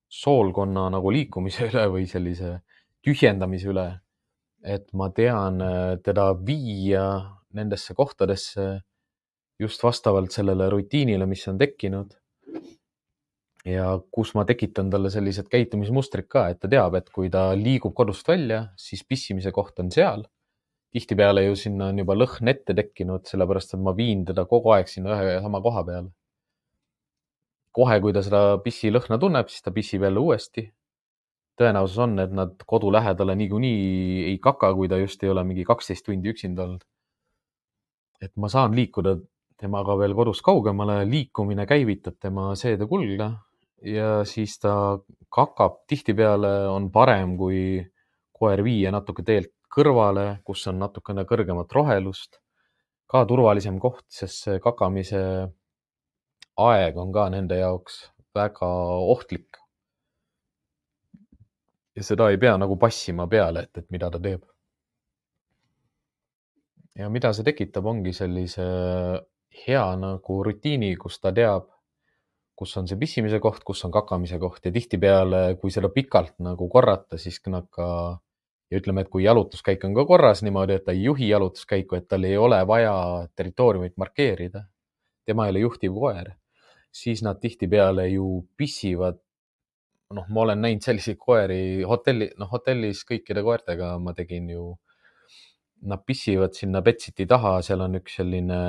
soolkonna 0.09 0.89
nagu 0.91 1.13
liikumise 1.15 1.67
üle 1.71 1.87
või 1.95 2.07
sellise 2.11 2.59
tühjendamise 3.05 3.71
üle. 3.73 3.89
et 4.63 4.89
ma 4.93 5.07
tean 5.15 5.63
teda 6.03 6.33
viia 6.35 7.05
nendesse 7.55 7.95
kohtadesse 7.95 8.65
just 9.59 9.83
vastavalt 9.83 10.35
sellele 10.35 10.67
rutiinile, 10.71 11.27
mis 11.27 11.45
on 11.49 11.59
tekkinud. 11.59 12.17
Ja 13.69 13.89
kus 14.15 14.33
ma 14.37 14.45
tekitan 14.49 14.91
talle 14.93 15.11
sellised 15.13 15.49
käitumismustrid 15.53 16.29
ka, 16.31 16.49
et 16.53 16.61
ta 16.63 16.71
teab, 16.71 16.97
et 16.99 17.09
kui 17.15 17.31
ta 17.33 17.51
liigub 17.59 17.95
kodust 17.97 18.29
välja, 18.29 18.69
siis 18.81 19.05
pissimise 19.05 19.53
koht 19.55 19.81
on 19.83 19.93
seal. 19.95 20.27
tihtipeale 20.93 21.43
ju 21.45 21.57
sinna 21.61 21.91
on 21.93 21.99
juba 22.01 22.15
lõhn 22.17 22.49
ette 22.49 22.73
tekkinud, 22.75 23.27
sellepärast 23.29 23.75
et 23.75 23.81
ma 23.85 23.93
viin 23.97 24.23
teda 24.25 24.47
kogu 24.49 24.73
aeg 24.73 24.89
sinna 24.89 25.13
ühe 25.13 25.35
ja 25.35 25.43
sama 25.45 25.61
koha 25.61 25.85
peale. 25.85 26.11
kohe, 27.73 28.01
kui 28.01 28.13
ta 28.13 28.23
seda 28.27 28.59
pissilõhna 28.65 29.19
tunneb, 29.21 29.49
siis 29.53 29.63
ta 29.63 29.71
pissib 29.71 30.03
jälle 30.03 30.21
uuesti. 30.21 30.73
tõenäosus 31.61 31.99
on, 31.99 32.19
et 32.23 32.33
nad 32.33 32.55
kodu 32.67 32.93
lähedale 32.93 33.35
niikuinii 33.35 34.25
ei 34.31 34.39
kaka, 34.39 34.73
kui 34.75 34.89
ta 34.89 34.97
just 34.97 35.23
ei 35.23 35.31
ole 35.31 35.45
mingi 35.45 35.65
kaksteist 35.65 36.07
tundi 36.07 36.31
üksinda 36.31 36.63
olnud. 36.65 36.85
et 38.23 38.33
ma 38.37 38.49
saan 38.49 38.75
liikuda 38.75 39.19
temaga 39.59 39.99
veel 39.99 40.15
kodust 40.15 40.43
kaugemale, 40.43 41.05
liikumine 41.11 41.67
käivitab 41.67 42.17
tema 42.21 42.55
seedekulda 42.57 43.29
ja 43.83 44.25
siis 44.25 44.59
ta 44.59 44.99
kakab, 45.31 45.85
tihtipeale 45.87 46.69
on 46.69 46.91
parem, 46.93 47.37
kui 47.39 47.61
koer 48.33 48.63
viia 48.65 48.91
natuke 48.95 49.23
teelt 49.27 49.53
kõrvale, 49.75 50.41
kus 50.45 50.67
on 50.71 50.79
natukene 50.83 51.25
kõrgemat 51.29 51.73
rohelust. 51.73 52.41
ka 53.09 53.25
turvalisem 53.25 53.79
koht, 53.81 54.05
sest 54.13 54.43
see 54.45 54.59
kakamise 54.61 55.21
aeg 56.61 56.97
on 57.01 57.13
ka 57.13 57.29
nende 57.33 57.57
jaoks 57.57 58.11
väga 58.35 58.69
ohtlik. 59.15 59.57
ja 61.97 62.03
seda 62.03 62.29
ei 62.31 62.39
pea 62.39 62.57
nagu 62.57 62.77
passima 62.77 63.27
peale, 63.27 63.63
et, 63.63 63.79
et 63.79 63.91
mida 63.91 64.11
ta 64.11 64.21
teeb. 64.21 64.43
ja 66.99 67.09
mida 67.09 67.33
see 67.33 67.45
tekitab, 67.45 67.87
ongi 67.87 68.13
sellise 68.13 68.67
hea 69.67 69.87
nagu 69.97 70.43
rutiini, 70.45 70.97
kus 70.97 71.21
ta 71.21 71.33
teab, 71.33 71.71
kus 72.59 72.73
on 72.81 72.89
see 72.91 72.99
pissimise 72.99 73.39
koht, 73.39 73.63
kus 73.67 73.85
on 73.87 73.93
kakamise 73.95 74.39
koht 74.43 74.65
ja 74.67 74.73
tihtipeale, 74.75 75.43
kui 75.61 75.71
seda 75.71 75.91
pikalt 75.95 76.35
nagu 76.43 76.67
korrata, 76.73 77.19
siis 77.21 77.39
nad 77.47 77.69
ka 77.71 77.87
ja 78.69 78.81
ütleme, 78.81 79.05
et 79.05 79.13
kui 79.13 79.25
jalutuskäik 79.25 79.85
on 79.89 79.95
ka 79.97 80.05
korras 80.09 80.43
niimoodi, 80.45 80.77
et 80.77 80.85
ta 80.85 80.93
ei 80.93 81.05
juhi 81.07 81.31
jalutuskäiku, 81.31 81.97
et 81.97 82.09
tal 82.09 82.27
ei 82.29 82.37
ole 82.37 82.59
vaja 82.67 82.93
territooriumit 83.37 83.97
markeerida, 83.97 84.65
tema 85.25 85.47
ei 85.47 85.55
ole 85.55 85.65
juhtiv 85.65 85.95
koer, 85.97 86.35
siis 86.93 87.23
nad 87.25 87.41
tihtipeale 87.41 88.09
ju 88.09 88.29
pissivad. 88.57 89.23
noh, 90.09 90.25
ma 90.33 90.41
olen 90.41 90.63
näinud 90.65 90.81
selliseid 90.81 91.19
koeri 91.21 91.83
hotelli, 91.85 92.31
noh 92.41 92.49
hotellis 92.49 93.03
kõikide 93.05 93.43
koertega 93.45 93.91
ma 94.01 94.15
tegin 94.17 94.47
ju. 94.49 94.63
Nad 95.85 96.01
pissivad 96.09 96.57
sinna 96.57 96.81
betsiti 96.83 97.27
taha, 97.29 97.59
seal 97.63 97.85
on 97.85 97.99
üks 98.01 98.15
selline 98.17 98.61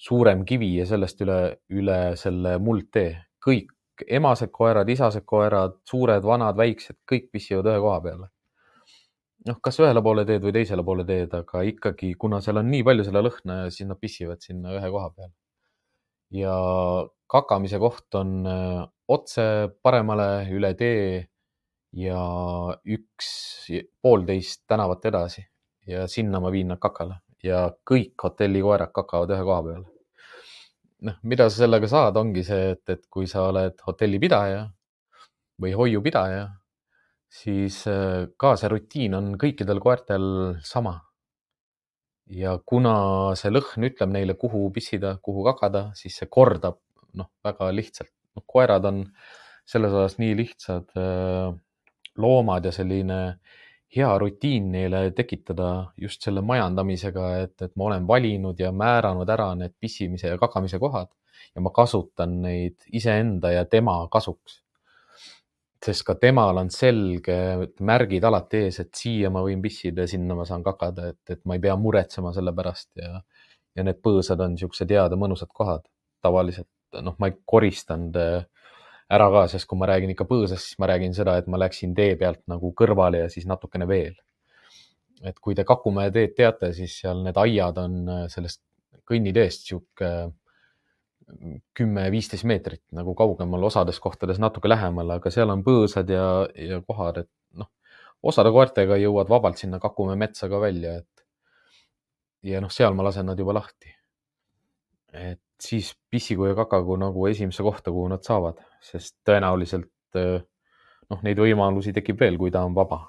suurem 0.00 0.44
kivi 0.48 0.72
ja 0.78 0.86
sellest 0.88 1.20
üle, 1.24 1.38
üle 1.76 2.00
selle 2.20 2.56
muldtee, 2.62 3.12
kõik 3.44 4.04
emased 4.08 4.52
koerad, 4.52 4.88
isased 4.88 5.26
koerad, 5.28 5.76
suured, 5.88 6.24
vanad, 6.24 6.56
väiksed, 6.56 7.02
kõik 7.08 7.28
pissivad 7.34 7.68
ühe 7.68 7.80
koha 7.84 7.98
peale. 8.06 8.30
Noh, 9.48 9.56
kas 9.64 9.80
ühele 9.80 10.02
poole 10.04 10.26
teed 10.28 10.44
või 10.44 10.52
teisele 10.56 10.84
poole 10.84 11.04
teed, 11.08 11.32
aga 11.36 11.62
ikkagi, 11.68 12.14
kuna 12.20 12.40
seal 12.44 12.60
on 12.60 12.68
nii 12.72 12.84
palju 12.84 13.06
selle 13.06 13.22
lõhna, 13.24 13.60
siis 13.72 13.88
nad 13.88 14.00
pissivad 14.00 14.40
sinna 14.44 14.74
ühe 14.76 14.90
koha 14.92 15.12
peale. 15.16 15.32
ja 16.30 16.54
kakamise 17.30 17.78
koht 17.82 18.14
on 18.14 18.46
äh, 18.46 18.84
otse 19.10 19.44
paremale 19.82 20.46
üle 20.54 20.70
tee 20.78 21.26
ja 21.98 22.20
üks, 22.86 23.30
poolteist 24.02 24.62
tänavat 24.70 25.08
edasi 25.10 25.42
ja 25.90 26.06
sinna 26.06 26.38
ma 26.40 26.52
viin 26.54 26.70
nad 26.70 26.78
kakale 26.78 27.18
ja 27.46 27.66
kõik 27.86 28.14
hotellikoerad 28.22 28.92
kakavad 28.94 29.34
ühe 29.36 29.46
koha 29.48 29.62
peal. 29.68 29.84
noh, 31.08 31.16
mida 31.22 31.48
sa 31.48 31.64
sellega 31.64 31.88
saad, 31.88 32.16
ongi 32.20 32.44
see, 32.44 32.72
et, 32.76 32.84
et 32.92 33.06
kui 33.08 33.26
sa 33.26 33.46
oled 33.48 33.78
hotellipidaja 33.86 34.66
või 35.60 35.72
hoiupidaja 35.76 36.48
siis 37.30 37.84
äh, 37.86 38.26
ka 38.36 38.56
see 38.58 38.70
rutiin 38.72 39.14
on 39.14 39.30
kõikidel 39.40 39.80
koertel 39.82 40.26
sama. 40.66 40.98
ja 42.30 42.52
kuna 42.66 43.34
see 43.34 43.50
lõhn 43.50 43.88
ütleb 43.88 44.10
neile, 44.14 44.36
kuhu 44.38 44.68
pissida, 44.70 45.16
kuhu 45.22 45.42
kakada, 45.48 45.88
siis 45.98 46.14
see 46.20 46.28
kordab 46.30 46.76
noh, 47.18 47.26
väga 47.42 47.70
lihtsalt 47.74 48.12
no,. 48.36 48.44
koerad 48.46 48.86
on 48.86 49.00
selles 49.66 49.94
osas 49.94 50.18
nii 50.22 50.36
lihtsad 50.38 50.94
äh, 50.98 51.50
loomad 52.18 52.66
ja 52.66 52.74
selline 52.74 53.18
hea 53.96 54.10
rutiin 54.18 54.70
neile 54.72 55.10
tekitada 55.16 55.70
just 55.98 56.22
selle 56.22 56.42
majandamisega, 56.46 57.28
et, 57.44 57.56
et 57.62 57.72
ma 57.76 57.88
olen 57.90 58.06
valinud 58.06 58.60
ja 58.60 58.70
määranud 58.72 59.28
ära 59.28 59.50
need 59.58 59.74
pissimise 59.80 60.30
ja 60.30 60.38
kakamise 60.38 60.78
kohad 60.78 61.10
ja 61.54 61.62
ma 61.64 61.72
kasutan 61.74 62.40
neid 62.42 62.76
iseenda 62.92 63.50
ja 63.50 63.64
tema 63.64 63.96
kasuks 64.12 64.60
sest 65.84 66.04
ka 66.04 66.14
temal 66.20 66.58
on 66.60 66.68
selge 66.72 67.36
märgid 67.88 68.24
alati 68.28 68.64
ees, 68.66 68.80
et 68.82 68.90
siia 68.96 69.30
ma 69.32 69.42
võin 69.44 69.62
pissida 69.64 70.04
ja 70.04 70.10
sinna 70.12 70.36
ma 70.36 70.44
saan 70.48 70.64
kakada, 70.64 71.08
et, 71.14 71.22
et 71.32 71.40
ma 71.48 71.56
ei 71.56 71.62
pea 71.64 71.76
muretsema 71.80 72.34
selle 72.36 72.52
pärast 72.56 72.90
ja, 73.00 73.22
ja 73.76 73.86
need 73.86 74.02
põõsad 74.04 74.42
on 74.44 74.54
niisugused 74.56 74.92
head 74.92 75.16
ja 75.16 75.20
mõnusad 75.20 75.52
kohad. 75.56 75.86
tavaliselt 76.20 76.68
noh, 77.00 77.14
ma 77.16 77.30
ei 77.30 77.36
koristanud 77.48 78.16
äh, 78.20 78.44
ära 79.10 79.28
ka, 79.34 79.44
sest 79.50 79.66
kui 79.70 79.78
ma 79.78 79.88
räägin 79.90 80.12
ikka 80.14 80.26
põõsast, 80.28 80.70
siis 80.70 80.80
ma 80.82 80.88
räägin 80.90 81.14
seda, 81.16 81.36
et 81.40 81.48
ma 81.50 81.58
läksin 81.60 81.94
tee 81.96 82.14
pealt 82.20 82.42
nagu 82.50 82.72
kõrvale 82.76 83.24
ja 83.24 83.30
siis 83.32 83.46
natukene 83.50 83.88
veel. 83.90 84.14
et 85.20 85.36
kui 85.38 85.54
te 85.54 85.66
Kakumäe 85.68 86.08
teed 86.10 86.32
teate, 86.32 86.72
siis 86.72 86.94
seal 87.02 87.18
need 87.24 87.36
aiad 87.36 87.78
on 87.78 87.96
äh, 88.08 88.22
sellest 88.32 88.62
kõnniteest 89.10 89.66
sihuke 89.68 90.30
kümme-viisteist 91.76 92.46
meetrit 92.48 92.82
nagu 92.96 93.14
kaugemal, 93.14 93.66
osades 93.68 94.00
kohtades 94.02 94.40
natuke 94.42 94.70
lähemal, 94.70 95.12
aga 95.18 95.30
seal 95.30 95.52
on 95.52 95.62
põõsad 95.66 96.10
ja, 96.10 96.24
ja 96.56 96.80
kohad, 96.86 97.20
et 97.24 97.30
noh, 97.60 97.68
osade 98.22 98.50
koertega 98.54 98.98
jõuad 99.00 99.30
vabalt 99.30 99.60
sinna 99.60 99.78
Kakumäe 99.82 100.18
metsa 100.18 100.48
ka 100.50 100.60
välja, 100.62 100.96
et 101.02 101.26
ja 102.50 102.62
noh, 102.64 102.72
seal 102.72 102.96
ma 102.96 103.06
lasen 103.06 103.28
nad 103.28 103.38
juba 103.38 103.54
lahti. 103.60 103.94
et 105.12 105.42
siis 105.60 105.92
pissigu 106.10 106.46
ja 106.50 106.54
kakagu 106.58 106.96
nagu 107.00 107.26
esimesse 107.30 107.62
kohta, 107.62 107.92
kuhu 107.92 108.08
nad 108.12 108.24
saavad, 108.26 108.60
sest 108.84 109.18
tõenäoliselt 109.28 110.18
noh, 111.10 111.22
neid 111.26 111.38
võimalusi 111.38 111.92
tekib 111.96 112.20
veel, 112.20 112.38
kui 112.40 112.50
ta 112.50 112.64
on 112.64 112.74
vaba. 112.74 113.02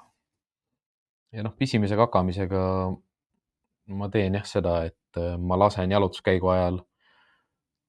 ja 1.32 1.42
noh, 1.42 1.54
pissimise 1.56 1.96
kakamisega 1.96 2.62
ma 3.98 4.08
teen 4.12 4.36
jah 4.38 4.46
seda, 4.46 4.76
et 4.84 5.20
ma 5.38 5.58
lasen 5.58 5.90
jalutuskäigu 5.90 6.48
ajal 6.52 6.80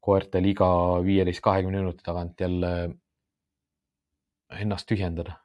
koertel 0.03 0.45
iga 0.51 0.69
viieteist, 1.03 1.41
kahekümne 1.43 1.79
minuti 1.79 2.03
tagant 2.03 2.39
jälle 2.39 2.71
ennast 4.59 4.87
tühjendada. 4.89 5.39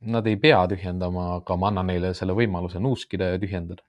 Nad 0.00 0.26
ei 0.26 0.38
pea 0.40 0.62
tühjendama, 0.68 1.26
aga 1.36 1.56
ma 1.60 1.68
annan 1.68 1.90
neile 1.92 2.14
selle 2.16 2.32
võimaluse 2.36 2.80
nuuskida 2.80 3.34
ja 3.34 3.40
tühjendada. 3.40 3.84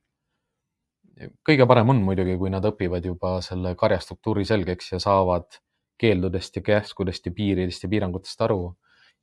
Kõige 1.48 1.68
parem 1.70 1.92
on 1.94 2.02
muidugi, 2.06 2.38
kui 2.40 2.52
nad 2.54 2.66
õpivad 2.66 3.06
juba 3.06 3.36
selle 3.46 3.76
karjastruktuuri 3.80 4.46
selgeks 4.48 4.94
ja 4.94 5.00
saavad 5.04 5.60
keeldudest 6.02 6.58
ja 6.58 6.64
käskudest 6.66 7.28
ja 7.30 7.34
piiridest 7.36 7.86
ja 7.86 7.90
piirangutest 7.92 8.42
aru 8.42 8.64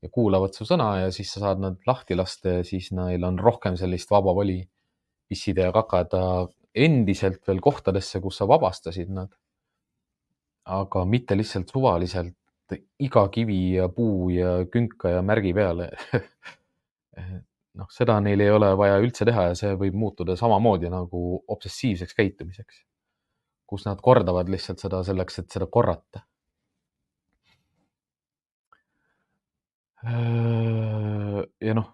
ja 0.03 0.11
kuulavad 0.15 0.55
su 0.55 0.67
sõna 0.69 0.93
ja 1.03 1.13
siis 1.15 1.33
sa 1.35 1.43
saad 1.47 1.63
nad 1.63 1.79
lahti 1.87 2.17
lasta 2.19 2.59
ja 2.59 2.67
siis 2.67 2.93
neil 2.95 3.25
on 3.27 3.39
rohkem 3.43 3.77
sellist 3.81 4.11
vaba 4.11 4.35
voli 4.35 4.61
pissida 5.29 5.69
ja 5.69 5.75
kakada 5.75 6.23
endiselt 6.75 7.43
veel 7.49 7.61
kohtadesse, 7.65 8.21
kus 8.23 8.39
sa 8.39 8.47
vabastasid 8.49 9.11
nad. 9.13 9.33
Aga 10.69 11.05
mitte 11.09 11.37
lihtsalt 11.37 11.73
suvaliselt 11.73 12.37
iga 13.01 13.25
kivi 13.33 13.79
ja 13.79 13.89
puu 13.89 14.29
ja 14.31 14.59
künka 14.69 15.17
ja 15.17 15.23
märgi 15.25 15.55
peale 15.57 15.89
noh, 17.79 17.89
seda 17.95 18.19
neil 18.25 18.41
ei 18.45 18.51
ole 18.53 18.73
vaja 18.79 18.99
üldse 19.03 19.27
teha 19.29 19.49
ja 19.51 19.59
see 19.59 19.75
võib 19.79 19.97
muutuda 19.99 20.37
samamoodi 20.39 20.91
nagu 20.93 21.43
obsessiivseks 21.55 22.17
käitumiseks, 22.19 22.83
kus 23.69 23.87
nad 23.87 24.03
kordavad 24.05 24.51
lihtsalt 24.51 24.83
seda 24.83 25.03
selleks, 25.07 25.39
et 25.43 25.57
seda 25.59 25.71
korrata. 25.71 26.25
ja 29.99 31.75
noh, 31.75 31.89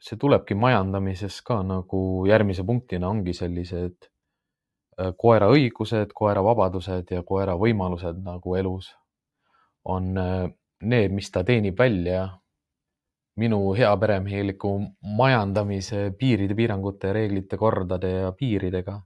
see 0.00 0.16
tulebki 0.20 0.54
majandamises 0.54 1.40
ka 1.42 1.56
nagu 1.66 2.00
järgmise 2.30 2.62
punktina 2.64 3.08
ongi 3.10 3.34
sellised 3.34 4.06
Äh, 4.98 5.12
koera 5.14 5.46
õigused, 5.54 6.10
koera 6.16 6.42
vabadused 6.42 7.12
ja 7.14 7.22
koera 7.26 7.54
võimalused 7.58 8.18
nagu 8.24 8.56
elus 8.58 8.90
on 9.86 10.10
äh, 10.18 10.48
need, 10.82 11.14
mis 11.14 11.30
ta 11.30 11.44
teenib 11.46 11.78
välja 11.78 12.24
minu 13.38 13.60
heaperemeheliku 13.78 14.72
majandamise 15.18 16.08
piiride, 16.18 16.56
piirangute, 16.58 17.12
reeglite, 17.12 17.58
kordade 17.60 18.10
ja 18.22 18.32
piiridega. 18.32 19.00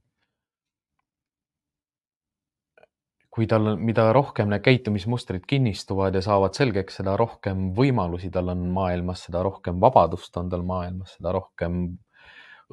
kui 3.32 3.46
tal 3.48 3.78
mida 3.80 4.10
rohkem 4.12 4.50
need 4.52 4.60
käitumismustrid 4.60 5.46
kinnistuvad 5.48 6.12
ja 6.12 6.20
saavad 6.20 6.52
selgeks, 6.52 6.98
seda 6.98 7.14
rohkem 7.16 7.70
võimalusi 7.72 8.28
tal 8.28 8.52
on 8.52 8.66
maailmas, 8.74 9.22
seda 9.24 9.40
rohkem 9.46 9.78
vabadust 9.80 10.36
on 10.36 10.50
tal 10.52 10.66
maailmas, 10.68 11.14
seda 11.16 11.32
rohkem 11.32 11.78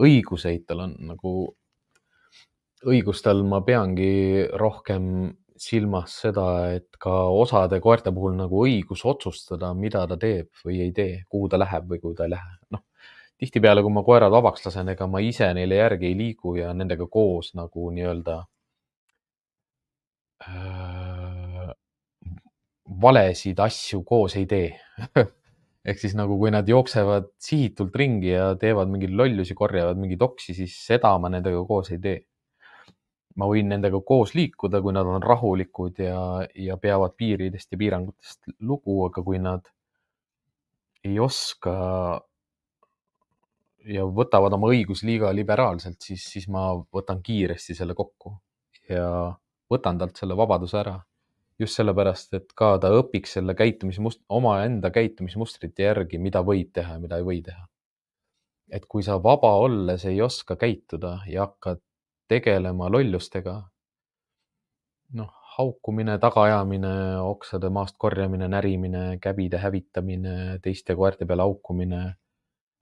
õiguseid 0.03 0.65
tal 0.67 0.83
on 0.83 0.97
nagu 1.13 1.31
õigustel 2.91 3.45
ma 3.47 3.61
peangi 3.63 4.47
rohkem 4.59 5.05
silmas 5.63 6.15
seda, 6.23 6.45
et 6.75 6.99
ka 7.01 7.13
osade 7.35 7.79
koerte 7.83 8.13
puhul 8.15 8.35
nagu 8.37 8.63
õigus 8.65 9.03
otsustada, 9.07 9.73
mida 9.77 10.05
ta 10.09 10.17
teeb 10.19 10.49
või 10.65 10.81
ei 10.85 10.93
tee, 10.95 11.23
kuhu 11.29 11.49
ta 11.51 11.59
läheb 11.61 11.89
või 11.91 12.01
kuhu 12.03 12.15
ta 12.17 12.27
ei 12.27 12.33
lähe. 12.35 12.53
noh, 12.75 12.83
tihtipeale, 13.39 13.83
kui 13.85 13.93
ma 13.95 14.03
koerad 14.07 14.31
vabaks 14.33 14.65
lasen, 14.67 14.89
ega 14.95 15.07
ma 15.07 15.21
ise 15.23 15.51
neile 15.57 15.81
järgi 15.81 16.09
ei 16.11 16.17
liigu 16.17 16.55
ja 16.59 16.73
nendega 16.73 17.07
koos 17.07 17.53
nagu 17.59 17.89
nii-öelda 17.95 18.37
äh, 20.47 21.73
valesid 23.01 23.59
asju 23.63 24.03
koos 24.07 24.35
ei 24.39 24.47
tee 24.49 24.69
ehk 25.89 26.01
siis 26.01 26.15
nagu, 26.17 26.37
kui 26.39 26.51
nad 26.53 26.67
jooksevad 26.67 27.31
sihitult 27.41 27.95
ringi 27.95 28.33
ja 28.33 28.51
teevad 28.59 28.91
mingeid 28.91 29.15
lollusi, 29.15 29.55
korjavad 29.57 29.99
mingeid 29.99 30.21
oksi, 30.25 30.55
siis 30.57 30.75
seda 30.85 31.15
ma 31.21 31.31
nendega 31.31 31.61
koos 31.67 31.91
ei 31.95 32.01
tee 32.03 32.17
ma 33.39 33.47
võin 33.47 33.69
nendega 33.71 34.01
koos 34.05 34.33
liikuda, 34.35 34.81
kui 34.83 34.93
nad 34.95 35.07
on 35.07 35.23
rahulikud 35.23 36.01
ja, 36.03 36.21
ja 36.55 36.77
peavad 36.77 37.15
piiridest 37.17 37.71
ja 37.71 37.79
piirangutest 37.79 38.51
lugu, 38.59 38.97
aga 39.07 39.23
kui 39.23 39.39
nad 39.39 39.69
ei 41.07 41.19
oska 41.23 41.73
ja 43.87 44.05
võtavad 44.05 44.53
oma 44.57 44.71
õigusi 44.73 45.07
liiga 45.07 45.31
liberaalselt, 45.35 46.01
siis, 46.03 46.25
siis 46.33 46.49
ma 46.51 46.71
võtan 46.93 47.23
kiiresti 47.23 47.77
selle 47.77 47.95
kokku 47.95 48.35
ja 48.89 49.07
võtan 49.71 49.99
talt 50.01 50.19
selle 50.19 50.37
vabaduse 50.37 50.79
ära. 50.81 50.99
just 51.59 51.75
sellepärast, 51.75 52.33
et 52.33 52.53
ka 52.55 52.77
ta 52.79 52.87
õpiks 52.95 53.33
selle 53.35 53.51
käitumismust-, 53.51 54.21
omaenda 54.31 54.91
käitumismustrite 54.95 55.83
järgi, 55.83 56.17
mida 56.17 56.39
võib 56.39 56.69
teha 56.73 56.93
ja 56.95 56.99
mida 56.99 57.17
ei 57.19 57.25
või 57.27 57.41
teha. 57.43 57.67
et 58.71 58.85
kui 58.85 59.03
sa 59.03 59.17
vaba 59.23 59.55
olles 59.57 60.05
ei 60.05 60.21
oska 60.21 60.55
käituda 60.55 61.19
ja 61.27 61.47
hakkad 61.47 61.81
tegelema 62.29 62.89
lollustega. 62.91 63.55
noh, 65.17 65.29
haukumine, 65.57 66.17
tagaajamine, 66.21 66.91
oksade 67.25 67.69
maast 67.73 67.95
korjamine, 67.97 68.47
närimine, 68.47 69.03
käbide 69.21 69.57
hävitamine, 69.57 70.59
teiste 70.63 70.95
koerte 70.95 71.25
peale 71.25 71.47
haukumine. 71.47 72.03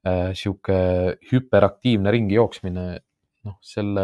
äh, 0.08 0.34
sihuke 0.34 1.18
hüperaktiivne 1.32 2.12
ringi 2.12 2.36
jooksmine, 2.36 2.84
noh, 3.44 3.58
selle 3.62 4.04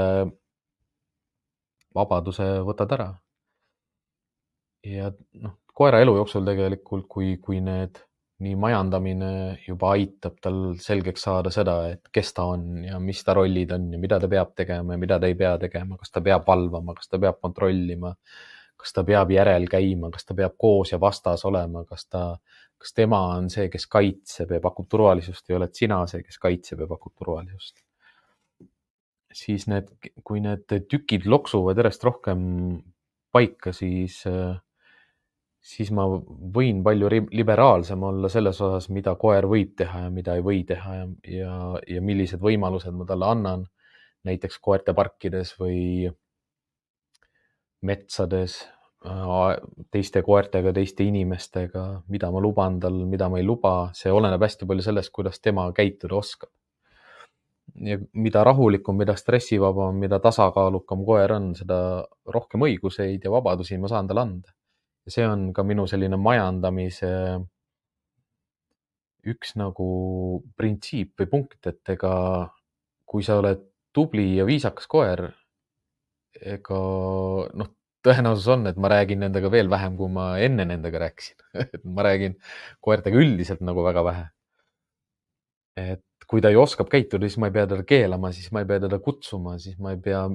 vabaduse 1.96 2.48
võtad 2.68 2.96
ära. 2.98 3.10
ja 4.84 5.12
noh, 5.40 5.60
koera 5.74 6.02
elu 6.04 6.16
jooksul 6.18 6.46
tegelikult, 6.48 7.06
kui, 7.08 7.38
kui 7.38 7.62
need 7.64 8.02
nii 8.44 8.56
majandamine 8.60 9.30
juba 9.66 9.94
aitab 9.96 10.40
tal 10.44 10.58
selgeks 10.82 11.26
saada 11.28 11.52
seda, 11.54 11.76
et 11.96 12.10
kes 12.14 12.34
ta 12.36 12.46
on 12.54 12.84
ja 12.86 13.00
mis 13.02 13.22
ta 13.24 13.36
rollid 13.38 13.72
on 13.76 13.92
ja 13.96 14.00
mida 14.02 14.20
ta 14.20 14.30
peab 14.32 14.54
tegema 14.58 14.96
ja 14.96 15.02
mida 15.02 15.20
ta 15.20 15.30
ei 15.30 15.38
pea 15.40 15.54
tegema, 15.62 15.98
kas 16.00 16.12
ta 16.14 16.24
peab 16.26 16.48
valvama, 16.48 16.96
kas 16.98 17.12
ta 17.12 17.20
peab 17.24 17.40
kontrollima, 17.44 18.14
kas 18.80 18.94
ta 18.96 19.06
peab 19.08 19.32
järel 19.32 19.70
käima, 19.72 20.12
kas 20.14 20.28
ta 20.28 20.36
peab 20.38 20.58
koos 20.60 20.92
ja 20.92 21.00
vastas 21.02 21.46
olema, 21.48 21.86
kas 21.90 22.06
ta, 22.12 22.26
kas 22.84 22.96
tema 22.98 23.22
on 23.38 23.50
see, 23.54 23.70
kes 23.72 23.88
kaitseb 23.88 24.52
ja 24.58 24.62
pakub 24.64 24.90
turvalisust 24.92 25.48
või 25.48 25.62
oled 25.62 25.76
sina 25.78 26.04
see, 26.12 26.24
kes 26.28 26.40
kaitseb 26.44 26.84
ja 26.84 26.90
pakub 26.90 27.16
turvalisust. 27.16 27.80
siis 29.34 29.64
need, 29.66 29.88
kui 30.22 30.44
need 30.44 30.70
tükid 30.92 31.24
loksuvad 31.26 31.80
järjest 31.80 32.04
rohkem 32.06 32.44
paika, 33.34 33.72
siis, 33.74 34.20
siis 35.64 35.92
ma 35.96 36.04
võin 36.56 36.82
palju 36.84 37.10
liberaalsem 37.32 38.04
olla 38.04 38.30
selles 38.30 38.60
osas, 38.62 38.90
mida 38.92 39.16
koer 39.20 39.48
võib 39.48 39.78
teha 39.80 40.06
ja 40.06 40.10
mida 40.12 40.36
ei 40.36 40.44
või 40.44 40.64
teha 40.68 40.96
ja, 40.98 41.08
ja, 41.38 41.54
ja 41.96 42.04
millised 42.04 42.44
võimalused 42.44 42.92
ma 42.98 43.08
talle 43.08 43.30
annan 43.32 43.66
näiteks 44.28 44.60
koerteparkides 44.64 45.56
või 45.60 46.12
metsades 47.84 48.62
teiste 49.92 50.22
koertega, 50.24 50.72
teiste 50.74 51.04
inimestega, 51.04 52.04
mida 52.08 52.30
ma 52.32 52.40
luban 52.40 52.80
tal, 52.80 53.02
mida 53.10 53.28
ma 53.30 53.40
ei 53.40 53.44
luba, 53.44 53.92
see 53.98 54.12
oleneb 54.12 54.44
hästi 54.46 54.68
palju 54.70 54.86
sellest, 54.86 55.12
kuidas 55.12 55.42
tema 55.44 55.68
käituda 55.76 56.16
oskab. 56.16 56.50
ja 57.84 57.98
mida 58.14 58.44
rahulikum, 58.44 58.98
mida 58.98 59.16
stressivabam, 59.16 59.96
mida 59.98 60.20
tasakaalukam 60.20 61.04
koer 61.06 61.32
on, 61.34 61.54
seda 61.56 61.78
rohkem 62.32 62.62
õiguseid 62.68 63.24
ja 63.24 63.32
vabadusi 63.32 63.78
ma 63.78 63.90
saan 63.92 64.08
talle 64.08 64.22
anda. 64.22 64.52
Ja 65.06 65.16
see 65.16 65.26
on 65.28 65.52
ka 65.56 65.66
minu 65.68 65.86
selline 65.90 66.18
majandamise 66.20 67.12
üks 69.30 69.54
nagu 69.60 69.88
printsiip 70.60 71.16
või 71.20 71.30
punkt, 71.32 71.60
et 71.68 71.94
ega 71.96 72.14
kui 73.08 73.24
sa 73.24 73.38
oled 73.40 73.62
tubli 73.96 74.34
ja 74.38 74.46
viisakas 74.48 74.90
koer, 74.90 75.28
ega 76.42 76.80
noh, 77.54 77.70
tõenäosus 78.04 78.50
on, 78.52 78.66
et 78.68 78.80
ma 78.82 78.92
räägin 78.92 79.22
nendega 79.24 79.52
veel 79.54 79.70
vähem, 79.72 79.96
kui 80.00 80.12
ma 80.12 80.34
enne 80.44 80.66
nendega 80.68 81.06
rääkisin 81.06 81.38
ma 81.96 82.08
räägin 82.08 82.36
koertega 82.84 83.22
üldiselt 83.22 83.64
nagu 83.64 83.86
väga 83.86 84.04
vähe. 84.10 84.26
et 85.80 86.28
kui 86.30 86.42
ta 86.42 86.52
ju 86.54 86.62
oskab 86.62 86.90
käituda, 86.92 87.28
siis 87.28 87.40
ma 87.42 87.50
ei 87.50 87.56
pea 87.56 87.66
teda 87.70 87.86
keelama, 87.88 88.32
siis 88.36 88.52
ma 88.54 88.64
ei 88.64 88.68
pea 88.70 88.82
teda 88.84 89.00
kutsuma, 89.04 89.56
siis 89.62 89.78
ma 89.82 89.94
ei 89.94 90.00
pea 90.02 90.26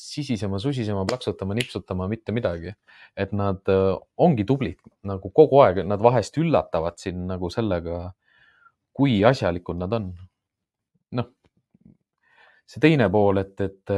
sisisema, 0.00 0.58
susisema, 0.62 1.04
plaksutama, 1.08 1.54
nipsutama, 1.58 2.08
mitte 2.08 2.32
midagi. 2.32 2.74
et 3.16 3.32
nad 3.32 3.68
äh, 3.68 3.98
ongi 4.16 4.44
tublid 4.44 4.78
nagu 5.04 5.30
kogu 5.30 5.60
aeg, 5.64 5.84
nad 5.86 6.02
vahest 6.02 6.38
üllatavad 6.38 6.98
sind 6.98 7.26
nagu 7.28 7.50
sellega, 7.50 8.12
kui 8.92 9.20
asjalikud 9.24 9.78
nad 9.80 9.92
on. 9.92 10.10
noh, 11.18 11.30
see 12.70 12.82
teine 12.82 13.08
pool, 13.10 13.42
et, 13.42 13.56
et, 13.60 13.94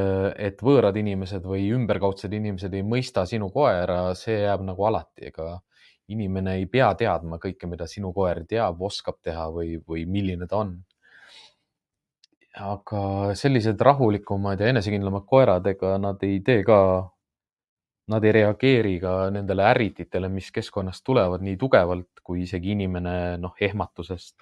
et 0.48 0.62
võõrad 0.64 0.96
inimesed 0.96 1.44
või 1.44 1.66
ümberkaudsed 1.76 2.32
inimesed 2.32 2.72
ei 2.74 2.86
mõista 2.86 3.26
sinu 3.28 3.50
koera, 3.52 4.14
see 4.18 4.38
jääb 4.44 4.64
nagu 4.64 4.88
alati, 4.88 5.28
ega 5.28 5.58
inimene 6.12 6.56
ei 6.60 6.66
pea 6.70 6.92
teadma 6.98 7.38
kõike, 7.42 7.68
mida 7.70 7.86
sinu 7.90 8.12
koer 8.16 8.42
teab, 8.48 8.80
oskab 8.82 9.20
teha 9.22 9.46
või, 9.54 9.76
või 9.88 10.06
milline 10.08 10.48
ta 10.48 10.62
on. 10.64 10.74
Aga 12.60 13.32
sellised 13.38 13.80
rahulikumad 13.80 14.60
ja 14.60 14.68
enesekindlamad 14.72 15.24
koerad, 15.28 15.66
ega 15.72 15.96
nad 16.00 16.22
ei 16.26 16.40
tee 16.44 16.62
ka, 16.66 16.78
nad 18.12 18.24
ei 18.24 18.32
reageeri 18.36 18.98
ka 19.00 19.14
nendele 19.32 19.64
ärrititele, 19.70 20.28
mis 20.28 20.50
keskkonnast 20.52 21.04
tulevad 21.04 21.44
nii 21.44 21.56
tugevalt, 21.56 22.20
kui 22.22 22.42
isegi 22.44 22.74
inimene 22.76 23.38
noh, 23.40 23.54
ehmatusest 23.60 24.36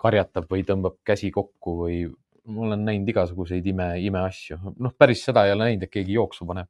karjatab 0.00 0.48
või 0.50 0.64
tõmbab 0.68 0.98
käsi 1.04 1.30
kokku 1.32 1.76
või, 1.82 2.00
ma 2.48 2.66
olen 2.68 2.84
näinud 2.84 3.12
igasuguseid 3.12 3.66
ime, 3.66 3.90
imeasju, 4.08 4.58
noh, 4.80 4.96
päris 4.98 5.24
seda 5.24 5.44
ei 5.44 5.52
ole 5.54 5.68
näinud, 5.68 5.86
et 5.86 5.92
keegi 5.92 6.16
jooksu 6.16 6.48
paneb. 6.48 6.68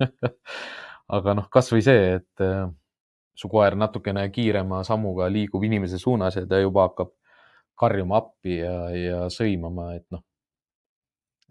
Aga 1.16 1.34
noh, 1.34 1.48
kasvõi 1.50 1.82
see, 1.82 2.18
et 2.20 2.42
äh, 2.44 2.68
su 3.34 3.48
koer 3.50 3.74
natukene 3.78 4.26
kiirema 4.34 4.82
sammuga 4.86 5.30
liigub 5.30 5.64
inimese 5.66 5.98
suunas 5.98 6.36
ja 6.38 6.44
ta 6.46 6.60
juba 6.60 6.86
hakkab 6.88 7.14
karjuma 7.80 8.20
appi 8.20 8.58
ja, 8.58 8.74
ja 8.94 9.20
sõimama, 9.32 9.94
et 9.96 10.06
noh, 10.12 10.22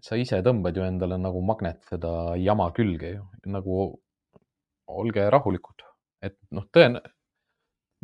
sa 0.00 0.16
ise 0.16 0.40
tõmbad 0.46 0.76
ju 0.76 0.86
endale 0.86 1.18
nagu 1.20 1.42
magnet 1.44 1.82
seda 1.90 2.36
jama 2.40 2.70
külge 2.76 3.14
ju, 3.16 3.24
nagu 3.52 3.80
olge 4.90 5.26
rahulikud, 5.30 5.84
et 6.24 6.38
noh, 6.56 6.66
tõen-, 6.72 7.00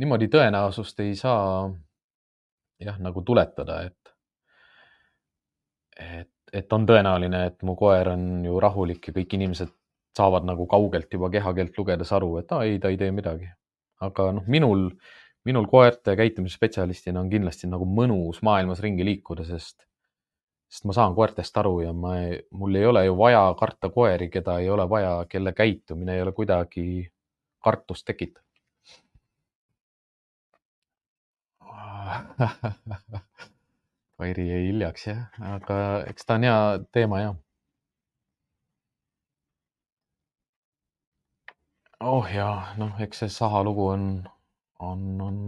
niimoodi 0.01 0.29
tõenäosust 0.33 1.01
ei 1.05 1.15
saa 1.19 1.67
jah, 2.83 2.99
nagu 3.01 3.23
tuletada, 3.23 3.83
et 3.89 4.15
et, 5.97 6.33
et 6.53 6.73
on 6.77 6.85
tõenäoline, 6.89 7.47
et 7.49 7.63
mu 7.65 7.73
koer 7.79 8.13
on 8.13 8.45
ju 8.45 8.59
rahulik 8.61 9.09
ja 9.09 9.15
kõik 9.17 9.37
inimesed 9.39 9.71
saavad 10.17 10.45
nagu 10.49 10.67
kaugelt 10.69 11.13
juba 11.13 11.31
kehakeelt 11.33 11.79
lugedes 11.79 12.13
aru, 12.13 12.35
et 12.41 12.53
aa, 12.53 12.65
ei, 12.69 12.79
ta 12.81 12.93
ei 12.93 12.99
tee 13.01 13.13
midagi. 13.13 13.49
aga 14.05 14.27
noh, 14.37 14.45
minul, 14.53 14.91
minul 15.47 15.67
koerte 15.71 16.17
käitumisspetsialistina 16.19 17.21
on 17.23 17.31
kindlasti 17.31 17.71
nagu 17.71 17.87
mõnus 17.87 18.43
maailmas 18.47 18.83
ringi 18.85 19.07
liikuda, 19.07 19.47
sest, 19.47 19.87
sest 20.71 20.89
ma 20.89 20.97
saan 20.97 21.15
koertest 21.15 21.63
aru 21.63 21.81
ja 21.85 21.93
ma, 21.95 22.17
mul 22.51 22.81
ei 22.81 22.87
ole 22.87 23.05
ju 23.07 23.19
vaja 23.19 23.45
karta 23.59 23.91
koeri, 23.95 24.31
keda 24.33 24.59
ei 24.63 24.71
ole 24.71 24.89
vaja, 24.91 25.21
kelle 25.31 25.55
käitumine 25.55 26.17
ei 26.17 26.27
ole 26.27 26.35
kuidagi 26.37 26.87
kartust 27.63 28.07
tekitav 28.07 28.47
Kairi 34.19 34.49
jäi 34.49 34.63
hiljaks 34.67 35.07
jah, 35.07 35.19
aga 35.55 35.77
eks 36.11 36.27
ta 36.27 36.35
on 36.39 36.47
hea 36.47 36.61
teema 36.93 37.21
jah. 37.21 37.37
oh 42.01 42.27
jaa, 42.35 42.75
noh, 42.81 43.01
eks 43.01 43.19
see 43.23 43.31
Saha 43.33 43.63
lugu 43.65 43.87
on, 43.89 44.03
on, 44.85 45.21
on, 45.21 45.39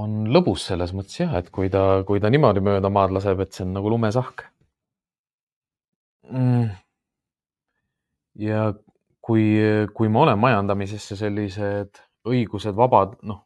on 0.00 0.18
lõbus 0.28 0.66
selles 0.70 0.92
mõttes 0.96 1.20
jah, 1.20 1.38
et 1.40 1.50
kui 1.54 1.70
ta, 1.72 2.02
kui 2.08 2.20
ta 2.20 2.30
niimoodi 2.32 2.64
mööda 2.64 2.90
maad 2.92 3.14
laseb, 3.16 3.40
et 3.44 3.54
see 3.54 3.64
on 3.66 3.74
nagu 3.78 3.92
lumesahk 3.94 4.44
mm.. 6.28 6.68
ja 8.44 8.68
kui, 9.24 9.44
kui 9.94 10.12
ma 10.12 10.24
olen 10.26 10.40
majandamisesse 10.40 11.16
sellised 11.20 12.00
õigused, 12.28 12.76
vabad, 12.76 13.16
noh, 13.28 13.44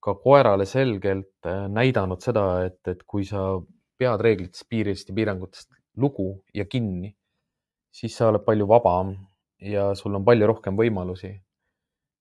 ka 0.00 0.14
koerale 0.22 0.66
selgelt 0.68 1.46
äh, 1.46 1.66
näidanud 1.68 2.22
seda, 2.24 2.64
et, 2.66 2.80
et 2.88 3.02
kui 3.06 3.26
sa 3.28 3.52
pead 4.00 4.22
reeglitest, 4.24 4.66
piiridest 4.70 5.10
ja 5.10 5.16
piirangutest 5.16 5.68
lugu 6.00 6.32
ja 6.56 6.64
kinni, 6.64 7.12
siis 7.92 8.16
sa 8.16 8.30
oled 8.30 8.44
palju 8.46 8.68
vabam 8.70 9.12
ja 9.60 9.90
sul 9.98 10.16
on 10.16 10.24
palju 10.24 10.48
rohkem 10.48 10.78
võimalusi. 10.78 11.34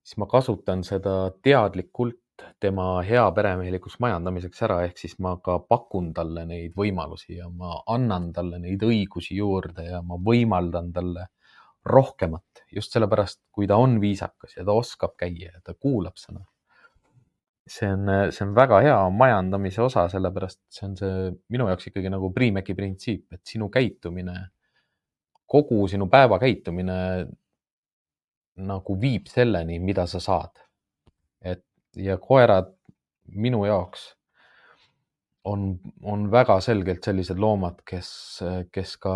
Siis 0.03 0.17
ma 0.21 0.27
kasutan 0.29 0.83
seda 0.87 1.31
teadlikult 1.43 2.17
tema 2.59 3.01
heaperemehelikus 3.03 3.97
majandamiseks 3.99 4.61
ära, 4.67 4.79
ehk 4.87 5.01
siis 5.01 5.17
ma 5.23 5.35
ka 5.43 5.57
pakun 5.59 6.13
talle 6.15 6.45
neid 6.47 6.75
võimalusi 6.77 7.35
ja 7.37 7.49
ma 7.49 7.81
annan 7.91 8.29
talle 8.35 8.61
neid 8.63 8.83
õigusi 8.85 9.35
juurde 9.39 9.89
ja 9.89 10.01
ma 10.05 10.19
võimaldan 10.23 10.93
talle 10.95 11.27
rohkemat 11.89 12.63
just 12.75 12.93
sellepärast, 12.93 13.41
kui 13.51 13.67
ta 13.67 13.79
on 13.81 13.97
viisakas 14.01 14.57
ja 14.57 14.65
ta 14.67 14.75
oskab 14.77 15.15
käia 15.19 15.53
ja 15.53 15.61
ta 15.63 15.73
kuulab 15.73 16.19
sõna. 16.19 16.43
See 17.69 17.85
on, 17.85 18.07
see 18.33 18.45
on 18.47 18.55
väga 18.57 18.79
hea 18.81 18.97
majandamise 19.13 19.83
osa, 19.85 20.07
sellepärast 20.09 20.61
see 20.73 20.87
on 20.87 20.95
see 20.97 21.27
minu 21.53 21.67
jaoks 21.69 21.91
ikkagi 21.91 22.09
nagu 22.09 22.31
Priimeki 22.33 22.73
printsiip, 22.77 23.27
et 23.35 23.43
sinu 23.45 23.67
käitumine, 23.73 24.35
kogu 25.49 25.83
sinu 25.89 26.07
päeva 26.09 26.39
käitumine 26.41 26.97
nagu 28.59 28.95
viib 29.01 29.27
selleni, 29.31 29.79
mida 29.79 30.05
sa 30.07 30.19
saad. 30.19 30.65
et 31.41 31.63
ja 31.95 32.17
koerad 32.17 32.73
minu 33.35 33.63
jaoks 33.65 34.01
on, 35.47 35.79
on 36.03 36.31
väga 36.31 36.59
selgelt 36.61 37.03
sellised 37.03 37.39
loomad, 37.39 37.79
kes, 37.87 38.09
kes 38.71 38.97
ka 38.97 39.13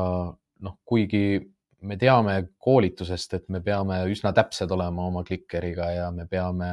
noh, 0.63 0.77
kuigi 0.85 1.41
me 1.83 1.97
teame 1.99 2.37
koolitusest, 2.63 3.33
et 3.33 3.49
me 3.51 3.59
peame 3.61 3.99
üsna 4.11 4.31
täpsed 4.35 4.71
olema 4.71 5.07
oma 5.09 5.23
klikkeriga 5.27 5.89
ja 5.91 6.11
me 6.15 6.25
peame 6.31 6.71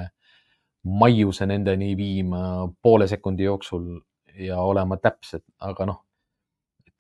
maiuse 0.84 1.46
nendeni 1.50 1.96
viima 1.98 2.68
poole 2.82 3.08
sekundi 3.10 3.44
jooksul 3.44 3.98
ja 4.40 4.60
olema 4.62 4.96
täpsed, 5.02 5.42
aga 5.66 5.88
noh, 5.90 6.04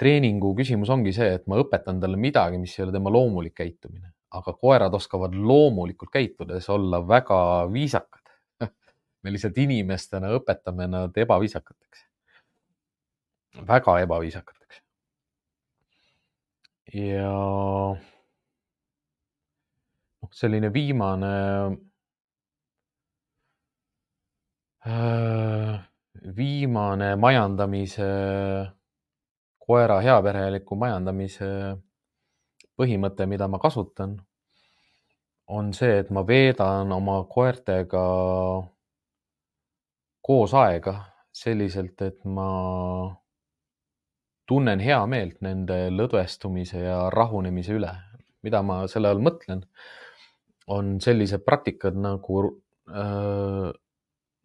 treeningu 0.00 0.52
küsimus 0.58 0.90
ongi 0.92 1.12
see, 1.16 1.36
et 1.38 1.46
ma 1.48 1.60
õpetan 1.60 2.00
talle 2.02 2.18
midagi, 2.20 2.58
mis 2.60 2.74
ei 2.76 2.86
ole 2.86 2.96
tema 2.96 3.12
loomulik 3.12 3.54
käitumine, 3.56 4.12
aga 4.30 4.52
koerad 4.52 4.94
oskavad 4.94 5.34
loomulikult 5.34 6.10
käitudes 6.12 6.68
olla 6.70 7.00
väga 7.08 7.40
viisakad 7.72 8.32
me 9.22 9.32
lihtsalt 9.32 9.58
inimestena 9.58 10.30
õpetame 10.36 10.86
nad 10.90 11.16
ebaviisakateks, 11.24 12.06
väga 13.68 13.98
ebaviisakateks. 14.06 14.82
ja 16.94 17.28
noh, 20.22 20.32
selline 20.34 20.72
viimane 20.72 21.34
äh, 24.86 25.78
viimane 26.36 27.14
majandamise, 27.16 28.08
koera 29.58 30.00
heapereliku 30.00 30.76
majandamise 30.76 31.50
põhimõte, 32.80 33.26
mida 33.28 33.48
ma 33.48 33.60
kasutan, 33.62 34.16
on 35.50 35.72
see, 35.76 35.98
et 36.02 36.10
ma 36.14 36.24
veedan 36.26 36.92
oma 36.94 37.20
koertega 37.30 38.02
koos 40.24 40.54
aega 40.54 40.94
selliselt, 41.34 42.00
et 42.06 42.20
ma 42.24 42.50
tunnen 44.50 44.82
hea 44.82 45.00
meelt 45.10 45.40
nende 45.46 45.76
lõdvestumise 45.94 46.84
ja 46.84 47.02
rahunemise 47.14 47.76
üle. 47.78 47.92
mida 48.40 48.62
ma 48.64 48.86
selle 48.88 49.10
all 49.12 49.18
mõtlen, 49.20 49.58
on 50.72 50.94
sellised 51.04 51.42
praktikad 51.44 51.98
nagu 52.00 52.38
äh, 52.88 53.66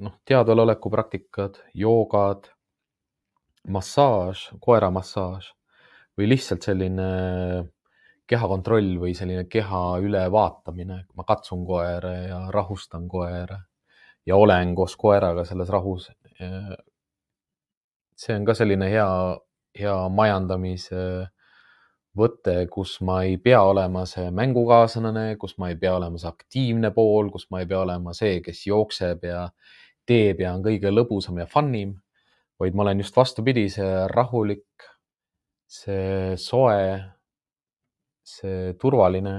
noh, 0.04 0.16
teadvaloleku 0.28 0.92
praktikad, 0.92 1.62
joogad, 1.74 2.50
massaaž, 3.72 4.50
koeramassaaž 4.60 5.48
või 6.20 6.28
lihtsalt 6.34 6.68
selline 6.68 7.08
kehakontroll 8.28 8.98
või 9.02 9.14
selline 9.18 9.46
keha 9.50 10.00
ülevaatamine, 10.02 11.06
ma 11.14 11.24
katsun 11.28 11.66
koera 11.68 12.14
ja 12.26 12.40
rahustan 12.54 13.08
koera 13.08 13.60
ja 14.26 14.38
olen 14.38 14.74
koos 14.76 14.96
koeraga 14.98 15.46
selles 15.46 15.70
rahus. 15.70 16.12
see 18.16 18.36
on 18.36 18.46
ka 18.46 18.54
selline 18.54 18.90
hea, 18.90 19.08
hea 19.80 19.96
majandamise 20.10 21.28
võte, 22.16 22.56
kus 22.72 22.96
ma 23.04 23.22
ei 23.28 23.38
pea 23.38 23.62
olema 23.64 24.06
see 24.10 24.30
mängukaaslane, 24.32 25.36
kus 25.38 25.58
ma 25.60 25.70
ei 25.70 25.78
pea 25.80 25.96
olema 25.98 26.18
see 26.18 26.30
aktiivne 26.30 26.92
pool, 26.96 27.30
kus 27.32 27.50
ma 27.52 27.60
ei 27.62 27.68
pea 27.70 27.82
olema 27.84 28.14
see, 28.16 28.40
kes 28.42 28.66
jookseb 28.68 29.28
ja 29.28 29.50
teeb 30.08 30.40
ja 30.42 30.54
on 30.56 30.64
kõige 30.64 30.92
lõbusam 30.94 31.42
ja 31.42 31.48
fun 31.50 31.74
im, 31.76 31.96
vaid 32.60 32.76
ma 32.76 32.86
olen 32.86 33.04
just 33.04 33.18
vastupidi, 33.18 33.68
see 33.70 34.06
rahulik, 34.12 34.88
see 35.68 36.38
soe, 36.40 36.96
see 38.26 38.74
turvaline 38.82 39.36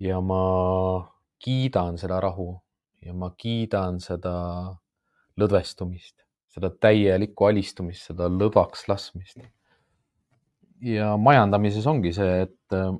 ja 0.00 0.20
ma 0.22 0.42
kiidan 1.42 1.98
seda 1.98 2.20
rahu 2.22 2.52
ja 3.02 3.14
ma 3.14 3.30
kiidan 3.38 4.00
seda 4.02 4.34
lõdvestumist, 5.38 6.16
seda 6.50 6.70
täielikku 6.70 7.48
alistumist, 7.48 8.08
seda 8.10 8.28
lõdvaks 8.30 8.88
laskmist. 8.90 9.38
ja 10.82 11.16
majandamises 11.18 11.86
ongi 11.90 12.12
see, 12.14 12.42
et 12.46 12.74
äh, 12.76 12.90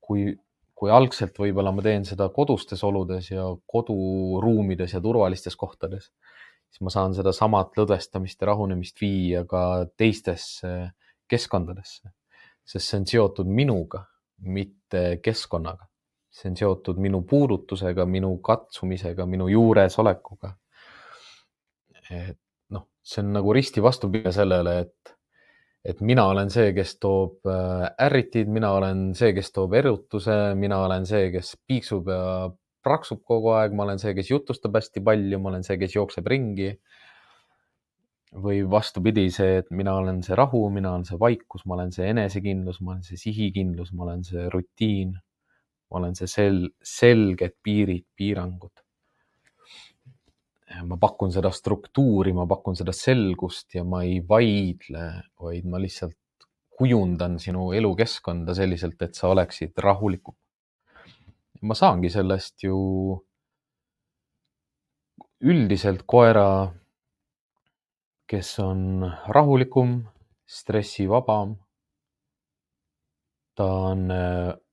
kui, 0.00 0.28
kui 0.74 0.90
algselt 0.92 1.38
võib-olla 1.38 1.72
ma 1.74 1.82
teen 1.82 2.04
seda 2.06 2.28
kodustes 2.34 2.82
oludes 2.86 3.30
ja 3.32 3.48
koduruumides 3.66 4.94
ja 4.94 5.02
turvalistes 5.02 5.56
kohtades, 5.58 6.10
siis 6.70 6.82
ma 6.86 6.92
saan 6.94 7.14
sedasamat 7.16 7.78
lõdvestamist 7.78 8.42
ja 8.42 8.52
rahunemist 8.52 9.00
viia 9.02 9.42
ka 9.48 9.86
teistesse 9.98 10.92
keskkondadesse, 11.30 12.12
sest 12.66 12.86
see 12.86 13.00
on 13.00 13.08
seotud 13.10 13.50
minuga, 13.50 14.04
mitte 14.42 15.18
keskkonnaga 15.22 15.86
see 16.36 16.50
on 16.52 16.56
seotud 16.58 17.00
minu 17.00 17.22
puudutusega, 17.28 18.06
minu 18.06 18.36
katsumisega, 18.44 19.26
minu 19.26 19.48
juuresolekuga. 19.48 20.52
et 22.10 22.38
noh, 22.70 22.84
see 23.02 23.22
on 23.24 23.32
nagu 23.34 23.54
risti 23.56 23.82
vastupidi 23.82 24.30
sellele, 24.34 24.76
et, 24.84 25.14
et 25.84 26.02
mina 26.06 26.26
olen 26.30 26.52
see, 26.54 26.70
kes 26.76 26.92
toob 27.02 27.48
äh, 27.50 27.88
ärritid, 28.06 28.52
mina 28.52 28.70
olen 28.76 29.08
see, 29.18 29.32
kes 29.34 29.50
toob 29.56 29.74
erutuse, 29.80 30.36
mina 30.60 30.78
olen 30.84 31.08
see, 31.08 31.32
kes 31.34 31.56
piiksub 31.66 32.12
ja 32.12 32.50
praksub 32.86 33.24
kogu 33.26 33.50
aeg, 33.56 33.74
ma 33.74 33.88
olen 33.88 33.98
see, 33.98 34.14
kes 34.14 34.30
jutustab 34.30 34.78
hästi 34.78 35.02
palju, 35.08 35.40
ma 35.42 35.50
olen 35.50 35.66
see, 35.66 35.80
kes 35.80 35.96
jookseb 35.96 36.28
ringi. 36.30 36.76
Või 38.32 38.64
vastupidi, 38.68 39.28
see, 39.30 39.60
et 39.62 39.70
mina 39.70 39.94
olen 40.00 40.22
see 40.26 40.36
rahu, 40.36 40.66
mina 40.70 40.92
olen 40.92 41.06
see 41.08 41.18
vaikus, 41.20 41.66
ma 41.66 41.78
olen 41.78 41.92
see 41.94 42.08
enesekindlus, 42.10 42.80
ma 42.82 42.96
olen 42.96 43.06
see 43.06 43.20
sihikindlus, 43.20 43.92
ma 43.94 44.08
olen 44.08 44.24
see 44.26 44.48
rutiin 44.52 45.14
ma 45.90 46.00
olen 46.00 46.16
see 46.18 46.28
sel-, 46.30 46.72
selged 46.82 47.56
piirid, 47.62 48.06
piirangud. 48.16 48.82
ma 50.86 50.96
pakun 51.00 51.30
seda 51.32 51.48
struktuuri, 51.54 52.32
ma 52.36 52.44
pakun 52.50 52.74
seda 52.76 52.92
selgust 52.92 53.76
ja 53.78 53.84
ma 53.86 54.02
ei 54.04 54.18
vaidle, 54.28 55.04
vaid 55.40 55.68
ma 55.70 55.78
lihtsalt 55.80 56.18
kujundan 56.76 57.38
sinu 57.40 57.70
elukeskkonda 57.72 58.52
selliselt, 58.54 58.98
et 59.06 59.14
sa 59.16 59.30
oleksid 59.32 59.78
rahulikum. 59.78 60.34
ma 61.62 61.74
saangi 61.74 62.10
sellest 62.12 62.66
ju 62.66 62.76
üldiselt 65.46 66.02
koera, 66.06 66.66
kes 68.26 68.58
on 68.58 69.12
rahulikum, 69.28 70.02
stressivabam. 70.46 71.56
ta 73.56 73.64
on 73.64 74.10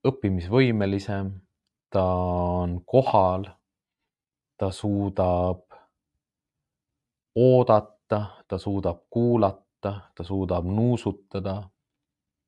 õppimisvõimelisem, 0.03 1.29
ta 1.89 2.03
on 2.03 2.81
kohal, 2.85 3.45
ta 4.57 4.71
suudab 4.75 5.61
oodata, 7.35 8.19
ta 8.47 8.57
suudab 8.57 9.05
kuulata, 9.09 9.93
ta 10.15 10.23
suudab 10.23 10.65
nuusutada, 10.65 11.61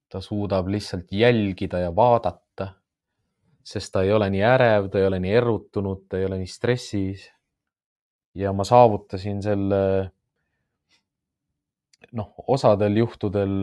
ta 0.10 0.22
suudab 0.22 0.68
lihtsalt 0.68 1.12
jälgida 1.12 1.80
ja 1.86 1.96
vaadata, 1.96 2.68
sest 3.64 3.94
ta 3.94 4.04
ei 4.04 4.12
ole 4.14 4.30
nii 4.30 4.44
ärev, 4.44 4.90
ta 4.90 5.00
ei 5.00 5.08
ole 5.08 5.20
nii 5.20 5.38
errutunud, 5.40 6.04
ta 6.10 6.18
ei 6.18 6.26
ole 6.26 6.42
nii 6.44 6.52
stressis. 6.52 7.32
ja 8.36 8.52
ma 8.54 8.64
saavutasin 8.68 9.42
selle 9.42 10.12
noh, 12.16 12.32
osadel 12.48 12.98
juhtudel 13.02 13.54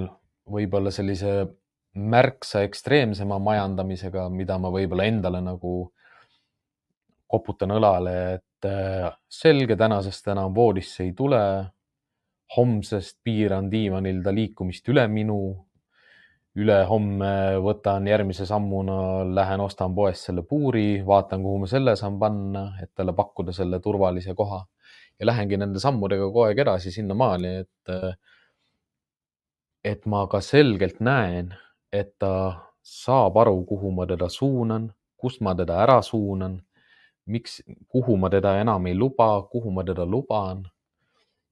võib-olla 0.53 0.93
sellise 0.93 1.43
märksa 1.95 2.63
ekstreemsema 2.67 3.39
majandamisega, 3.43 4.29
mida 4.33 4.57
ma 4.61 4.71
võib-olla 4.73 5.07
endale 5.09 5.43
nagu 5.45 5.75
koputan 7.33 7.73
õlale, 7.73 8.17
et 8.37 8.69
äh, 8.69 9.13
selge, 9.29 9.77
tänasest 9.77 10.29
enam 10.33 10.55
voodisse 10.55 11.05
ei 11.07 11.15
tule. 11.17 11.43
homsest 12.53 13.17
piiran 13.25 13.71
diivanil 13.73 14.19
ta 14.23 14.33
liikumist 14.33 14.89
üle 14.89 15.07
minu. 15.09 15.67
ülehomme 16.53 17.57
võtan 17.65 18.07
järgmise 18.07 18.45
sammuna, 18.45 19.25
lähen 19.25 19.61
ostan 19.65 19.95
poest 19.95 20.27
selle 20.27 20.43
puuri, 20.43 21.01
vaatan, 21.07 21.41
kuhu 21.43 21.63
ma 21.63 21.67
selle 21.67 21.95
saan 21.97 22.19
panna, 22.21 22.75
et 22.83 22.91
talle 22.95 23.15
pakkuda 23.17 23.53
selle 23.57 23.81
turvalise 23.81 24.35
koha 24.37 24.61
ja 25.21 25.27
lähengi 25.27 25.57
nende 25.57 25.81
sammudega 25.81 26.27
kogu 26.29 26.45
aeg 26.47 26.61
edasi 26.65 26.93
sinnamaani, 26.93 27.55
et, 27.63 27.93
äh, 27.95 28.17
et 29.85 30.07
ma 30.07 30.27
ka 30.31 30.41
selgelt 30.41 31.01
näen 31.01 31.53
et 31.93 32.19
ta 32.19 32.35
saab 32.83 33.37
aru, 33.37 33.65
kuhu 33.69 33.93
ma 33.93 34.07
teda 34.09 34.29
suunan, 34.29 34.89
kust 35.17 35.41
ma 35.45 35.55
teda 35.55 35.83
ära 35.85 36.01
suunan, 36.03 36.57
miks, 37.27 37.61
kuhu 37.89 38.17
ma 38.17 38.31
teda 38.33 38.57
enam 38.61 38.87
ei 38.87 38.97
luba, 38.97 39.29
kuhu 39.53 39.71
ma 39.71 39.85
teda 39.85 40.07
luban 40.09 40.65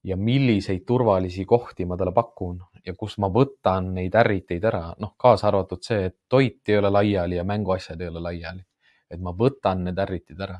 ja 0.03 0.17
milliseid 0.17 0.81
turvalisi 0.87 1.45
kohti 1.45 1.85
ma 1.85 1.95
talle 1.97 2.11
pakun 2.11 2.57
ja 2.85 2.93
kus 2.97 3.19
ma 3.21 3.29
võtan 3.29 3.93
neid 3.93 4.15
ärriteid 4.17 4.65
ära, 4.65 4.87
noh, 4.99 5.13
kaasa 5.17 5.47
arvatud 5.51 5.83
see, 5.85 6.09
et 6.09 6.17
toit 6.27 6.69
ei 6.73 6.79
ole 6.81 6.89
laiali 6.89 7.37
ja 7.37 7.45
mänguasjad 7.45 8.01
ei 8.01 8.09
ole 8.09 8.19
laiali. 8.19 8.65
et 9.11 9.19
ma 9.19 9.33
võtan 9.35 9.83
need 9.83 9.97
ärritid 9.99 10.39
ära. 10.41 10.57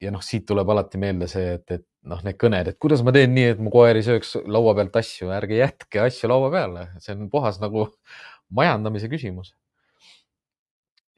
ja 0.00 0.10
noh, 0.10 0.22
siit 0.22 0.44
tuleb 0.46 0.68
alati 0.68 0.98
meelde 0.98 1.26
see, 1.26 1.54
et, 1.54 1.70
et 1.70 1.87
noh, 2.06 2.20
need 2.24 2.38
kõned, 2.40 2.70
et 2.70 2.78
kuidas 2.80 3.02
ma 3.04 3.12
teen 3.14 3.32
nii, 3.34 3.54
et 3.54 3.62
mu 3.62 3.72
koer 3.72 3.98
ei 3.98 4.04
sööks 4.06 4.36
laua 4.46 4.74
pealt 4.78 4.98
asju, 5.00 5.30
ärge 5.34 5.58
jätke 5.58 6.02
asju 6.04 6.30
laua 6.30 6.50
peale, 6.52 6.84
see 7.02 7.14
on 7.16 7.30
puhas 7.32 7.58
nagu 7.62 7.88
majandamise 8.54 9.10
küsimus. 9.12 9.54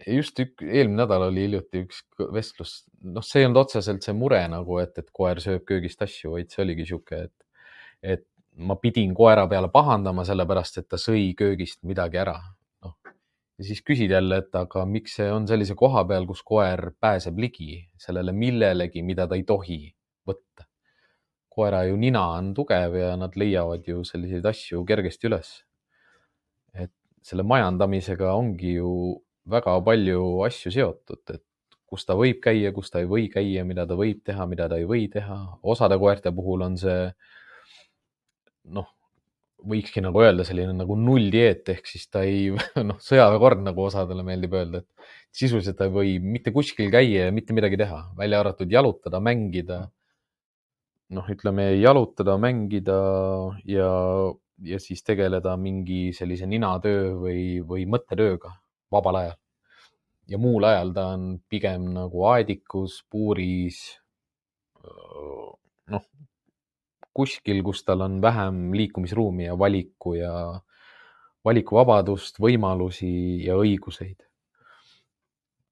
just 0.06 0.38
ük, 0.40 0.62
eelmine 0.64 1.02
nädal 1.02 1.26
oli 1.26 1.42
hiljuti 1.44 1.82
üks 1.84 2.00
vestlus, 2.32 2.86
noh, 3.04 3.24
see 3.26 3.42
ei 3.42 3.48
olnud 3.50 3.60
otseselt 3.66 4.06
see 4.06 4.14
mure 4.16 4.40
nagu, 4.48 4.78
et, 4.80 4.96
et 4.98 5.10
koer 5.12 5.42
sööb 5.44 5.66
köögist 5.68 6.00
asju, 6.02 6.32
vaid 6.38 6.48
see 6.48 6.62
oligi 6.64 6.86
sihuke, 6.88 7.26
et, 7.28 7.66
et 8.16 8.24
ma 8.56 8.78
pidin 8.80 9.12
koera 9.14 9.44
peale 9.48 9.68
pahandama, 9.72 10.24
sellepärast 10.24 10.80
et 10.80 10.88
ta 10.88 10.96
sõi 11.00 11.34
köögist 11.36 11.82
midagi 11.84 12.22
ära. 12.22 12.38
noh, 12.86 12.96
ja 13.60 13.68
siis 13.68 13.84
küsid 13.84 14.16
jälle, 14.16 14.40
et 14.40 14.56
aga 14.56 14.86
miks 14.88 15.18
see 15.20 15.28
on 15.28 15.46
sellise 15.46 15.76
koha 15.76 16.06
peal, 16.08 16.24
kus 16.26 16.40
koer 16.42 16.94
pääseb 17.00 17.38
ligi 17.38 17.84
sellele 18.00 18.32
millelegi, 18.32 19.04
mida 19.04 19.28
ta 19.28 19.36
ei 19.36 19.44
tohi 19.44 19.82
võtta 20.24 20.69
koera 21.50 21.82
ju 21.88 21.98
nina 21.98 22.22
on 22.38 22.52
tugev 22.54 22.94
ja 22.96 23.14
nad 23.18 23.36
leiavad 23.36 23.86
ju 23.86 24.04
selliseid 24.06 24.46
asju 24.46 24.84
kergesti 24.86 25.28
üles. 25.30 25.50
et 26.74 26.92
selle 27.22 27.42
majandamisega 27.42 28.32
ongi 28.34 28.76
ju 28.78 28.92
väga 29.50 29.74
palju 29.84 30.42
asju 30.46 30.72
seotud, 30.72 31.22
et 31.34 31.44
kus 31.90 32.06
ta 32.06 32.14
võib 32.14 32.38
käia, 32.44 32.70
kus 32.72 32.92
ta 32.92 33.02
ei 33.02 33.08
või 33.10 33.26
käia, 33.32 33.64
mida 33.66 33.86
ta 33.88 33.96
võib 33.98 34.22
teha, 34.26 34.46
mida 34.46 34.68
ta 34.70 34.78
ei 34.78 34.86
või 34.86 35.08
teha. 35.10 35.38
osade 35.62 35.98
koerte 35.98 36.30
puhul 36.32 36.62
on 36.68 36.78
see 36.78 37.10
noh, 38.70 38.86
võikski 39.66 40.02
nagu 40.04 40.22
öelda 40.22 40.44
selline 40.46 40.72
nagu 40.76 40.96
nulldieet 40.96 41.68
ehk 41.74 41.88
siis 41.90 42.06
ta 42.12 42.22
ei, 42.26 42.50
noh, 42.90 43.00
sõjaväekord, 43.02 43.64
nagu 43.66 43.84
osadele 43.88 44.24
meeldib 44.26 44.54
öelda, 44.56 44.84
et 44.84 45.40
sisuliselt 45.42 45.78
ta 45.78 45.88
ei 45.88 45.94
või 45.94 46.14
mitte 46.22 46.54
kuskil 46.54 46.90
käia 46.92 47.26
ja 47.26 47.34
mitte 47.34 47.56
midagi 47.56 47.80
teha, 47.80 48.04
välja 48.18 48.40
arvatud 48.44 48.70
jalutada, 48.70 49.20
mängida. 49.22 49.88
Noh, 51.16 51.26
ütleme 51.32 51.66
jalutada, 51.80 52.36
mängida 52.40 52.98
ja, 53.68 53.90
ja 54.62 54.78
siis 54.82 55.02
tegeleda 55.06 55.56
mingi 55.60 56.10
sellise 56.16 56.48
ninatöö 56.50 57.14
või, 57.18 57.42
või 57.66 57.86
mõttetööga 57.90 58.54
vabal 58.92 59.20
ajal. 59.22 59.38
ja 60.30 60.38
muul 60.38 60.64
ajal 60.64 60.92
ta 60.94 61.06
on 61.16 61.26
pigem 61.50 61.90
nagu 61.94 62.24
aedikus, 62.30 63.00
puuris. 63.10 63.80
noh, 65.90 66.04
kuskil, 67.14 67.62
kus 67.66 67.84
tal 67.84 68.06
on 68.06 68.20
vähem 68.22 68.70
liikumisruumi 68.74 69.48
ja 69.48 69.58
valiku 69.58 70.14
ja 70.14 70.34
valikuvabadust, 71.44 72.38
võimalusi 72.38 73.44
ja 73.46 73.56
õiguseid. 73.58 74.26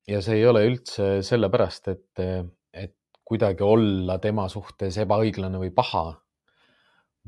ja 0.09 0.23
see 0.25 0.41
ei 0.41 0.47
ole 0.47 0.65
üldse 0.67 1.19
sellepärast, 1.23 1.89
et, 1.95 2.27
et 2.73 2.98
kuidagi 3.29 3.65
olla 3.65 4.17
tema 4.23 4.47
suhtes 4.49 4.97
ebaõiglane 5.03 5.61
või 5.61 5.71
paha, 5.75 6.07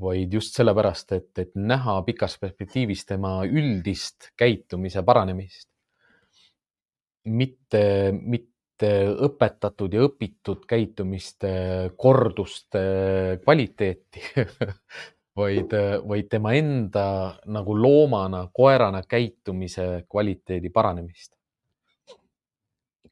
vaid 0.01 0.33
just 0.33 0.57
sellepärast, 0.57 1.13
et, 1.13 1.31
et 1.43 1.51
näha 1.61 1.99
pikas 2.07 2.39
perspektiivis 2.41 3.05
tema 3.09 3.41
üldist 3.45 4.31
käitumise 4.41 5.03
paranemist. 5.05 5.69
mitte, 7.25 7.83
mitte 8.13 8.91
õpetatud 9.27 9.93
ja 9.93 10.07
õpitud 10.09 10.65
käitumiste 10.67 11.51
korduste 12.01 12.81
kvaliteeti 13.45 14.23
vaid, 15.37 15.75
vaid 16.09 16.31
tema 16.33 16.55
enda 16.57 17.05
nagu 17.47 17.77
loomana, 17.77 18.47
koerana 18.53 19.03
käitumise 19.09 20.07
kvaliteedi 20.09 20.73
paranemist. 20.73 21.37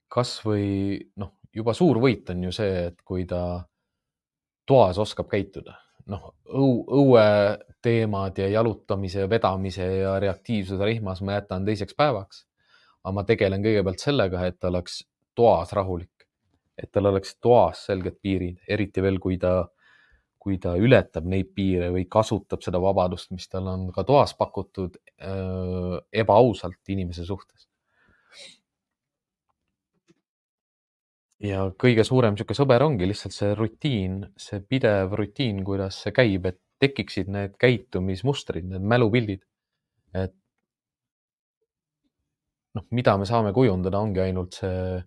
kasvõi 0.09 0.97
noh, 1.21 1.38
juba 1.55 1.75
suur 1.75 2.01
võit 2.03 2.29
on 2.33 2.49
ju 2.49 2.53
see, 2.55 2.89
et 2.91 3.03
kui 3.05 3.25
ta 3.29 3.43
toas 4.69 4.99
oskab 5.01 5.31
käituda, 5.31 5.77
noh 6.13 6.33
õu, 6.49 6.85
õueteemad 7.01 8.39
ja 8.41 8.49
jalutamise, 8.53 9.29
vedamise 9.31 9.87
ja 10.03 10.19
reaktiivsuse 10.21 10.85
rihmas 10.85 11.23
ma 11.25 11.39
jätan 11.39 11.67
teiseks 11.69 11.97
päevaks. 11.97 12.45
aga 13.05 13.15
ma 13.15 13.25
tegelen 13.25 13.63
kõigepealt 13.65 14.03
sellega, 14.03 14.45
et 14.47 14.59
ta 14.61 14.69
oleks 14.69 15.01
toas 15.39 15.73
rahulik, 15.73 16.27
et 16.77 16.91
tal 16.93 17.09
oleks 17.09 17.37
toas 17.41 17.85
selged 17.87 18.19
piirid, 18.23 18.59
eriti 18.69 19.03
veel, 19.03 19.21
kui 19.23 19.39
ta, 19.39 19.69
kui 20.39 20.59
ta 20.59 20.75
ületab 20.77 21.25
neid 21.31 21.53
piire 21.55 21.93
või 21.95 22.05
kasutab 22.11 22.63
seda 22.65 22.81
vabadust, 22.83 23.31
mis 23.31 23.49
tal 23.49 23.71
on 23.71 23.89
ka 23.95 24.05
toas 24.05 24.35
pakutud 24.37 24.99
äh, 24.99 25.97
ebaausalt 26.13 26.93
inimese 26.95 27.25
suhtes. 27.25 27.69
Ja 31.43 31.69
kõige 31.79 32.05
suurem 32.07 32.35
niisugune 32.35 32.59
sõber 32.59 32.85
ongi 32.87 33.09
lihtsalt 33.09 33.35
see 33.35 33.53
rutiin, 33.59 34.21
see 34.39 34.61
pidev 34.61 35.15
rutiin, 35.19 35.63
kuidas 35.67 36.03
see 36.05 36.15
käib, 36.15 36.49
et 36.51 36.59
tekiksid 36.83 37.31
need 37.35 37.55
käitumismustrid, 37.59 38.67
need 38.71 38.85
mälupildid. 38.87 39.43
et 40.15 40.35
noh, 42.75 42.85
mida 42.91 43.17
me 43.19 43.27
saame 43.29 43.53
kujundada, 43.53 44.01
ongi 44.01 44.23
ainult 44.23 44.59
see 44.61 44.99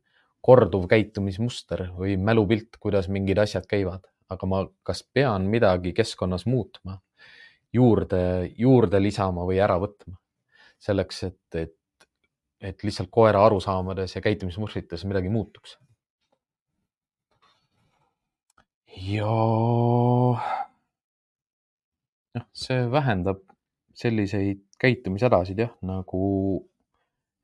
korduv 0.41 0.87
käitumismuster 0.89 1.87
või 1.97 2.17
mälupilt, 2.17 2.79
kuidas 2.81 3.07
mingid 3.13 3.39
asjad 3.41 3.67
käivad, 3.69 4.07
aga 4.31 4.49
ma 4.49 4.63
kas 4.87 5.03
pean 5.13 5.45
midagi 5.51 5.93
keskkonnas 5.93 6.47
muutma, 6.49 6.97
juurde, 7.73 8.23
juurde 8.57 9.01
lisama 9.01 9.45
või 9.47 9.61
ära 9.63 9.77
võtma 9.81 10.17
selleks, 10.81 11.23
et, 11.29 11.59
et, 11.61 12.07
et 12.61 12.83
lihtsalt 12.83 13.11
koera 13.13 13.43
arusaamades 13.45 14.15
ja 14.15 14.21
käitumismustrites 14.25 15.05
midagi 15.05 15.29
muutuks. 15.29 15.77
Ja 18.97 19.35
noh, 22.35 22.47
see 22.53 22.83
vähendab 22.91 23.41
selliseid 24.01 24.63
käitumishädasid 24.81 25.59
jah, 25.61 25.73
nagu 25.85 26.25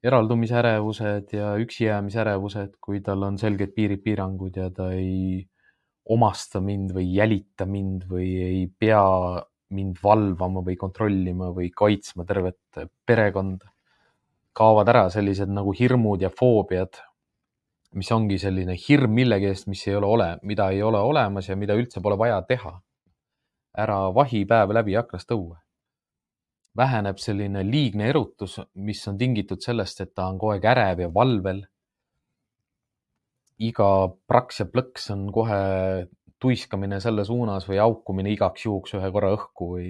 eraldumisärevused 0.08 1.34
ja 1.36 1.56
üksijäämisärevused, 1.62 2.78
kui 2.82 3.02
tal 3.06 3.24
on 3.28 3.38
selged 3.42 3.74
piirid, 3.76 4.04
piirangud 4.06 4.58
ja 4.58 4.70
ta 4.74 4.92
ei 4.96 5.42
omasta 6.08 6.62
mind 6.64 6.94
või 6.96 7.10
jälita 7.12 7.66
mind 7.68 8.06
või 8.10 8.30
ei 8.44 8.68
pea 8.68 9.04
mind 9.76 9.98
valvama 10.04 10.64
või 10.64 10.78
kontrollima 10.80 11.50
või 11.56 11.72
kaitsma 11.76 12.24
tervet 12.26 12.86
perekonda. 13.06 13.74
kaovad 14.58 14.90
ära 14.90 15.04
sellised 15.14 15.52
nagu 15.54 15.70
hirmud 15.70 16.22
ja 16.22 16.32
foobiad, 16.34 16.98
mis 17.96 18.12
ongi 18.12 18.38
selline 18.38 18.76
hirm 18.88 19.14
millegi 19.14 19.48
eest, 19.52 19.68
mis 19.68 19.86
ei 19.88 19.96
ole 19.96 20.08
ole, 20.08 20.28
mida 20.44 20.70
ei 20.70 20.84
ole 20.84 21.00
olemas 21.00 21.50
ja 21.50 21.56
mida 21.56 21.76
üldse 21.76 22.02
pole 22.02 22.18
vaja 22.18 22.42
teha. 22.42 22.82
ära 23.78 24.14
vahi 24.14 24.46
päev 24.50 24.72
läbi 24.74 24.96
aknast 24.98 25.32
õue 25.32 25.58
väheneb 26.78 27.18
selline 27.22 27.64
liigne 27.66 28.10
erutus, 28.12 28.60
mis 28.86 29.02
on 29.10 29.18
tingitud 29.18 29.64
sellest, 29.64 30.02
et 30.04 30.14
ta 30.16 30.28
on 30.30 30.38
kogu 30.38 30.56
aeg 30.56 30.70
ärev 30.74 31.04
ja 31.06 31.10
valvel. 31.14 31.66
iga 33.58 33.86
praks 34.30 34.60
ja 34.62 34.66
plõks 34.70 35.08
on 35.10 35.32
kohe 35.34 35.56
tuiskamine 36.38 37.00
selle 37.02 37.24
suunas 37.26 37.66
või 37.66 37.80
haukumine 37.82 38.30
igaks 38.30 38.68
juhuks 38.68 38.94
ühe 39.00 39.10
korra 39.16 39.32
õhku 39.34 39.70
või 39.72 39.88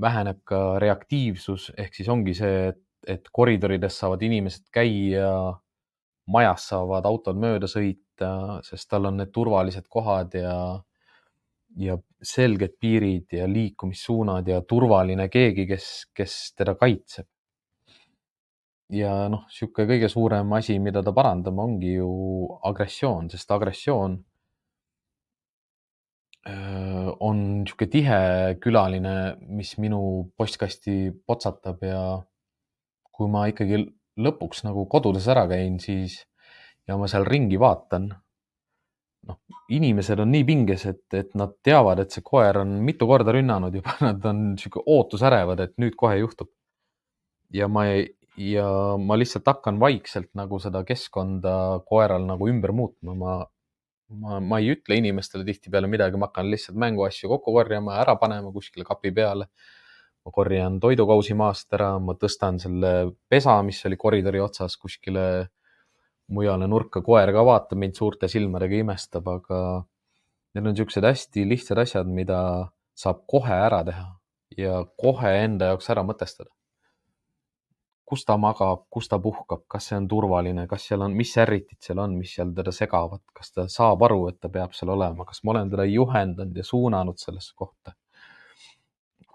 väheneb 0.00 0.38
ka 0.46 0.60
reaktiivsus, 0.78 1.72
ehk 1.76 1.98
siis 1.98 2.08
ongi 2.12 2.36
see, 2.38 2.68
et, 2.68 2.82
et 3.16 3.26
koridorides 3.32 3.98
saavad 3.98 4.22
inimesed 4.22 4.68
käia, 4.70 5.32
majas 6.26 6.66
saavad 6.72 7.06
autod 7.06 7.38
mööda 7.38 7.68
sõita, 7.70 8.60
sest 8.66 8.88
tal 8.90 9.10
on 9.10 9.20
need 9.20 9.32
turvalised 9.34 9.88
kohad 9.92 10.34
ja 10.38 10.56
ja 11.76 11.96
selged 12.24 12.78
piirid 12.80 13.34
ja 13.36 13.46
liikumissuunad 13.50 14.46
ja 14.48 14.62
turvaline 14.64 15.28
keegi, 15.28 15.66
kes, 15.68 15.88
kes 16.16 16.36
teda 16.56 16.74
kaitseb. 16.80 17.26
ja 18.92 19.26
noh, 19.28 19.42
niisugune 19.50 19.88
kõige 19.90 20.08
suurem 20.08 20.52
asi, 20.54 20.78
mida 20.78 21.02
ta 21.02 21.12
parandama, 21.12 21.64
ongi 21.66 21.96
ju 21.96 22.10
agressioon, 22.70 23.28
sest 23.32 23.50
agressioon 23.50 24.14
on 27.26 27.42
niisugune 27.64 27.90
tihe 27.90 28.20
külaline, 28.62 29.16
mis 29.50 29.74
minu 29.82 30.00
postkasti 30.38 31.10
potsatab 31.26 31.82
ja 31.82 32.02
kui 33.16 33.28
ma 33.32 33.46
ikkagi 33.50 33.82
lõpuks 34.16 34.64
nagu 34.66 34.86
kodudes 34.90 35.26
ära 35.28 35.46
käin, 35.50 35.80
siis 35.82 36.22
ja 36.88 36.96
ma 36.96 37.08
seal 37.10 37.26
ringi 37.28 37.58
vaatan 37.60 38.10
noh, 39.26 39.38
inimesed 39.74 40.20
on 40.22 40.30
nii 40.32 40.44
pinges, 40.46 40.86
et, 40.90 41.04
et 41.18 41.32
nad 41.38 41.54
teavad, 41.66 42.00
et 42.02 42.14
see 42.14 42.24
koer 42.26 42.62
on 42.62 42.76
mitu 42.86 43.08
korda 43.10 43.34
rünnanud 43.34 43.74
juba, 43.74 43.96
nad 44.06 44.24
on 44.30 44.44
sihuke 44.60 44.84
ootusärevad, 44.86 45.64
et 45.64 45.74
nüüd 45.82 45.98
kohe 45.98 46.20
juhtub. 46.20 46.52
ja 47.54 47.68
ma 47.70 47.86
ja 48.36 48.68
ma 49.00 49.16
lihtsalt 49.16 49.46
hakkan 49.48 49.78
vaikselt 49.80 50.28
nagu 50.36 50.58
seda 50.60 50.82
keskkonda 50.84 51.82
koeral 51.88 52.26
nagu 52.28 52.48
ümber 52.50 52.72
muutma, 52.76 53.14
ma, 53.16 53.36
ma, 54.12 54.40
ma 54.40 54.58
ei 54.60 54.74
ütle 54.74 54.98
inimestele 55.00 55.46
tihtipeale 55.46 55.88
midagi, 55.90 56.20
ma 56.20 56.28
hakkan 56.28 56.50
lihtsalt 56.52 56.76
mänguasju 56.82 57.30
kokku 57.32 57.54
korjama, 57.56 57.96
ära 58.02 58.16
panema 58.20 58.52
kuskile 58.52 58.84
kapi 58.84 59.14
peale. 59.16 59.48
Ma 60.26 60.32
korjan 60.34 60.80
toidukausi 60.82 61.36
maast 61.38 61.70
ära, 61.76 61.92
ma 62.02 62.16
tõstan 62.18 62.58
selle 62.58 62.92
pesa, 63.30 63.60
mis 63.62 63.78
oli 63.86 63.98
koridori 64.00 64.40
otsas 64.42 64.74
kuskile 64.82 65.26
mujale 66.34 66.66
nurka, 66.66 67.02
koer 67.06 67.30
ka 67.30 67.44
vaatab 67.46 67.78
mind 67.78 67.94
suurte 67.94 68.26
silmadega, 68.28 68.80
imestab, 68.82 69.28
aga 69.30 69.60
need 70.56 70.64
on 70.64 70.74
niisugused 70.74 71.06
hästi 71.06 71.44
lihtsad 71.46 71.78
asjad, 71.78 72.10
mida 72.10 72.40
saab 72.98 73.22
kohe 73.30 73.54
ära 73.54 73.84
teha 73.86 74.08
ja 74.58 74.80
kohe 74.98 75.32
enda 75.44 75.72
jaoks 75.72 75.90
ära 75.94 76.02
mõtestada. 76.06 76.50
kus 78.06 78.22
ta 78.22 78.36
magab, 78.38 78.84
kus 78.90 79.08
ta 79.10 79.18
puhkab, 79.18 79.64
kas 79.66 79.88
see 79.88 79.96
on 79.98 80.04
turvaline, 80.06 80.68
kas 80.70 80.84
seal 80.86 81.02
on, 81.02 81.14
mis 81.18 81.32
ärritid 81.42 81.80
seal 81.82 81.98
on, 81.98 82.12
mis 82.14 82.36
seal 82.36 82.52
teda 82.54 82.70
segavad, 82.70 83.18
kas 83.34 83.50
ta 83.50 83.64
saab 83.66 84.04
aru, 84.06 84.28
et 84.30 84.38
ta 84.38 84.48
peab 84.48 84.76
seal 84.78 84.92
olema, 84.94 85.24
kas 85.26 85.42
ma 85.42 85.56
olen 85.56 85.72
teda 85.72 85.88
juhendanud 85.90 86.54
ja 86.54 86.66
suunanud 86.68 87.18
sellesse 87.18 87.50
kohta? 87.58 87.96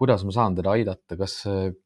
Kuidas 0.02 0.24
ma 0.26 0.32
saan 0.34 0.56
teda 0.58 0.72
aidata, 0.74 1.14
kas, 1.14 1.36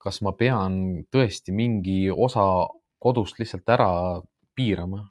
kas 0.00 0.22
ma 0.24 0.32
pean 0.32 1.02
tõesti 1.12 1.52
mingi 1.52 2.06
osa 2.08 2.64
kodust 2.96 3.36
lihtsalt 3.42 3.68
ära 3.76 3.90
piirama. 4.56 5.04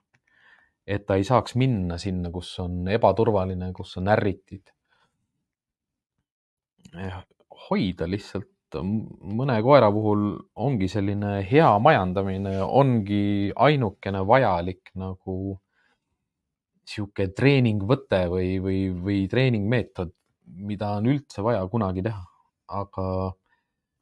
et 0.86 1.06
ta 1.06 1.16
ei 1.18 1.24
saaks 1.26 1.56
minna 1.58 1.98
sinna, 1.98 2.30
kus 2.34 2.52
on 2.62 2.88
ebaturvaline, 2.90 3.72
kus 3.74 3.98
on 3.98 4.10
ärritid. 4.10 4.74
hoida 7.70 8.10
lihtsalt 8.10 8.82
mõne 8.82 9.62
koera 9.62 9.92
puhul 9.94 10.28
ongi 10.56 10.90
selline 10.90 11.40
hea 11.46 11.72
majandamine, 11.80 12.58
ongi 12.66 13.52
ainukene 13.56 14.26
vajalik 14.26 14.92
nagu 14.98 15.60
sihuke 16.86 17.30
treeningvõte 17.38 18.26
või, 18.30 18.56
või, 18.62 18.80
või 18.94 19.26
treeningmeetod, 19.30 20.14
mida 20.70 20.96
on 20.98 21.14
üldse 21.14 21.46
vaja 21.46 21.66
kunagi 21.70 22.02
teha. 22.06 22.35
Aga 22.68 23.34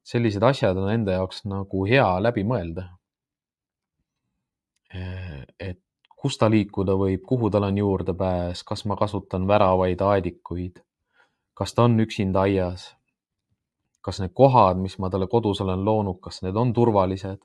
sellised 0.04 0.44
asjad 0.44 0.78
on 0.78 0.92
enda 0.92 1.18
jaoks 1.20 1.44
nagu 1.46 1.86
hea 1.90 2.08
läbi 2.24 2.44
mõelda. 2.44 2.90
et 5.60 5.80
kus 6.24 6.38
ta 6.38 6.48
liikuda 6.48 6.94
võib, 6.96 7.24
kuhu 7.28 7.50
tal 7.52 7.66
on 7.68 7.78
juurdepääs, 7.78 8.62
kas 8.64 8.86
ma 8.88 8.96
kasutan 8.96 9.48
väravaid, 9.48 10.00
aedikuid, 10.00 10.78
kas 11.58 11.74
ta 11.74 11.88
on 11.88 12.00
üksinda 12.00 12.46
aias, 12.48 12.86
kas 14.06 14.22
need 14.22 14.32
kohad, 14.38 14.80
mis 14.80 14.96
ma 15.00 15.10
talle 15.10 15.28
kodus 15.32 15.60
olen 15.66 15.84
loonud, 15.84 16.22
kas 16.24 16.40
need 16.46 16.56
on 16.60 16.72
turvalised, 16.76 17.42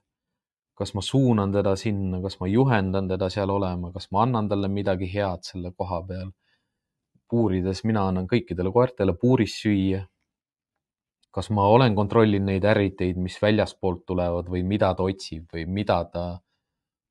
kas 0.78 0.94
ma 0.94 1.02
suunan 1.02 1.52
teda 1.54 1.74
sinna, 1.76 2.20
kas 2.22 2.38
ma 2.40 2.46
juhendan 2.50 3.08
teda 3.10 3.26
seal 3.34 3.50
olema, 3.50 3.90
kas 3.94 4.12
ma 4.14 4.22
annan 4.22 4.50
talle 4.50 4.70
midagi 4.70 5.10
head 5.14 5.42
selle 5.42 5.72
koha 5.74 6.02
peal. 6.06 6.30
puurides 7.28 7.82
mina 7.84 8.06
annan 8.08 8.24
kõikidele 8.30 8.70
koertele 8.72 9.12
puuris 9.20 9.58
süüa. 9.60 10.06
Kas 11.34 11.50
ma 11.54 11.66
olen 11.68 11.94
kontrollinud 11.96 12.48
neid 12.48 12.64
ärriteid, 12.64 13.18
mis 13.20 13.36
väljaspoolt 13.42 14.04
tulevad 14.08 14.48
või 14.48 14.62
mida 14.66 14.94
ta 14.96 15.04
otsib 15.06 15.52
või 15.54 15.66
mida 15.68 16.02
ta 16.12 16.24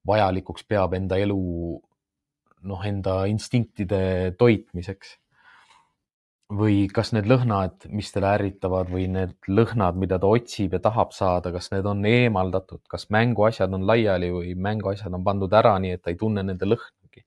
vajalikuks 0.07 0.65
peab 0.67 0.95
enda 0.97 1.19
elu, 1.21 1.37
noh, 2.71 2.83
enda 2.91 3.23
instinktide 3.31 4.35
toitmiseks. 4.39 5.17
või 6.47 6.85
kas 6.87 7.09
need 7.11 7.25
lõhnad, 7.27 7.89
mis 7.91 8.07
teda 8.15 8.29
ärritavad 8.37 8.87
või 8.87 9.09
need 9.11 9.33
lõhnad, 9.51 9.97
mida 9.99 10.15
ta 10.15 10.29
otsib 10.31 10.77
ja 10.77 10.79
tahab 10.79 11.11
saada, 11.11 11.51
kas 11.51 11.67
need 11.73 11.85
on 11.91 12.05
eemaldatud, 12.07 12.79
kas 12.87 13.09
mänguasjad 13.11 13.73
on 13.75 13.83
laiali 13.83 14.29
või 14.31 14.53
mänguasjad 14.55 15.11
on 15.11 15.25
pandud 15.27 15.51
ära, 15.51 15.73
nii 15.83 15.97
et 15.97 16.01
ta 16.05 16.13
ei 16.13 16.15
tunne 16.15 16.45
nende 16.47 16.69
lõhnagi. 16.69 17.25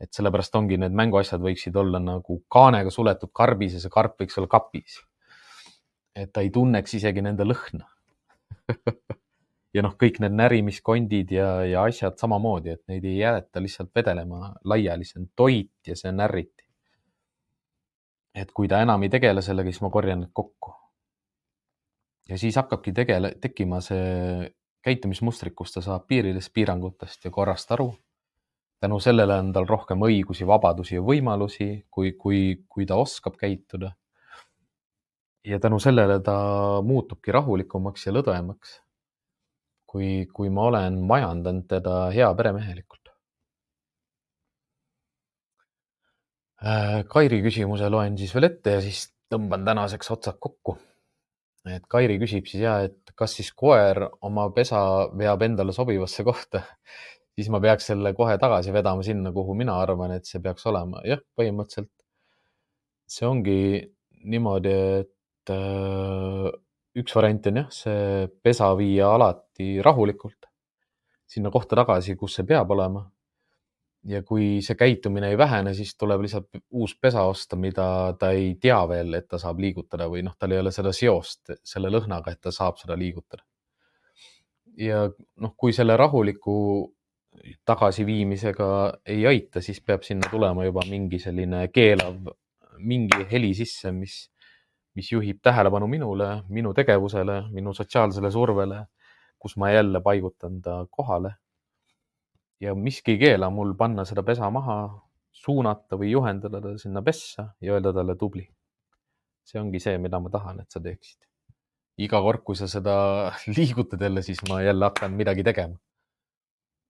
et 0.00 0.10
sellepärast 0.16 0.56
ongi 0.56 0.78
need 0.80 0.96
mänguasjad 0.96 1.44
võiksid 1.44 1.76
olla 1.76 2.00
nagu 2.02 2.40
kaanega 2.50 2.90
suletud 2.90 3.30
karbis 3.32 3.74
ja 3.76 3.80
see 3.84 3.92
karp 3.92 4.16
võiks 4.18 4.38
olla 4.40 4.48
kapis. 4.48 4.96
Et 6.16 6.32
ta 6.32 6.44
ei 6.44 6.50
tunneks 6.50 6.94
isegi 6.98 7.22
nende 7.24 7.46
lõhna 7.46 7.86
ja 9.76 9.84
noh, 9.84 9.94
kõik 9.98 10.20
need 10.22 10.36
närimiskondid 10.36 11.32
ja, 11.32 11.48
ja 11.68 11.84
asjad 11.88 12.18
samamoodi, 12.20 12.76
et 12.76 12.82
neid 12.92 13.06
ei 13.08 13.18
jäeta 13.20 13.62
lihtsalt 13.62 13.92
vedelema 13.96 14.52
laiali, 14.68 15.06
see 15.08 15.22
on 15.22 15.30
toit 15.36 15.88
ja 15.88 15.96
see 15.98 16.12
on 16.12 16.20
närriti. 16.20 16.66
et 18.34 18.52
kui 18.52 18.68
ta 18.68 18.80
enam 18.80 19.02
ei 19.04 19.12
tegele 19.12 19.42
sellega, 19.44 19.72
siis 19.72 19.82
ma 19.84 19.90
korjan 19.92 20.22
need 20.24 20.32
kokku. 20.32 20.74
ja 22.28 22.38
siis 22.38 22.56
hakkabki 22.56 22.92
tegele, 22.92 23.34
tekkima 23.40 23.80
see 23.80 24.50
käitumismustrid, 24.82 25.54
kus 25.54 25.72
ta 25.72 25.82
saab 25.84 26.06
piiridest, 26.10 26.52
piirangutest 26.54 27.24
ja 27.24 27.30
korrast 27.30 27.72
aru. 27.72 27.92
tänu 28.82 28.98
sellele 29.00 29.36
on 29.38 29.52
tal 29.54 29.66
rohkem 29.66 30.00
õigusi, 30.02 30.46
vabadusi 30.46 30.96
ja 30.96 31.02
võimalusi, 31.06 31.86
kui, 31.90 32.12
kui, 32.18 32.64
kui 32.68 32.86
ta 32.86 32.96
oskab 32.98 33.36
käituda. 33.38 33.92
Ja 35.44 35.58
tänu 35.58 35.78
sellele 35.82 36.20
ta 36.22 36.36
muutubki 36.86 37.32
rahulikumaks 37.34 38.06
ja 38.06 38.14
lõdvemaks 38.14 38.78
kui, 39.92 40.26
kui 40.32 40.50
ma 40.50 40.68
olen 40.70 41.00
majandanud 41.08 41.68
teda 41.68 41.96
heaperemehelikult. 42.14 43.10
Äh, 46.62 47.02
Kairi 47.10 47.42
küsimuse 47.44 47.90
loen 47.90 48.16
siis 48.18 48.32
veel 48.36 48.48
ette 48.48 48.76
ja 48.78 48.82
siis 48.84 49.08
tõmban 49.32 49.66
tänaseks 49.66 50.12
otsad 50.14 50.38
kokku. 50.40 50.78
et 51.68 51.84
Kairi 51.90 52.18
küsib 52.18 52.46
siis 52.50 52.62
ja, 52.64 52.78
et 52.86 53.12
kas 53.18 53.36
siis 53.38 53.52
koer 53.54 54.00
oma 54.26 54.48
pesa 54.54 54.80
veab 55.18 55.42
endale 55.46 55.74
sobivasse 55.74 56.24
kohta, 56.26 56.62
siis 57.34 57.50
ma 57.54 57.60
peaks 57.62 57.90
selle 57.90 58.14
kohe 58.18 58.38
tagasi 58.38 58.74
vedama 58.74 59.02
sinna, 59.06 59.32
kuhu 59.34 59.54
mina 59.58 59.76
arvan, 59.82 60.14
et 60.16 60.26
see 60.26 60.42
peaks 60.42 60.66
olema. 60.70 61.02
jah, 61.06 61.22
põhimõtteliselt 61.38 61.92
see 63.10 63.26
ongi 63.28 63.58
niimoodi, 64.22 64.72
et 65.02 65.12
äh, 65.50 66.48
üks 66.98 67.16
variant 67.16 67.46
on 67.50 67.62
jah, 67.62 67.68
see 67.74 68.28
pesa 68.44 68.70
viia 68.78 69.10
alati 69.16 69.80
rahulikult 69.82 70.48
sinna 71.32 71.50
kohta 71.50 71.78
tagasi, 71.80 72.16
kus 72.20 72.38
see 72.38 72.48
peab 72.48 72.70
olema. 72.76 73.06
ja 74.02 74.18
kui 74.26 74.56
see 74.66 74.74
käitumine 74.74 75.28
ei 75.30 75.36
vähene, 75.38 75.70
siis 75.78 75.92
tuleb 75.94 76.24
lihtsalt 76.24 76.56
uus 76.74 76.96
pesa 76.98 77.22
osta, 77.30 77.54
mida 77.54 77.84
ta 78.18 78.32
ei 78.34 78.56
tea 78.58 78.80
veel, 78.90 79.14
et 79.14 79.28
ta 79.30 79.38
saab 79.38 79.60
liigutada 79.62 80.08
või 80.10 80.24
noh, 80.26 80.34
tal 80.34 80.50
ei 80.50 80.58
ole 80.58 80.72
seda 80.74 80.90
seost 80.90 81.52
selle 81.62 81.92
lõhnaga, 81.94 82.34
et 82.34 82.40
ta 82.42 82.50
saab 82.50 82.80
seda 82.80 82.96
liigutada. 82.98 83.44
ja 84.76 85.04
noh, 85.06 85.54
kui 85.56 85.72
selle 85.76 85.96
rahuliku 85.96 86.56
tagasiviimisega 87.64 88.68
ei 89.14 89.22
aita, 89.26 89.62
siis 89.62 89.78
peab 89.80 90.02
sinna 90.02 90.26
tulema 90.30 90.66
juba 90.66 90.82
mingi 90.90 91.22
selline 91.22 91.68
keelav, 91.70 92.18
mingi 92.82 93.22
heli 93.30 93.54
sisse, 93.54 93.94
mis 93.94 94.18
mis 94.94 95.12
juhib 95.12 95.40
tähelepanu 95.42 95.86
minule, 95.88 96.28
minu 96.48 96.72
tegevusele, 96.76 97.38
minu 97.52 97.72
sotsiaalsele 97.74 98.30
survele, 98.30 98.84
kus 99.38 99.56
ma 99.56 99.70
jälle 99.72 100.00
paigutan 100.00 100.60
ta 100.62 100.86
kohale. 100.90 101.34
ja 102.60 102.74
miski 102.74 103.10
ei 103.12 103.18
keela 103.18 103.48
mul 103.50 103.72
panna 103.74 104.04
seda 104.06 104.22
pesa 104.22 104.50
maha, 104.50 104.76
suunata 105.32 105.96
või 105.98 106.12
juhendada 106.12 106.60
ta 106.62 106.76
sinna 106.78 107.02
pessa 107.02 107.48
ja 107.60 107.72
öelda 107.74 107.92
talle 107.92 108.16
tubli. 108.16 108.46
see 109.44 109.60
ongi 109.60 109.80
see, 109.80 109.98
mida 109.98 110.20
ma 110.20 110.30
tahan, 110.30 110.60
et 110.60 110.70
sa 110.70 110.80
teeksid. 110.80 111.24
iga 111.98 112.20
kord, 112.20 112.44
kui 112.44 112.56
sa 112.56 112.68
seda 112.68 112.94
liigutad 113.56 114.00
jälle, 114.00 114.22
siis 114.22 114.44
ma 114.48 114.62
jälle 114.62 114.84
hakkan 114.84 115.12
midagi 115.12 115.42
tegema. 115.42 115.78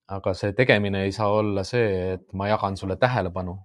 aga 0.09 0.35
see 0.35 0.53
tegemine 0.53 1.05
ei 1.05 1.13
saa 1.13 1.31
olla 1.31 1.65
see, 1.65 2.13
et 2.15 2.33
ma 2.33 2.49
jagan 2.49 2.77
sulle 2.77 2.97
tähelepanu. 2.97 3.57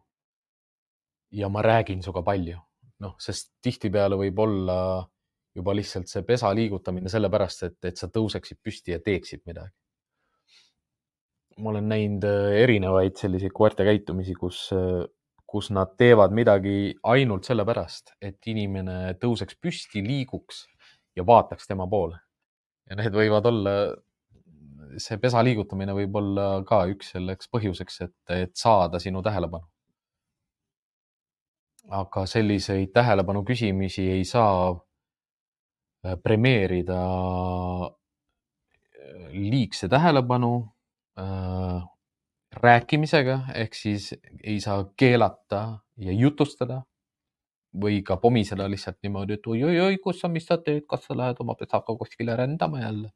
ja 1.31 1.49
ma 1.49 1.61
räägin 1.61 2.01
sinuga 2.01 2.21
palju 2.21 2.66
noh, 3.04 3.16
sest 3.22 3.54
tihtipeale 3.64 4.18
võib 4.20 4.39
olla 4.45 4.78
juba 5.58 5.74
lihtsalt 5.74 6.10
see 6.10 6.24
pesa 6.26 6.52
liigutamine 6.54 7.10
sellepärast, 7.10 7.68
et, 7.68 7.78
et 7.89 8.00
sa 8.00 8.10
tõuseksid 8.14 8.60
püsti 8.64 8.93
ja 8.93 9.02
teeksid 9.04 9.43
midagi. 9.50 9.74
ma 11.58 11.72
olen 11.72 11.88
näinud 11.89 12.26
äh, 12.30 12.56
erinevaid 12.62 13.18
selliseid 13.18 13.54
koerte 13.58 13.86
käitumisi, 13.88 14.36
kus, 14.38 14.68
äh, 14.78 15.08
kus 15.50 15.72
nad 15.74 15.95
teevad 15.98 16.36
midagi 16.38 16.93
ainult 17.04 17.50
sellepärast, 17.50 18.14
et 18.22 18.38
inimene 18.54 19.16
tõuseks 19.22 19.58
püsti, 19.62 20.04
liiguks 20.06 20.68
ja 21.18 21.26
vaataks 21.26 21.68
tema 21.68 21.88
poole. 21.89 22.20
ja 22.89 22.95
need 22.95 23.18
võivad 23.18 23.50
olla, 23.50 23.72
see 25.02 25.18
pesa 25.18 25.41
liigutamine 25.43 25.93
võib 25.98 26.22
olla 26.22 26.62
ka 26.68 26.86
üks 26.93 27.16
selleks 27.16 27.50
põhjuseks, 27.50 28.02
et, 28.06 28.20
et 28.45 28.54
saada 28.56 29.02
sinu 29.02 29.26
tähelepanu 29.26 29.66
aga 31.88 32.25
selliseid 32.27 32.91
tähelepanu 32.93 33.43
küsimisi 33.47 34.09
ei 34.11 34.25
saa 34.25 34.71
äh, 34.71 36.17
premeerida 36.23 36.99
äh, 37.85 39.29
liigse 39.31 39.88
tähelepanu 39.88 40.51
äh, 41.19 41.83
rääkimisega 42.53 43.39
ehk 43.55 43.73
siis 43.75 44.13
ei 44.43 44.59
saa 44.59 44.85
keelata 44.97 45.79
ja 45.97 46.11
jutustada 46.13 46.81
või 47.77 48.01
ka 48.03 48.17
pomiseda 48.17 48.65
lihtsalt 48.71 48.97
niimoodi, 49.03 49.35
et 49.38 49.47
oi-oi-oi, 49.47 49.97
kus 50.01 50.21
sa, 50.23 50.29
mis 50.31 50.47
sa 50.47 50.57
teed, 50.57 50.85
kas 50.89 51.03
sa 51.05 51.17
lähed 51.17 51.38
oma 51.43 51.53
pesaga 51.59 51.93
kuskile 51.99 52.35
rändama 52.35 52.81
jälle. 52.81 53.11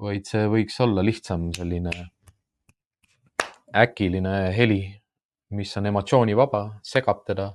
vaid 0.00 0.24
see 0.26 0.46
võiks 0.48 0.78
olla 0.80 1.02
lihtsam 1.04 1.50
selline 1.52 1.90
äkiline 3.76 4.52
heli 4.56 5.01
mis 5.52 5.76
on 5.76 5.86
emotsioonivaba, 5.86 6.62
segab 6.82 7.24
teda 7.26 7.50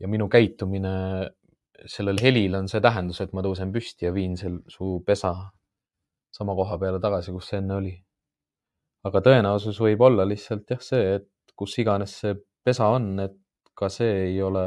ja 0.00 0.08
minu 0.08 0.28
käitumine 0.30 0.94
sellel 1.86 2.18
helil 2.22 2.56
on 2.58 2.68
see 2.70 2.82
tähendus, 2.82 3.20
et 3.22 3.32
ma 3.36 3.42
tõusen 3.44 3.72
püsti 3.74 4.08
ja 4.08 4.12
viin 4.14 4.36
seal 4.38 4.58
su 4.70 4.98
pesa 5.06 5.32
sama 6.34 6.54
koha 6.58 6.78
peale 6.80 7.00
tagasi, 7.02 7.32
kus 7.34 7.50
see 7.50 7.60
enne 7.62 7.78
oli. 7.78 7.94
aga 9.08 9.22
tõenäosus 9.24 9.78
võib 9.80 10.02
olla 10.04 10.26
lihtsalt 10.26 10.70
jah, 10.74 10.80
see, 10.82 11.14
et 11.20 11.54
kus 11.56 11.76
iganes 11.78 12.16
see 12.22 12.34
pesa 12.66 12.88
on, 12.92 13.12
et 13.22 13.36
ka 13.78 13.88
see 13.92 14.24
ei 14.26 14.42
ole. 14.42 14.64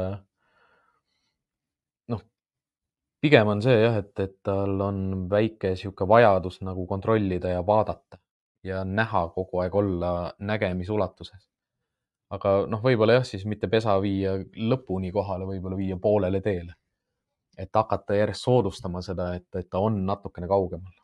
noh, 2.12 2.24
pigem 3.20 3.52
on 3.54 3.62
see 3.62 3.76
jah, 3.84 4.00
et, 4.00 4.12
et 4.24 4.38
tal 4.42 4.80
on 4.80 5.28
väike 5.30 5.76
sihuke 5.76 6.08
vajadus 6.08 6.60
nagu 6.66 6.86
kontrollida 6.88 7.52
ja 7.52 7.62
vaadata 7.66 8.18
ja 8.64 8.84
näha 8.84 9.26
kogu 9.34 9.60
aeg 9.62 9.74
olla 9.74 10.12
nägemisulatuses 10.38 11.51
aga 12.32 12.52
noh, 12.70 12.80
võib-olla 12.84 13.18
jah, 13.20 13.26
siis 13.28 13.44
mitte 13.48 13.68
pesa 13.68 13.98
viia 14.00 14.36
lõpuni 14.56 15.12
kohale, 15.12 15.46
võib-olla 15.48 15.76
viia 15.76 15.98
poolele 16.00 16.40
teele. 16.40 16.74
et 17.58 17.68
hakata 17.76 18.14
järjest 18.16 18.46
soodustama 18.46 19.02
seda, 19.04 19.34
et, 19.36 19.48
et 19.60 19.68
ta 19.70 19.78
on 19.78 19.98
natukene 20.06 20.48
kaugemal, 20.48 20.94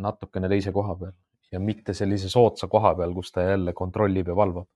natukene 0.00 0.48
teise 0.48 0.72
koha 0.72 0.94
peal 0.96 1.12
ja 1.52 1.60
mitte 1.60 1.94
sellise 1.94 2.28
soodsa 2.32 2.68
koha 2.68 2.94
peal, 2.94 3.14
kus 3.14 3.32
ta 3.32 3.42
jälle 3.42 3.72
kontrollib 3.76 4.28
ja 4.28 4.36
valvab. 4.36 4.68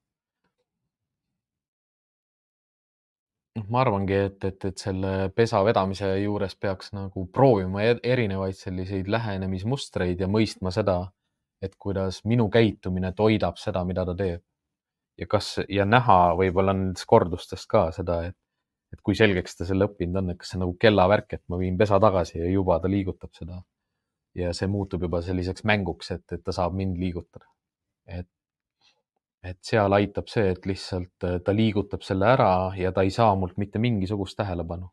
noh, 3.54 3.66
ma 3.70 3.80
arvangi, 3.84 4.14
et, 4.28 4.44
et, 4.44 4.64
et 4.66 4.82
selle 4.82 5.10
pesa 5.30 5.60
vedamise 5.64 6.08
juures 6.18 6.56
peaks 6.58 6.90
nagu 6.96 7.26
proovima 7.30 7.84
e-, 7.86 8.00
erinevaid 8.02 8.56
selliseid 8.58 9.06
lähenemismustreid 9.14 10.20
ja 10.20 10.26
mõistma 10.26 10.72
seda, 10.74 10.96
et 11.62 11.76
kuidas 11.78 12.24
minu 12.26 12.48
käitumine 12.50 13.12
toidab 13.14 13.60
seda, 13.62 13.84
mida 13.86 14.04
ta 14.08 14.16
teeb. 14.18 14.42
Ja 15.18 15.26
kas 15.30 15.58
ja 15.68 15.84
näha 15.84 16.18
võib-olla 16.38 16.74
nendest 16.76 17.06
kordustest 17.10 17.68
ka 17.70 17.86
seda, 17.94 18.20
et, 18.30 18.36
et 18.92 19.00
kui 19.02 19.16
selgeks 19.18 19.56
ta 19.58 19.68
selle 19.68 19.88
õppinud 19.88 20.22
on, 20.22 20.32
et 20.32 20.40
kas 20.40 20.52
see 20.52 20.58
on 20.58 20.66
nagu 20.66 20.76
kellavärk, 20.80 21.36
et 21.36 21.44
ma 21.48 21.58
viin 21.60 21.78
pesa 21.78 22.00
tagasi 22.02 22.40
ja 22.40 22.50
juba 22.50 22.80
ta 22.80 22.90
liigutab 22.90 23.34
seda. 23.36 23.62
ja 24.34 24.50
see 24.52 24.66
muutub 24.66 25.02
juba 25.06 25.20
selliseks 25.22 25.62
mänguks, 25.64 26.10
et, 26.10 26.24
et 26.32 26.42
ta 26.42 26.52
saab 26.52 26.74
mind 26.74 26.98
liigutada. 26.98 27.46
et 28.06 28.28
et 29.44 29.58
seal 29.60 29.92
aitab 29.92 30.30
see, 30.32 30.46
et 30.54 30.66
lihtsalt 30.66 31.26
äh, 31.28 31.38
ta 31.44 31.52
liigutab 31.52 32.04
selle 32.06 32.28
ära 32.32 32.72
ja 32.80 32.92
ta 32.96 33.04
ei 33.04 33.12
saa 33.12 33.34
mult 33.36 33.58
mitte 33.60 33.78
mingisugust 33.78 34.38
tähelepanu. 34.40 34.88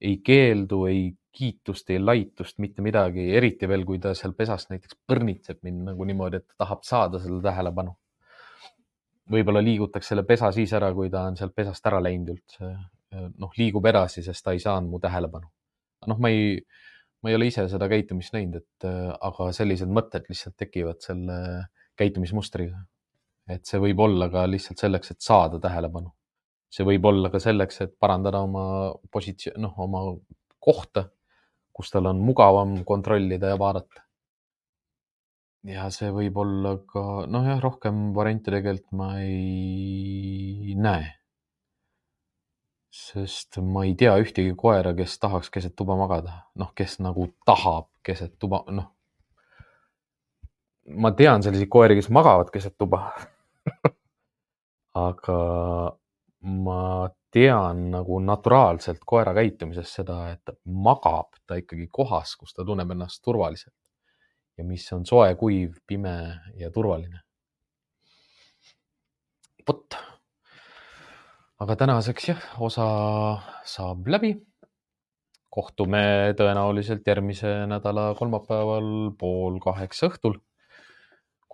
ei 0.00 0.18
keeldu, 0.20 0.84
ei 0.86 1.16
kiitust, 1.36 1.90
ei 1.90 1.98
laitust, 2.00 2.58
mitte 2.60 2.82
midagi, 2.84 3.30
eriti 3.36 3.68
veel, 3.68 3.84
kui 3.88 3.98
ta 3.98 4.12
seal 4.14 4.34
pesas 4.36 4.68
näiteks 4.68 4.98
põrnitseb 5.08 5.62
mind 5.64 5.86
nagu 5.90 6.04
niimoodi, 6.04 6.40
et 6.40 6.46
ta 6.50 6.64
tahab 6.64 6.82
saada 6.84 7.20
selle 7.22 7.40
tähelepanu. 7.44 7.94
Võib-olla 9.30 9.62
liigutaks 9.64 10.12
selle 10.12 10.24
pesa 10.26 10.52
siis 10.54 10.72
ära, 10.76 10.92
kui 10.94 11.10
ta 11.10 11.26
on 11.30 11.38
sealt 11.38 11.54
pesast 11.54 11.86
ära 11.86 12.00
läinud 12.02 12.34
üldse. 12.36 12.74
noh, 13.38 13.52
liigub 13.56 13.86
edasi, 13.86 14.22
sest 14.22 14.44
ta 14.44 14.52
ei 14.52 14.60
saanud 14.60 14.90
mu 14.90 15.00
tähelepanu. 15.00 15.48
noh, 16.06 16.18
ma 16.18 16.28
ei, 16.28 16.58
ma 17.22 17.30
ei 17.30 17.38
ole 17.38 17.48
ise 17.50 17.68
seda 17.68 17.88
käitumist 17.88 18.34
näinud, 18.34 18.60
et 18.62 18.88
aga 19.30 19.52
sellised 19.56 19.88
mõtted 19.88 20.28
lihtsalt 20.30 20.56
tekivad 20.60 21.00
selle 21.02 21.38
käitumismustriga 21.96 22.84
et 23.50 23.66
see 23.66 23.80
võib 23.82 24.00
olla 24.02 24.28
ka 24.32 24.44
lihtsalt 24.50 24.82
selleks, 24.82 25.12
et 25.14 25.22
saada 25.22 25.60
tähelepanu. 25.62 26.12
see 26.76 26.84
võib 26.84 27.06
olla 27.08 27.30
ka 27.30 27.38
selleks, 27.40 27.78
et 27.80 27.92
parandada 27.98 28.40
oma 28.44 28.62
positsioon, 29.12 29.62
noh, 29.62 29.76
oma 29.80 30.00
kohta, 30.60 31.06
kus 31.72 31.92
tal 31.92 32.10
on 32.10 32.18
mugavam 32.20 32.80
kontrollida 32.84 33.52
ja 33.54 33.58
vaadata. 33.58 34.02
Ja 35.66 35.88
see 35.94 36.10
võib 36.14 36.36
olla 36.40 36.76
ka, 36.88 37.02
noh 37.30 37.46
jah, 37.46 37.60
rohkem 37.62 38.10
variante 38.16 38.52
tegelikult 38.54 38.92
ma 38.96 39.12
ei 39.22 40.74
näe. 40.78 41.12
sest 42.96 43.58
ma 43.60 43.82
ei 43.84 43.92
tea 43.98 44.14
ühtegi 44.22 44.54
koera, 44.56 44.94
kes 44.96 45.18
tahaks 45.20 45.50
keset 45.52 45.74
tuba 45.76 45.98
magada, 46.00 46.46
noh, 46.56 46.70
kes 46.74 46.96
nagu 47.04 47.26
tahab 47.44 47.90
keset 48.06 48.38
tuba, 48.40 48.62
noh. 48.72 48.88
ma 50.96 51.12
tean 51.18 51.44
selliseid 51.44 51.68
koeri, 51.68 51.98
kes 51.98 52.08
magavad 52.14 52.50
keset 52.54 52.76
tuba 52.78 53.10
aga 55.08 55.40
ma 56.46 56.82
tean 57.36 57.88
nagu 57.92 58.20
naturaalselt 58.22 59.02
koera 59.04 59.34
käitumisest 59.36 60.00
seda, 60.00 60.20
et 60.32 60.54
magab 60.64 61.36
ta 61.44 61.58
ikkagi 61.60 61.90
kohas, 61.92 62.36
kus 62.38 62.54
ta 62.54 62.64
tunneb 62.64 62.94
ennast 62.94 63.20
turvaliselt 63.24 63.74
ja 64.56 64.64
mis 64.64 64.86
on 64.92 65.06
soe, 65.06 65.34
kuiv, 65.36 65.78
pime 65.86 66.16
ja 66.56 66.70
turvaline. 66.72 67.20
vot. 69.68 69.96
aga 71.60 71.76
tänaseks 71.76 72.28
jah, 72.28 72.42
osa 72.60 72.88
saab 73.64 74.08
läbi. 74.08 74.36
kohtume 75.50 76.34
tõenäoliselt 76.36 77.06
järgmise 77.08 77.64
nädala 77.66 78.10
kolmapäeval 78.18 79.14
pool 79.18 79.60
kaheksa 79.64 80.10
õhtul 80.10 80.36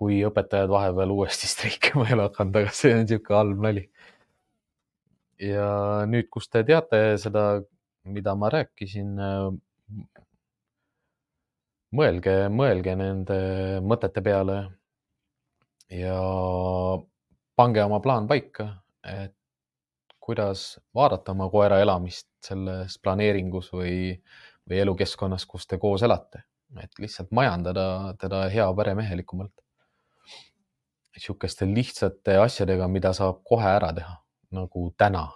kui 0.03 0.23
õpetajad 0.27 0.71
vahepeal 0.73 1.15
uuesti 1.15 1.49
streikima 1.53 2.09
ei 2.09 2.17
ole 2.17 2.29
hakanud, 2.29 2.59
aga 2.63 2.75
see 2.75 2.95
on 2.97 3.05
niisugune 3.05 3.39
halb 3.39 3.67
nali. 3.69 3.85
ja 5.43 5.69
nüüd, 6.11 6.29
kus 6.31 6.49
te 6.51 6.63
teate 6.67 7.03
seda, 7.23 7.63
mida 8.07 8.35
ma 8.39 8.51
rääkisin, 8.53 9.17
mõelge, 11.97 12.37
mõelge 12.53 12.95
nende 12.97 13.39
mõtete 13.85 14.23
peale 14.25 14.59
ja 15.93 16.17
pange 17.57 17.85
oma 17.85 18.01
plaan 18.05 18.29
paika, 18.29 18.69
et 19.05 19.35
kuidas 20.23 20.79
vaadata 20.95 21.35
oma 21.35 21.49
koera 21.51 21.81
elamist 21.83 22.29
selles 22.45 22.97
planeeringus 23.03 23.73
või, 23.75 24.15
või 24.69 24.81
elukeskkonnas, 24.85 25.47
kus 25.47 25.67
te 25.67 25.79
koos 25.83 26.05
elate, 26.07 26.45
et 26.81 27.03
lihtsalt 27.03 27.33
majandada 27.35 28.15
teda 28.21 28.47
hea 28.53 28.69
peremehelikumalt. 28.79 29.55
Sihukeste 31.13 31.67
lihtsate 31.69 32.39
asjadega, 32.41 32.87
mida 32.89 33.13
saab 33.13 33.43
kohe 33.45 33.69
ära 33.69 33.91
teha, 33.93 34.15
nagu 34.57 34.87
täna. 34.97 35.27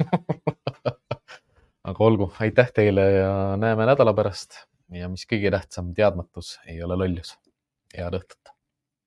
Aga 1.88 2.04
olgu, 2.04 2.30
aitäh 2.40 2.72
teile 2.72 3.04
ja 3.12 3.32
näeme 3.60 3.84
nädala 3.88 4.14
pärast 4.16 4.56
ja 4.96 5.08
mis 5.12 5.26
kõige 5.28 5.50
tähtsam, 5.54 5.92
teadmatus 5.94 6.56
ei 6.66 6.82
ole 6.82 6.96
lollus. 6.96 7.36
head 7.96 8.14
õhtut 8.14 8.57